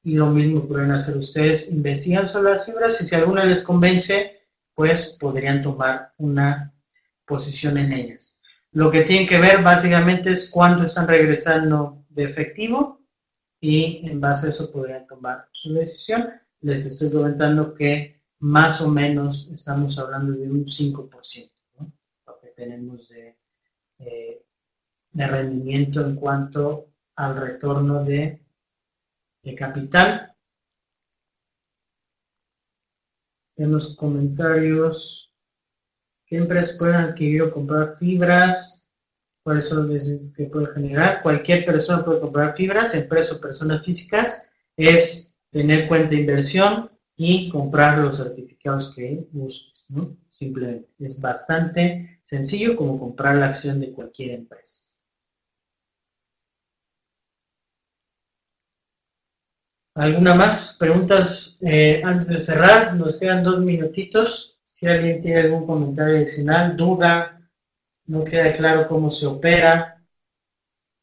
Y 0.03 0.15
lo 0.15 0.29
mismo 0.29 0.67
pueden 0.67 0.93
hacer 0.93 1.19
ustedes, 1.19 1.73
investigan 1.75 2.29
sobre 2.29 2.53
las 2.53 2.65
fibras 2.65 2.99
y 3.03 3.05
si 3.05 3.17
alguna 3.17 3.45
les 3.45 3.63
convence, 3.63 4.41
pues 4.75 5.19
podrían 5.21 5.61
tomar 5.61 6.13
una 6.17 6.73
posición 7.27 7.77
en 7.77 7.93
ellas. 7.93 8.41
Lo 8.73 8.91
que 8.91 9.03
tienen 9.03 9.29
que 9.29 9.39
ver 9.39 9.63
básicamente 9.63 10.31
es 10.31 10.51
cuánto 10.51 10.85
están 10.85 11.09
regresando 11.09 12.05
de 12.09 12.25
efectivo 12.25 13.06
y 13.69 14.07
en 14.07 14.21
base 14.21 14.47
a 14.47 14.51
eso 14.51 14.71
podrían 14.71 15.09
tomar 15.09 15.49
su 15.51 15.73
decisión. 15.73 16.31
Les 16.61 16.87
estoy 16.87 17.11
comentando 17.11 17.75
que 17.75 18.23
más 18.39 18.81
o 18.81 18.89
menos 18.93 19.51
estamos 19.53 19.99
hablando 19.99 20.35
de 20.35 20.49
un 20.49 20.65
5%, 20.65 21.53
lo 22.29 22.39
que 22.39 22.49
tenemos 22.51 23.09
de, 23.09 23.37
eh, 23.99 24.45
de 25.11 25.27
rendimiento 25.27 26.01
en 26.01 26.15
cuanto 26.15 26.93
al 27.17 27.41
retorno 27.41 28.05
de, 28.05 28.41
de 29.43 29.55
capital. 29.57 30.33
En 33.57 33.73
los 33.73 33.97
comentarios 33.97 35.35
qué 36.25 36.37
empresas 36.37 36.79
pueden 36.79 36.97
adquirir 36.97 37.43
o 37.43 37.53
comprar 37.53 37.97
fibras, 37.97 38.86
cuáles 39.47 39.69
son 39.69 39.95
los 39.95 40.11
que 40.37 40.47
pueden 40.47 40.75
generar. 40.75 41.23
Cualquier 41.23 41.65
persona 41.65 42.05
puede 42.05 42.19
comprar 42.19 42.57
fibras, 42.57 42.97
empresas 42.97 43.37
o 43.37 43.41
personas 43.41 43.85
físicas, 43.85 44.51
es 44.77 45.37
tener 45.53 45.87
cuenta 45.87 46.09
de 46.09 46.23
inversión 46.23 46.91
y 47.17 47.49
comprar 47.49 47.99
los 47.99 48.17
certificados 48.17 48.93
que 48.93 49.25
busques. 49.31 49.87
Simplemente 50.31 50.89
es 50.99 51.23
bastante 51.23 52.19
sencillo 52.25 52.75
como 52.75 52.99
comprar 52.99 53.37
la 53.37 53.47
acción 53.47 53.79
de 53.79 53.93
cualquier 53.93 54.33
empresa. 54.33 54.89
¿Alguna 59.95 60.35
más? 60.35 60.77
Preguntas 60.81 61.63
eh, 61.65 62.03
antes 62.05 62.31
de 62.31 62.41
cerrar. 62.41 62.97
Nos 62.97 63.17
quedan 63.17 63.45
dos 63.45 63.61
minutitos. 63.61 64.59
Si 64.65 64.89
alguien 64.89 65.21
tiene 65.21 65.43
algún 65.43 65.65
comentario 65.65 66.17
adicional, 66.17 66.77
duda, 66.77 67.36
no 68.07 68.25
queda 68.25 68.53
claro 68.53 68.89
cómo 68.89 69.11
se 69.11 69.27
opera, 69.27 70.03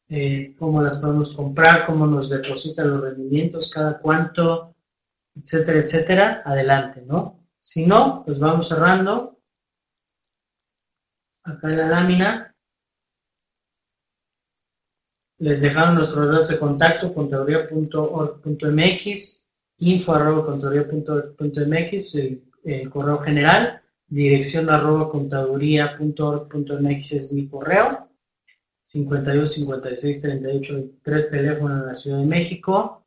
eh, 0.08 0.54
cómo 0.58 0.82
las 0.82 0.98
podemos 0.98 1.34
comprar, 1.34 1.86
cómo 1.86 2.06
nos 2.06 2.28
depositan 2.30 2.90
los 2.90 3.00
rendimientos, 3.00 3.70
cada 3.70 3.98
cuánto, 3.98 4.74
etcétera, 5.34 5.80
etcétera, 5.80 6.42
adelante, 6.44 7.02
¿no? 7.02 7.38
Si 7.60 7.86
no, 7.86 8.22
pues 8.24 8.38
vamos 8.38 8.68
cerrando. 8.68 9.38
Acá 11.44 11.68
en 11.68 11.78
la 11.78 11.88
lámina 11.88 12.54
les 15.38 15.62
dejaron 15.62 15.94
nuestros 15.96 16.30
datos 16.30 16.48
de 16.48 16.58
contacto, 16.58 17.12
contaduría.org.mx, 17.12 19.52
info 19.78 20.14
arroba 20.14 20.54
el, 20.54 20.62
el, 22.64 22.90
correo 22.90 23.18
general, 23.18 23.82
dirección 24.08 24.70
arroba 24.70 25.10
contaduría.org.mx 25.10 27.12
es 27.12 27.32
mi 27.32 27.48
correo, 27.48 28.08
52 28.82 29.52
56 29.52 30.22
38 30.22 30.74
23 30.74 31.30
teléfono 31.30 31.76
en 31.76 31.86
la 31.86 31.94
Ciudad 31.94 32.18
de 32.18 32.26
México, 32.26 33.06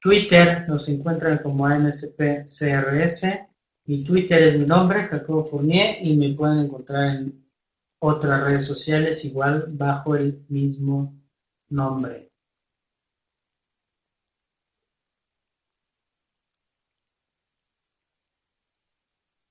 Twitter 0.00 0.66
nos 0.68 0.88
encuentran 0.88 1.38
como 1.38 1.66
AMSPCRS, 1.66 3.26
mi 3.86 4.04
Twitter 4.04 4.42
es 4.42 4.58
mi 4.58 4.66
nombre, 4.66 5.04
Jacobo 5.04 5.44
Fournier, 5.44 5.98
y 6.00 6.16
me 6.16 6.34
pueden 6.34 6.60
encontrar 6.60 7.16
en 7.16 7.46
otras 8.00 8.42
redes 8.42 8.64
sociales 8.64 9.24
igual 9.24 9.66
bajo 9.68 10.16
el 10.16 10.44
mismo 10.48 11.14
nombre 11.68 12.33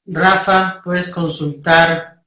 Rafa, 0.06 0.82
puedes 0.84 1.10
consultar 1.10 2.24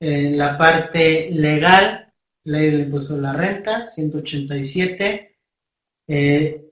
en 0.00 0.38
la 0.38 0.56
parte 0.56 1.30
legal, 1.30 2.12
ley 2.44 2.70
del 2.70 2.80
impuesto 2.82 3.16
de 3.16 3.22
la 3.22 3.32
renta, 3.32 3.86
187. 3.86 5.36
Eh, 6.06 6.64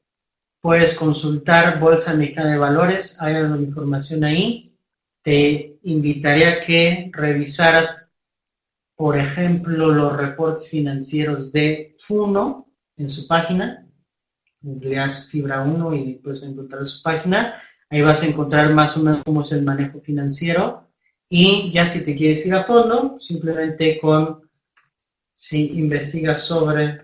puedes 0.61 0.95
consultar 0.95 1.81
Bolsa 1.81 2.15
Mexicana 2.15 2.53
de 2.53 2.59
Valores, 2.59 3.21
hay 3.21 3.35
alguna 3.35 3.63
información 3.63 4.25
ahí. 4.25 4.77
Te 5.23 5.79
invitaría 5.83 6.53
a 6.53 6.61
que 6.61 7.11
revisaras 7.13 8.07
por 8.97 9.19
ejemplo, 9.19 9.93
los 9.93 10.17
reportes 10.17 10.71
financieros 10.71 11.53
de 11.53 11.95
FUNO 11.99 12.73
en 12.97 13.09
su 13.11 13.29
página. 13.29 13.87
Googleas 14.63 15.29
Fibra 15.31 15.63
1 15.63 15.95
y 15.95 16.15
puedes 16.15 16.43
encontrar 16.45 16.87
su 16.87 17.03
página. 17.03 17.63
Ahí 17.91 18.03
vas 18.03 18.23
a 18.23 18.27
encontrar 18.27 18.73
más 18.75 18.97
o 18.97 19.03
menos 19.03 19.23
cómo 19.25 19.41
es 19.43 19.53
el 19.53 19.65
manejo 19.65 20.01
financiero. 20.01 20.89
Y 21.29 21.71
ya 21.73 21.87
si 21.87 22.05
te 22.05 22.15
quieres 22.15 22.47
ir 22.47 22.55
a 22.55 22.65
fondo, 22.65 23.19
simplemente 23.21 23.99
con, 24.01 24.49
si 25.35 25.79
investigas 25.79 26.43
sobre 26.43 26.97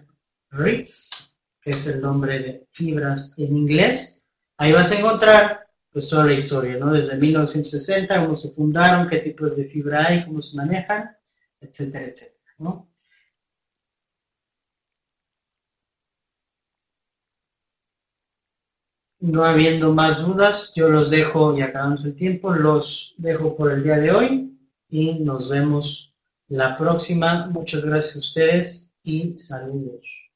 REITs, 0.50 1.38
que 1.60 1.70
es 1.70 1.86
el 1.86 2.00
nombre 2.00 2.38
de 2.38 2.66
fibras 2.70 3.34
en 3.38 3.56
inglés, 3.56 4.28
ahí 4.58 4.72
vas 4.72 4.92
a 4.92 4.98
encontrar 4.98 5.66
pues 5.90 6.08
toda 6.08 6.24
la 6.24 6.32
historia, 6.32 6.78
¿no? 6.78 6.92
Desde 6.92 7.18
1960, 7.18 8.20
cómo 8.20 8.34
se 8.34 8.50
fundaron, 8.50 9.08
qué 9.08 9.18
tipos 9.18 9.56
de 9.56 9.64
fibra 9.64 10.06
hay, 10.06 10.24
cómo 10.24 10.40
se 10.40 10.56
manejan 10.56 11.10
etcétera, 11.62 12.06
etcétera. 12.06 12.54
¿no? 12.58 12.91
No 19.22 19.44
habiendo 19.44 19.92
más 19.92 20.20
dudas, 20.20 20.72
yo 20.74 20.88
los 20.88 21.10
dejo 21.10 21.56
y 21.56 21.62
acabamos 21.62 22.04
el 22.04 22.16
tiempo, 22.16 22.52
los 22.52 23.14
dejo 23.18 23.56
por 23.56 23.70
el 23.70 23.84
día 23.84 23.96
de 23.98 24.10
hoy 24.10 24.58
y 24.88 25.14
nos 25.14 25.48
vemos 25.48 26.12
la 26.48 26.76
próxima. 26.76 27.46
Muchas 27.46 27.84
gracias 27.84 28.16
a 28.16 28.18
ustedes 28.18 28.92
y 29.04 29.38
saludos. 29.38 30.31